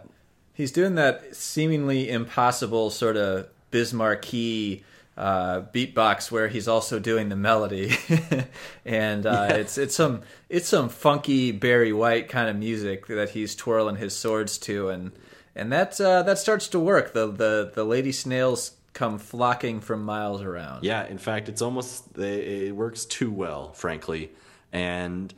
he's 0.55 0.71
doing 0.71 0.95
that 0.95 1.35
seemingly 1.35 2.09
impossible 2.09 2.89
sort 2.89 3.17
of 3.17 3.47
Biz 3.71 3.93
Markie 3.93 4.83
uh 5.17 5.61
beatbox 5.73 6.29
where 6.29 6.49
he's 6.49 6.67
also 6.67 6.99
doing 6.99 7.29
the 7.29 7.35
melody. 7.35 7.95
And 8.85 9.25
uh 9.25 9.47
it's 9.51 9.77
it's 9.77 9.95
some 9.95 10.23
it's 10.49 10.67
some 10.67 10.89
funky 10.89 11.51
barry 11.51 11.93
white 11.93 12.27
kind 12.27 12.49
of 12.49 12.55
music 12.57 13.07
that 13.07 13.29
he's 13.29 13.55
twirling 13.55 13.95
his 13.95 14.15
swords 14.15 14.57
to. 14.59 14.89
And 14.89 15.11
and 15.55 15.71
that 15.71 15.99
uh 16.01 16.23
that 16.23 16.37
starts 16.37 16.67
to 16.69 16.79
work. 16.79 17.13
The 17.13 17.27
the 17.27 17.71
the 17.73 17.85
lady 17.85 18.11
snails 18.11 18.71
come 18.95 19.19
flocking 19.19 19.81
from 19.81 20.03
miles 20.03 20.41
around. 20.41 20.83
Yeah, 20.83 21.05
in 21.05 21.17
fact, 21.17 21.49
it's 21.49 21.61
almost 21.61 22.17
it 22.17 22.75
works 22.75 23.05
too 23.05 23.31
well, 23.31 23.73
frankly. 23.73 24.31
And 24.73 25.33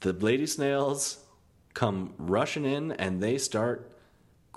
the 0.00 0.12
lady 0.12 0.46
snails 0.46 1.18
come 1.72 2.14
rushing 2.18 2.64
in, 2.64 2.92
and 2.92 3.22
they 3.22 3.38
start 3.38 3.90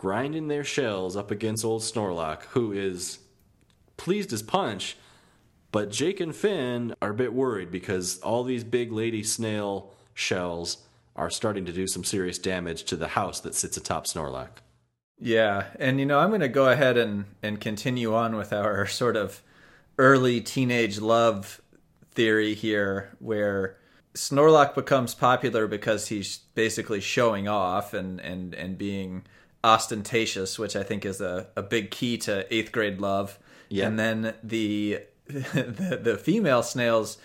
grinding 0.03 0.49
their 0.49 0.65
shells 0.65 1.15
up 1.15 1.31
against 1.31 1.63
old 1.63 1.81
Snorlock, 1.81 2.43
who 2.49 2.73
is 2.73 3.19
pleased 3.95 4.33
as 4.33 4.43
punch. 4.43 4.97
But 5.71 5.91
Jake 5.91 6.19
and 6.19 6.35
Finn 6.35 6.93
are 7.01 7.11
a 7.11 7.13
bit 7.13 7.33
worried 7.33 7.71
because 7.71 8.19
all 8.19 8.43
these 8.43 8.65
big 8.65 8.91
lady 8.91 9.23
snail 9.23 9.93
shells 10.13 10.79
are 11.15 11.29
starting 11.29 11.63
to 11.63 11.71
do 11.71 11.87
some 11.87 12.03
serious 12.03 12.37
damage 12.37 12.83
to 12.83 12.97
the 12.97 13.07
house 13.07 13.39
that 13.39 13.55
sits 13.55 13.77
atop 13.77 14.05
Snorlock. 14.05 14.49
Yeah, 15.21 15.67
and 15.79 16.01
you 16.01 16.05
know, 16.05 16.19
I'm 16.19 16.31
going 16.31 16.41
to 16.41 16.49
go 16.49 16.67
ahead 16.67 16.97
and 16.97 17.23
and 17.41 17.61
continue 17.61 18.13
on 18.13 18.35
with 18.35 18.51
our 18.51 18.85
sort 18.85 19.15
of 19.15 19.41
early 19.97 20.41
teenage 20.41 20.99
love 20.99 21.61
theory 22.11 22.55
here 22.55 23.15
where 23.19 23.77
Snorlock 24.15 24.75
becomes 24.75 25.15
popular 25.15 25.65
because 25.65 26.09
he's 26.09 26.39
basically 26.55 26.99
showing 26.99 27.47
off 27.47 27.93
and 27.93 28.19
and 28.19 28.53
and 28.53 28.77
being 28.77 29.23
ostentatious, 29.63 30.59
which 30.59 30.75
I 30.75 30.83
think 30.83 31.05
is 31.05 31.21
a, 31.21 31.47
a 31.55 31.61
big 31.61 31.91
key 31.91 32.17
to 32.19 32.45
8th 32.51 32.71
grade 32.71 33.01
love. 33.01 33.39
Yeah. 33.69 33.87
And 33.87 33.97
then 33.97 34.33
the 34.43 35.01
the, 35.27 35.99
the 36.01 36.17
female 36.17 36.63
snails 36.63 37.17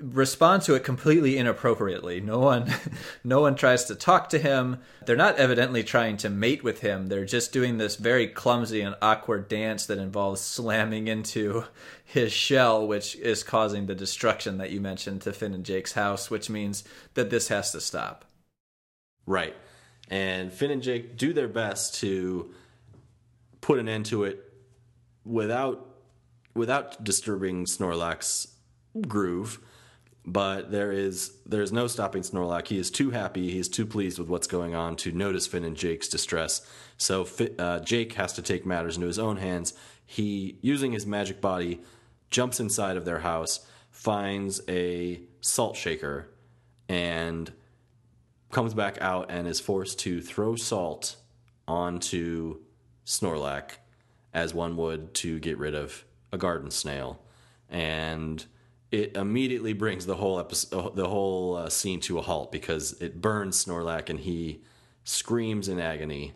respond 0.00 0.62
to 0.62 0.74
it 0.74 0.84
completely 0.84 1.38
inappropriately. 1.38 2.20
No 2.20 2.38
one 2.40 2.72
no 3.24 3.40
one 3.40 3.54
tries 3.54 3.84
to 3.84 3.94
talk 3.94 4.28
to 4.30 4.38
him. 4.38 4.78
They're 5.06 5.16
not 5.16 5.36
evidently 5.36 5.82
trying 5.82 6.16
to 6.18 6.30
mate 6.30 6.64
with 6.64 6.80
him. 6.80 7.06
They're 7.06 7.24
just 7.24 7.52
doing 7.52 7.78
this 7.78 7.96
very 7.96 8.26
clumsy 8.26 8.80
and 8.80 8.96
awkward 9.00 9.48
dance 9.48 9.86
that 9.86 9.98
involves 9.98 10.40
slamming 10.40 11.08
into 11.08 11.64
his 12.04 12.32
shell, 12.32 12.86
which 12.86 13.16
is 13.16 13.42
causing 13.42 13.86
the 13.86 13.94
destruction 13.94 14.58
that 14.58 14.70
you 14.70 14.80
mentioned 14.80 15.22
to 15.22 15.32
Finn 15.32 15.54
and 15.54 15.64
Jake's 15.64 15.92
house, 15.92 16.30
which 16.30 16.50
means 16.50 16.84
that 17.14 17.30
this 17.30 17.48
has 17.48 17.72
to 17.72 17.80
stop. 17.80 18.24
Right. 19.26 19.54
And 20.10 20.52
Finn 20.52 20.70
and 20.70 20.82
Jake 20.82 21.16
do 21.16 21.32
their 21.32 21.48
best 21.48 21.96
to 22.00 22.52
put 23.60 23.78
an 23.78 23.88
end 23.88 24.06
to 24.06 24.24
it 24.24 24.52
without 25.24 25.88
without 26.54 27.02
disturbing 27.02 27.64
Snorlock's 27.66 28.48
groove. 29.08 29.58
But 30.26 30.70
there 30.70 30.92
is 30.92 31.36
there 31.44 31.62
is 31.62 31.72
no 31.72 31.86
stopping 31.86 32.22
Snorlock. 32.22 32.68
He 32.68 32.78
is 32.78 32.90
too 32.90 33.10
happy. 33.10 33.50
He 33.50 33.58
is 33.58 33.68
too 33.68 33.84
pleased 33.84 34.18
with 34.18 34.28
what's 34.28 34.46
going 34.46 34.74
on 34.74 34.96
to 34.96 35.12
notice 35.12 35.46
Finn 35.46 35.64
and 35.64 35.76
Jake's 35.76 36.08
distress. 36.08 36.66
So 36.96 37.26
uh, 37.58 37.80
Jake 37.80 38.14
has 38.14 38.32
to 38.34 38.42
take 38.42 38.64
matters 38.64 38.96
into 38.96 39.06
his 39.06 39.18
own 39.18 39.36
hands. 39.36 39.74
He, 40.06 40.58
using 40.60 40.92
his 40.92 41.06
magic 41.06 41.40
body, 41.40 41.80
jumps 42.30 42.60
inside 42.60 42.96
of 42.96 43.04
their 43.04 43.20
house, 43.20 43.66
finds 43.90 44.60
a 44.68 45.22
salt 45.40 45.76
shaker, 45.76 46.30
and 46.88 47.52
comes 48.54 48.72
back 48.74 48.96
out 49.00 49.30
and 49.30 49.46
is 49.46 49.60
forced 49.60 49.98
to 50.00 50.20
throw 50.22 50.56
salt 50.56 51.16
onto 51.68 52.60
Snorlock 53.04 53.72
as 54.32 54.54
one 54.54 54.76
would 54.76 55.12
to 55.14 55.38
get 55.38 55.58
rid 55.58 55.74
of 55.74 56.04
a 56.32 56.38
garden 56.38 56.70
snail. 56.70 57.20
And 57.68 58.44
it 58.90 59.16
immediately 59.16 59.72
brings 59.72 60.06
the 60.06 60.16
whole 60.16 60.38
episode, 60.38 60.94
the 60.96 61.08
whole 61.08 61.56
uh, 61.56 61.68
scene 61.68 62.00
to 62.00 62.18
a 62.18 62.22
halt 62.22 62.52
because 62.52 62.92
it 63.00 63.20
burns 63.20 63.64
Snorlock 63.64 64.08
and 64.08 64.20
he 64.20 64.62
screams 65.04 65.68
in 65.68 65.78
agony. 65.80 66.32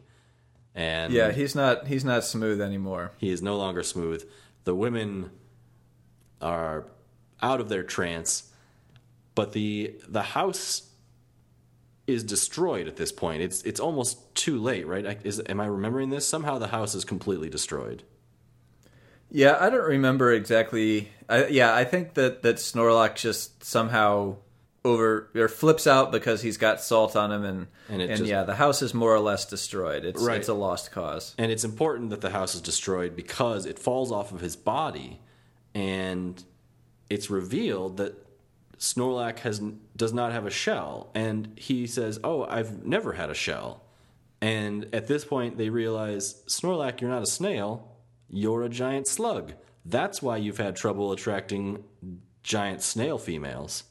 And 0.74 1.12
Yeah, 1.12 1.32
he's 1.32 1.54
not 1.54 1.86
he's 1.86 2.04
not 2.04 2.24
smooth 2.24 2.60
anymore. 2.60 3.12
he 3.18 3.30
is 3.30 3.42
no 3.42 3.56
longer 3.56 3.82
smooth. 3.82 4.28
The 4.64 4.74
women 4.74 5.30
are 6.40 6.86
out 7.40 7.60
of 7.60 7.68
their 7.68 7.82
trance, 7.82 8.50
but 9.34 9.52
the 9.52 9.96
the 10.08 10.22
house 10.22 10.87
is 12.08 12.24
destroyed 12.24 12.88
at 12.88 12.96
this 12.96 13.12
point. 13.12 13.42
It's 13.42 13.62
it's 13.62 13.78
almost 13.78 14.34
too 14.34 14.58
late, 14.58 14.86
right? 14.86 15.06
I- 15.06 15.18
Is 15.24 15.40
am 15.46 15.60
I 15.60 15.66
remembering 15.66 16.10
this? 16.10 16.26
Somehow 16.26 16.58
the 16.58 16.68
house 16.68 16.94
is 16.94 17.04
completely 17.04 17.48
destroyed. 17.50 18.02
Yeah, 19.30 19.58
I 19.60 19.68
don't 19.68 19.86
remember 19.86 20.32
exactly. 20.32 21.10
I, 21.28 21.46
yeah, 21.48 21.74
I 21.74 21.84
think 21.84 22.14
that 22.14 22.42
that 22.42 22.56
Snorlock 22.56 23.14
just 23.16 23.62
somehow 23.62 24.36
over 24.84 25.28
or 25.34 25.48
flips 25.48 25.86
out 25.86 26.10
because 26.10 26.40
he's 26.40 26.56
got 26.56 26.80
salt 26.80 27.14
on 27.14 27.30
him, 27.30 27.44
and 27.44 27.66
And 27.90 28.00
and, 28.00 28.10
just- 28.18 28.24
yeah, 28.30 28.44
the 28.44 28.54
house 28.54 28.80
is 28.80 28.94
more 28.94 29.14
or 29.14 29.20
less 29.20 29.44
destroyed. 29.44 30.04
It's 30.06 30.22
Right. 30.22 30.38
it's 30.38 30.48
a 30.48 30.54
lost 30.54 30.90
cause. 30.92 31.34
And 31.36 31.52
it's 31.52 31.64
important 31.64 32.08
that 32.10 32.22
the 32.22 32.30
house 32.30 32.54
is 32.54 32.62
destroyed 32.62 33.14
because 33.14 33.66
it 33.66 33.78
falls 33.78 34.10
off 34.10 34.32
of 34.32 34.40
his 34.40 34.56
body, 34.56 35.20
and 35.74 36.42
it's 37.10 37.28
revealed 37.28 37.98
that 37.98 38.14
Snorlock 38.78 39.40
has 39.40 39.60
does 39.96 40.12
not 40.12 40.32
have 40.32 40.46
a 40.46 40.50
shell, 40.50 41.10
and 41.14 41.52
he 41.56 41.86
says, 41.86 42.18
"Oh, 42.22 42.44
I've 42.44 42.84
never 42.84 43.14
had 43.14 43.30
a 43.30 43.34
shell." 43.34 43.82
And 44.40 44.88
at 44.92 45.08
this 45.08 45.24
point, 45.24 45.58
they 45.58 45.68
realize, 45.68 46.42
Snorlock, 46.46 47.00
you're 47.00 47.10
not 47.10 47.22
a 47.22 47.26
snail, 47.26 47.96
you're 48.30 48.62
a 48.62 48.68
giant 48.68 49.08
slug. 49.08 49.54
That's 49.84 50.22
why 50.22 50.36
you've 50.36 50.58
had 50.58 50.76
trouble 50.76 51.10
attracting 51.12 51.82
giant 52.42 52.82
snail 52.82 53.18
females. 53.18 53.84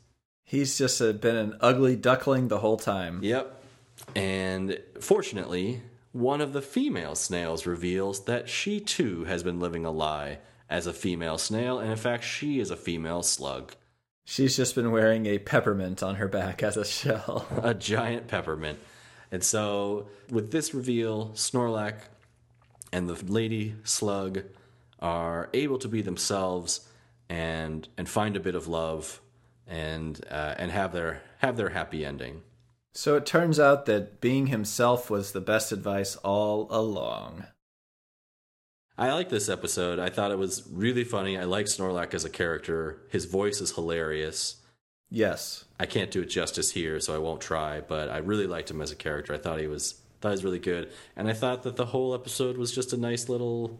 He's 0.45 0.77
just 0.77 1.01
uh, 1.01 1.11
been 1.11 1.35
an 1.35 1.57
ugly 1.59 1.97
duckling 1.97 2.47
the 2.47 2.59
whole 2.59 2.77
time. 2.77 3.19
Yep. 3.21 3.61
And 4.15 4.79
fortunately, 5.01 5.81
one 6.13 6.39
of 6.39 6.53
the 6.53 6.61
female 6.61 7.15
snails 7.15 7.65
reveals 7.65 8.25
that 8.25 8.47
she 8.47 8.79
too 8.79 9.25
has 9.25 9.43
been 9.43 9.59
living 9.59 9.85
a 9.85 9.91
lie 9.91 10.39
as 10.69 10.87
a 10.87 10.93
female 10.93 11.37
snail, 11.37 11.79
and 11.79 11.91
in 11.91 11.97
fact, 11.97 12.23
she 12.23 12.59
is 12.59 12.71
a 12.71 12.77
female 12.77 13.23
slug. 13.23 13.73
She's 14.29 14.57
just 14.57 14.75
been 14.75 14.91
wearing 14.91 15.25
a 15.25 15.39
peppermint 15.39 16.03
on 16.03 16.15
her 16.15 16.27
back 16.27 16.61
as 16.61 16.75
a 16.75 16.83
shell. 16.83 17.47
a 17.63 17.73
giant 17.73 18.27
peppermint. 18.27 18.77
And 19.31 19.41
so, 19.41 20.09
with 20.29 20.51
this 20.51 20.73
reveal, 20.73 21.29
Snorlock 21.29 21.95
and 22.91 23.07
the 23.07 23.15
lady 23.31 23.75
slug 23.85 24.43
are 24.99 25.49
able 25.53 25.77
to 25.77 25.87
be 25.87 26.01
themselves 26.01 26.89
and 27.29 27.87
and 27.97 28.09
find 28.09 28.35
a 28.35 28.41
bit 28.41 28.53
of 28.53 28.67
love 28.67 29.21
and 29.65 30.19
uh, 30.29 30.55
and 30.57 30.71
have 30.71 30.91
their 30.91 31.21
have 31.37 31.55
their 31.55 31.69
happy 31.69 32.05
ending. 32.05 32.41
so 32.93 33.15
it 33.15 33.25
turns 33.25 33.61
out 33.61 33.85
that 33.85 34.19
being 34.19 34.47
himself 34.47 35.09
was 35.09 35.31
the 35.31 35.39
best 35.39 35.71
advice 35.71 36.17
all 36.17 36.67
along. 36.69 37.45
I 38.97 39.13
like 39.13 39.29
this 39.29 39.47
episode. 39.47 39.99
I 39.99 40.09
thought 40.09 40.31
it 40.31 40.39
was 40.39 40.67
really 40.71 41.03
funny. 41.03 41.37
I 41.37 41.43
like 41.43 41.67
Snorlock 41.67 42.15
as 42.15 42.25
a 42.25 42.29
character. 42.29 42.99
His 43.09 43.25
voice 43.25 43.61
is 43.61 43.75
hilarious. 43.75 44.55
Yes. 45.11 45.65
I 45.79 45.85
can't 45.85 46.09
do 46.09 46.21
it 46.21 46.25
justice 46.25 46.71
here, 46.71 46.99
so 46.99 47.13
I 47.13 47.19
won't 47.19 47.39
try. 47.39 47.79
But 47.81 48.09
I 48.09 48.17
really 48.17 48.47
liked 48.47 48.71
him 48.71 48.81
as 48.81 48.91
a 48.91 48.95
character. 48.95 49.33
I 49.33 49.37
thought 49.37 49.59
he 49.59 49.67
was 49.67 50.01
thought 50.19 50.29
he 50.29 50.33
was 50.33 50.43
really 50.43 50.59
good, 50.59 50.91
and 51.15 51.29
I 51.29 51.33
thought 51.33 51.61
that 51.63 51.75
the 51.75 51.85
whole 51.85 52.15
episode 52.15 52.57
was 52.57 52.73
just 52.73 52.91
a 52.91 52.97
nice 52.97 53.29
little, 53.29 53.79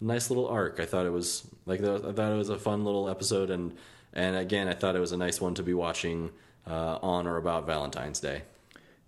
nice 0.00 0.30
little 0.30 0.48
arc. 0.48 0.80
I 0.80 0.86
thought 0.86 1.04
it 1.04 1.12
was 1.12 1.46
like 1.66 1.80
I 1.80 1.98
thought 1.98 2.32
it 2.32 2.36
was 2.36 2.48
a 2.48 2.58
fun 2.58 2.82
little 2.84 3.10
episode, 3.10 3.50
and 3.50 3.74
and 4.14 4.36
again, 4.36 4.68
I 4.68 4.74
thought 4.74 4.96
it 4.96 5.00
was 5.00 5.12
a 5.12 5.18
nice 5.18 5.38
one 5.38 5.54
to 5.56 5.62
be 5.62 5.74
watching 5.74 6.30
uh, 6.66 6.98
on 7.02 7.26
or 7.26 7.36
about 7.36 7.66
Valentine's 7.66 8.20
Day. 8.20 8.42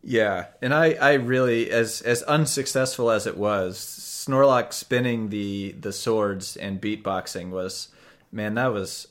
Yeah, 0.09 0.47
and 0.63 0.73
I, 0.73 0.93
I 0.93 1.15
really 1.15 1.69
as 1.69 2.01
as 2.01 2.23
unsuccessful 2.23 3.11
as 3.11 3.27
it 3.27 3.37
was, 3.37 3.77
Snorlock 3.77 4.73
spinning 4.73 5.31
the 5.31 5.73
the 5.73 5.93
swords 5.93 6.57
and 6.57 6.81
beatboxing 6.81 7.51
was, 7.51 7.89
man, 8.31 8.55
that 8.55 8.73
was 8.73 9.09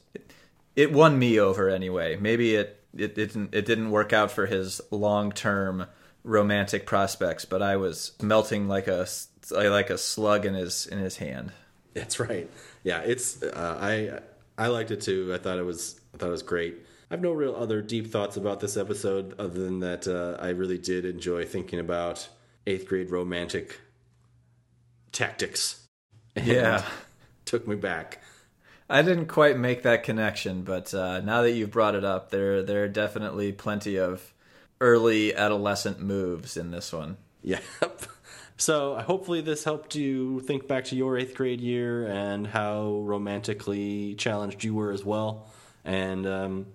it 0.78 0.94
won 0.94 1.20
me 1.20 1.38
over 1.38 1.70
anyway. 1.70 2.16
Maybe 2.16 2.56
it 2.56 2.82
it, 2.98 3.18
it 3.18 3.34
didn't 3.34 3.54
it 3.54 3.66
didn't 3.66 3.92
work 3.92 4.14
out 4.14 4.32
for 4.32 4.46
his 4.46 4.80
long 4.90 5.34
term 5.34 5.88
romantic 6.24 6.86
prospects, 6.86 7.44
but 7.44 7.62
I 7.62 7.76
was 7.76 8.14
melting 8.22 8.70
like 8.70 8.88
a 8.88 9.06
like 9.52 9.90
a 9.90 9.98
slug 9.98 10.46
in 10.46 10.54
his 10.54 10.88
in 10.88 11.00
his 11.00 11.18
hand. 11.18 11.52
That's 11.94 12.22
right. 12.22 12.50
Yeah, 12.84 13.02
it's 13.02 13.44
uh, 13.44 13.78
I 13.82 14.20
I 14.58 14.68
liked 14.68 14.92
it 14.92 15.02
too. 15.02 15.34
I 15.34 15.40
thought 15.40 15.60
it 15.60 15.66
was 15.66 16.00
I 16.14 16.18
thought 16.20 16.28
it 16.28 16.32
was 16.32 16.44
great. 16.44 16.78
I 17.10 17.14
have 17.14 17.22
no 17.22 17.32
real 17.32 17.56
other 17.56 17.82
deep 17.82 18.12
thoughts 18.12 18.36
about 18.36 18.60
this 18.60 18.78
episode 18.78 19.36
other 19.40 19.60
than 19.60 19.80
that 19.80 20.08
uh, 20.08 20.42
I 20.42 20.50
really 20.50 20.78
did 20.78 21.06
enjoy 21.06 21.46
thinking 21.46 21.80
about 21.80 22.28
eighth 22.66 22.88
grade 22.88 23.12
romantic 23.12 23.80
tactics. 25.12 25.86
Yeah. 26.36 26.84
took 27.46 27.68
me 27.68 27.76
back. 27.76 28.22
I 28.90 29.02
didn't 29.02 29.28
quite 29.28 29.58
make 29.58 29.84
that 29.84 30.04
connection, 30.04 30.64
but 30.64 30.94
uh, 30.94 31.22
now 31.22 31.42
that 31.44 31.52
you've 31.52 31.72
brought 31.72 31.96
it 31.96 32.04
up, 32.04 32.30
there 32.30 32.62
there 32.62 32.84
are 32.84 32.88
definitely 32.88 33.52
plenty 33.52 33.98
of 33.98 34.34
early 34.82 35.36
adolescent 35.36 36.00
moves 36.00 36.58
in 36.58 36.72
this 36.72 36.92
one. 36.92 37.18
Yep. 37.42 37.64
So 38.58 38.96
hopefully 38.96 39.42
this 39.42 39.66
helped 39.66 39.96
you 39.96 40.40
think 40.40 40.68
back 40.68 40.86
to 40.86 40.96
your 40.96 41.18
eighth 41.18 41.36
grade 41.36 41.60
year 41.60 42.08
and 42.08 42.48
how 42.48 43.02
romantically 43.04 44.16
challenged 44.16 44.64
you 44.64 44.74
were 44.74 44.92
as 44.92 45.04
well. 45.04 45.48
And 45.84 46.26
um, 46.26 46.68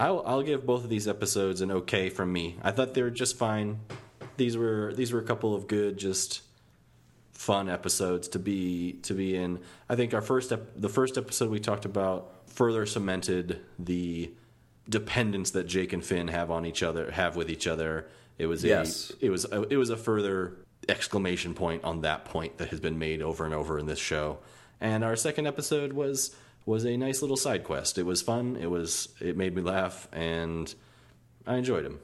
I'll, 0.00 0.22
I'll 0.26 0.42
give 0.42 0.64
both 0.66 0.82
of 0.82 0.90
these 0.90 1.06
episodes 1.06 1.60
an 1.60 1.70
okay 1.70 2.08
from 2.08 2.32
me. 2.32 2.56
I 2.62 2.70
thought 2.70 2.94
they 2.94 3.02
were 3.02 3.10
just 3.10 3.36
fine. 3.36 3.80
These 4.36 4.56
were 4.56 4.92
these 4.94 5.12
were 5.12 5.20
a 5.20 5.24
couple 5.24 5.54
of 5.54 5.68
good, 5.68 5.98
just 5.98 6.40
fun 7.32 7.68
episodes 7.68 8.28
to 8.28 8.38
be 8.38 8.94
to 9.02 9.14
be 9.14 9.36
in. 9.36 9.60
I 9.88 9.96
think 9.96 10.14
our 10.14 10.22
first 10.22 10.50
ep- 10.52 10.72
the 10.76 10.88
first 10.88 11.18
episode 11.18 11.50
we 11.50 11.60
talked 11.60 11.84
about 11.84 12.32
further 12.46 12.86
cemented 12.86 13.60
the 13.78 14.32
dependence 14.88 15.50
that 15.52 15.64
Jake 15.64 15.92
and 15.92 16.04
Finn 16.04 16.28
have 16.28 16.50
on 16.50 16.64
each 16.66 16.82
other 16.82 17.10
have 17.10 17.36
with 17.36 17.50
each 17.50 17.66
other. 17.66 18.08
It 18.38 18.46
was 18.46 18.64
Yes. 18.64 19.12
a 19.20 19.26
it 19.26 19.30
was 19.30 19.44
a, 19.44 19.62
it 19.68 19.76
was 19.76 19.90
a 19.90 19.96
further 19.96 20.56
exclamation 20.88 21.52
point 21.54 21.84
on 21.84 22.00
that 22.00 22.24
point 22.24 22.56
that 22.58 22.68
has 22.68 22.80
been 22.80 22.98
made 22.98 23.20
over 23.22 23.44
and 23.44 23.52
over 23.54 23.78
in 23.78 23.84
this 23.86 23.98
show. 23.98 24.38
And 24.80 25.04
our 25.04 25.14
second 25.16 25.46
episode 25.46 25.92
was 25.92 26.34
was 26.70 26.86
a 26.86 26.96
nice 26.96 27.20
little 27.20 27.36
side 27.36 27.64
quest. 27.64 27.98
It 27.98 28.06
was 28.06 28.22
fun. 28.22 28.56
It 28.56 28.70
was 28.70 29.08
it 29.20 29.36
made 29.36 29.56
me 29.56 29.60
laugh 29.60 30.08
and 30.12 30.72
I 31.44 31.56
enjoyed 31.56 31.84
him. 31.84 31.98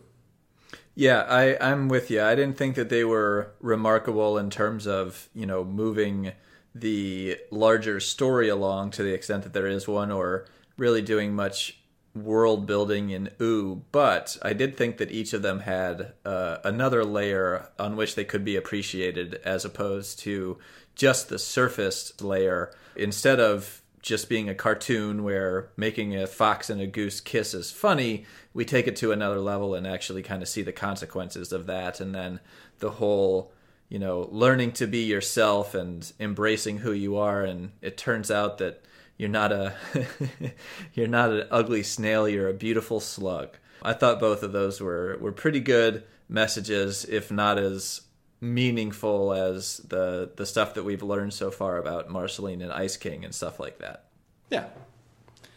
Yeah, 0.96 1.20
I, 1.28 1.56
I'm 1.60 1.88
with 1.88 2.10
you. 2.10 2.22
I 2.22 2.34
didn't 2.34 2.56
think 2.56 2.74
that 2.74 2.88
they 2.88 3.04
were 3.04 3.52
remarkable 3.60 4.38
in 4.38 4.50
terms 4.50 4.86
of, 4.86 5.28
you 5.34 5.46
know, 5.46 5.62
moving 5.62 6.32
the 6.74 7.38
larger 7.50 8.00
story 8.00 8.48
along 8.48 8.90
to 8.92 9.02
the 9.02 9.14
extent 9.14 9.44
that 9.44 9.52
there 9.52 9.68
is 9.68 9.86
one 9.86 10.10
or 10.10 10.46
really 10.76 11.00
doing 11.00 11.34
much 11.34 11.78
world 12.14 12.66
building 12.66 13.10
in 13.10 13.28
Ooo 13.42 13.82
but 13.92 14.38
i 14.40 14.54
did 14.54 14.74
think 14.74 14.96
that 14.96 15.10
each 15.10 15.34
of 15.34 15.42
them 15.42 15.60
had 15.60 16.14
uh, 16.24 16.56
another 16.64 17.04
layer 17.04 17.68
on 17.78 17.94
which 17.94 18.14
they 18.14 18.24
could 18.24 18.42
be 18.42 18.56
appreciated 18.56 19.34
as 19.44 19.66
opposed 19.66 20.18
to 20.18 20.56
just 20.94 21.28
the 21.28 21.38
surface 21.38 22.18
layer 22.22 22.74
instead 22.96 23.38
of 23.38 23.82
just 24.06 24.28
being 24.28 24.48
a 24.48 24.54
cartoon 24.54 25.24
where 25.24 25.68
making 25.76 26.16
a 26.16 26.28
fox 26.28 26.70
and 26.70 26.80
a 26.80 26.86
goose 26.86 27.20
kiss 27.20 27.52
is 27.54 27.72
funny 27.72 28.24
we 28.56 28.64
take 28.64 28.86
it 28.86 28.96
to 28.96 29.12
another 29.12 29.38
level 29.38 29.74
and 29.74 29.86
actually 29.86 30.22
kind 30.22 30.42
of 30.42 30.48
see 30.48 30.62
the 30.62 30.72
consequences 30.72 31.52
of 31.52 31.66
that. 31.66 32.00
And 32.00 32.14
then 32.14 32.40
the 32.78 32.92
whole 32.92 33.52
you 33.90 33.98
know 33.98 34.28
learning 34.32 34.72
to 34.72 34.86
be 34.86 35.04
yourself 35.04 35.74
and 35.74 36.10
embracing 36.18 36.78
who 36.78 36.92
you 36.92 37.18
are. 37.18 37.44
And 37.44 37.72
it 37.82 37.98
turns 37.98 38.30
out 38.30 38.56
that 38.58 38.82
you're 39.18 39.28
not 39.28 39.52
a 39.52 39.74
you're 40.94 41.06
not 41.06 41.30
an 41.32 41.48
ugly 41.50 41.82
snail 41.82 42.26
you're 42.26 42.48
a 42.48 42.54
beautiful 42.54 42.98
slug. 42.98 43.58
I 43.82 43.92
thought 43.92 44.20
both 44.20 44.42
of 44.42 44.52
those 44.52 44.80
were 44.80 45.18
were 45.20 45.32
pretty 45.32 45.60
good 45.60 46.04
messages 46.26 47.04
if 47.04 47.30
not 47.30 47.58
as 47.58 48.00
meaningful 48.40 49.32
as 49.32 49.78
the 49.78 50.30
the 50.36 50.44
stuff 50.44 50.74
that 50.74 50.84
we've 50.84 51.02
learned 51.02 51.32
so 51.32 51.50
far 51.50 51.78
about 51.78 52.10
marceline 52.10 52.60
and 52.60 52.70
ice 52.72 52.96
king 52.96 53.24
and 53.24 53.34
stuff 53.34 53.58
like 53.58 53.78
that 53.78 54.04
Yeah. 54.50 54.66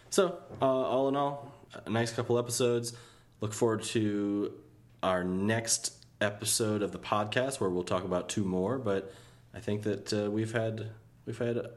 So, 0.10 0.40
uh, 0.62 0.66
all 0.66 1.08
in 1.10 1.16
all, 1.16 1.54
a 1.86 1.90
nice 1.90 2.12
couple 2.12 2.40
episodes. 2.40 2.94
Look 3.42 3.54
forward 3.54 3.84
to 3.84 4.54
our 5.04 5.24
next 5.24 5.94
episode 6.20 6.82
of 6.82 6.92
the 6.92 7.00
podcast 7.00 7.60
where 7.60 7.70
we'll 7.70 7.84
talk 7.84 8.04
about 8.04 8.28
two 8.28 8.44
more. 8.44 8.78
But 8.78 9.14
I 9.54 9.60
think 9.60 9.84
that 9.84 10.12
uh, 10.12 10.32
we've 10.32 10.52
had 10.52 10.90
we've 11.26 11.38
had 11.38 11.68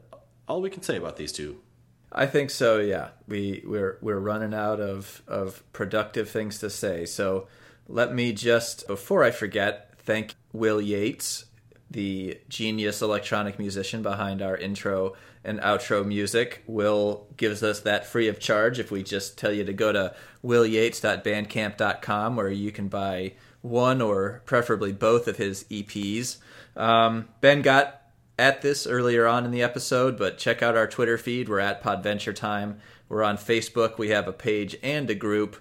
all 0.47 0.61
we 0.61 0.69
can 0.69 0.81
say 0.81 0.97
about 0.97 1.17
these 1.17 1.31
two. 1.31 1.59
I 2.11 2.25
think 2.25 2.49
so. 2.49 2.79
Yeah, 2.79 3.09
we 3.27 3.63
we're 3.65 3.97
we're 4.01 4.19
running 4.19 4.53
out 4.53 4.79
of 4.79 5.21
of 5.27 5.63
productive 5.73 6.29
things 6.29 6.59
to 6.59 6.69
say. 6.69 7.05
So 7.05 7.47
let 7.87 8.13
me 8.13 8.33
just 8.33 8.87
before 8.87 9.23
I 9.23 9.31
forget, 9.31 9.92
thank 10.05 10.35
Will 10.51 10.81
Yates, 10.81 11.45
the 11.89 12.39
genius 12.49 13.01
electronic 13.01 13.59
musician 13.59 14.01
behind 14.01 14.41
our 14.41 14.57
intro 14.57 15.13
and 15.43 15.59
outro 15.59 16.05
music. 16.05 16.63
Will 16.67 17.27
gives 17.37 17.63
us 17.63 17.81
that 17.81 18.05
free 18.05 18.27
of 18.27 18.39
charge 18.39 18.79
if 18.79 18.91
we 18.91 19.03
just 19.03 19.37
tell 19.37 19.51
you 19.51 19.63
to 19.63 19.73
go 19.73 19.91
to 19.91 20.15
willyates.bandcamp.com 20.43 22.35
where 22.35 22.49
you 22.49 22.71
can 22.71 22.87
buy 22.87 23.33
one 23.61 24.01
or 24.01 24.41
preferably 24.45 24.91
both 24.91 25.27
of 25.27 25.37
his 25.37 25.63
EPs. 25.65 26.37
Um, 26.75 27.29
ben 27.41 27.61
got 27.61 28.01
at 28.37 28.61
this 28.61 28.87
earlier 28.87 29.27
on 29.27 29.45
in 29.45 29.51
the 29.51 29.61
episode, 29.61 30.17
but 30.17 30.37
check 30.37 30.61
out 30.61 30.75
our 30.75 30.87
Twitter 30.87 31.17
feed. 31.17 31.47
We're 31.47 31.59
at 31.59 31.83
Podventure 31.83 32.35
Time. 32.35 32.79
We're 33.07 33.23
on 33.23 33.37
Facebook. 33.37 33.97
We 33.97 34.09
have 34.09 34.27
a 34.27 34.33
page 34.33 34.75
and 34.81 35.09
a 35.09 35.15
group. 35.15 35.57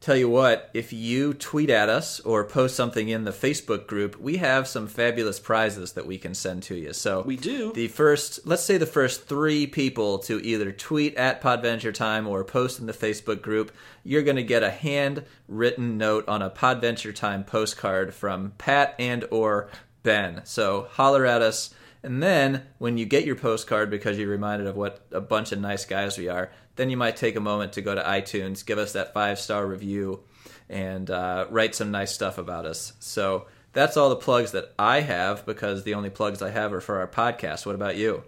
Tell 0.00 0.16
you 0.16 0.30
what, 0.30 0.70
if 0.72 0.94
you 0.94 1.34
tweet 1.34 1.68
at 1.68 1.90
us 1.90 2.20
or 2.20 2.42
post 2.44 2.74
something 2.74 3.10
in 3.10 3.24
the 3.24 3.32
Facebook 3.32 3.86
group, 3.86 4.18
we 4.18 4.38
have 4.38 4.66
some 4.66 4.86
fabulous 4.86 5.38
prizes 5.38 5.92
that 5.92 6.06
we 6.06 6.16
can 6.16 6.34
send 6.34 6.62
to 6.64 6.74
you. 6.74 6.94
So 6.94 7.20
We 7.20 7.36
do. 7.36 7.70
The 7.74 7.88
first, 7.88 8.46
let's 8.46 8.64
say 8.64 8.78
the 8.78 8.86
first 8.86 9.26
three 9.26 9.66
people 9.66 10.20
to 10.20 10.42
either 10.42 10.72
tweet 10.72 11.16
at 11.16 11.42
Podventure 11.42 11.92
Time 11.92 12.26
or 12.26 12.44
post 12.44 12.80
in 12.80 12.86
the 12.86 12.94
Facebook 12.94 13.42
group, 13.42 13.72
you're 14.02 14.22
going 14.22 14.36
to 14.36 14.42
get 14.42 14.62
a 14.62 14.70
handwritten 14.70 15.98
note 15.98 16.26
on 16.26 16.40
a 16.40 16.48
Podventure 16.48 17.14
Time 17.14 17.44
postcard 17.44 18.14
from 18.14 18.52
Pat 18.56 18.94
and 18.98 19.26
or 19.30 19.68
Ben. 20.02 20.40
So 20.44 20.88
holler 20.92 21.26
at 21.26 21.42
us. 21.42 21.74
And 22.02 22.22
then 22.22 22.62
when 22.78 22.96
you 22.96 23.04
get 23.04 23.26
your 23.26 23.36
postcard 23.36 23.90
because 23.90 24.18
you're 24.18 24.28
reminded 24.28 24.66
of 24.66 24.76
what 24.76 25.06
a 25.12 25.20
bunch 25.20 25.52
of 25.52 25.60
nice 25.60 25.84
guys 25.84 26.16
we 26.16 26.28
are, 26.28 26.50
then 26.76 26.88
you 26.88 26.96
might 26.96 27.16
take 27.16 27.36
a 27.36 27.40
moment 27.40 27.74
to 27.74 27.82
go 27.82 27.94
to 27.94 28.02
iTunes, 28.02 28.64
give 28.64 28.78
us 28.78 28.92
that 28.92 29.12
five 29.12 29.38
star 29.38 29.66
review, 29.66 30.20
and 30.68 31.10
uh, 31.10 31.46
write 31.50 31.74
some 31.74 31.90
nice 31.90 32.12
stuff 32.12 32.38
about 32.38 32.64
us. 32.64 32.94
So 33.00 33.46
that's 33.72 33.96
all 33.96 34.08
the 34.08 34.16
plugs 34.16 34.52
that 34.52 34.72
I 34.78 35.00
have 35.00 35.44
because 35.44 35.84
the 35.84 35.94
only 35.94 36.10
plugs 36.10 36.40
I 36.42 36.50
have 36.50 36.72
are 36.72 36.80
for 36.80 36.98
our 36.98 37.08
podcast. 37.08 37.66
What 37.66 37.74
about 37.74 37.96
you? 37.96 38.24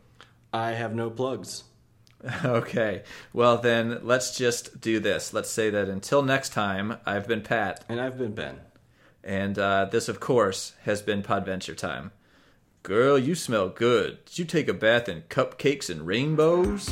I 0.53 0.73
have 0.73 0.95
no 0.95 1.11
plugs. 1.11 1.65
Okay. 2.45 3.03
Well, 3.33 3.59
then 3.59 3.99
let's 4.03 4.37
just 4.37 4.81
do 4.81 5.01
this. 5.01 5.33
Let's 5.33 5.51
say 5.51 5.71
that 5.71 5.89
until 5.89 6.23
next 6.23 6.51
time, 6.51 6.99
I've 7.05 7.27
been 7.27 7.41
Pat. 7.41 7.85
And 7.89 8.01
I've 8.01 8.17
been 8.17 8.33
Ben. 8.33 8.61
And 9.25 9.59
uh, 9.59 9.87
this, 9.91 10.09
of 10.09 10.21
course, 10.21 10.75
has 10.85 11.03
been 11.03 11.25
Podventure 11.25 11.77
Time. 11.77 12.13
Girl, 12.83 13.17
you 13.17 13.37
smell 13.37 13.69
good. 13.69 14.25
Did 14.25 14.39
you 14.41 14.45
take 14.45 14.67
a 14.67 14.75
bath 14.75 15.09
in 15.09 15.23
cupcakes 15.29 15.89
and 15.89 16.05
rainbows? 16.05 16.91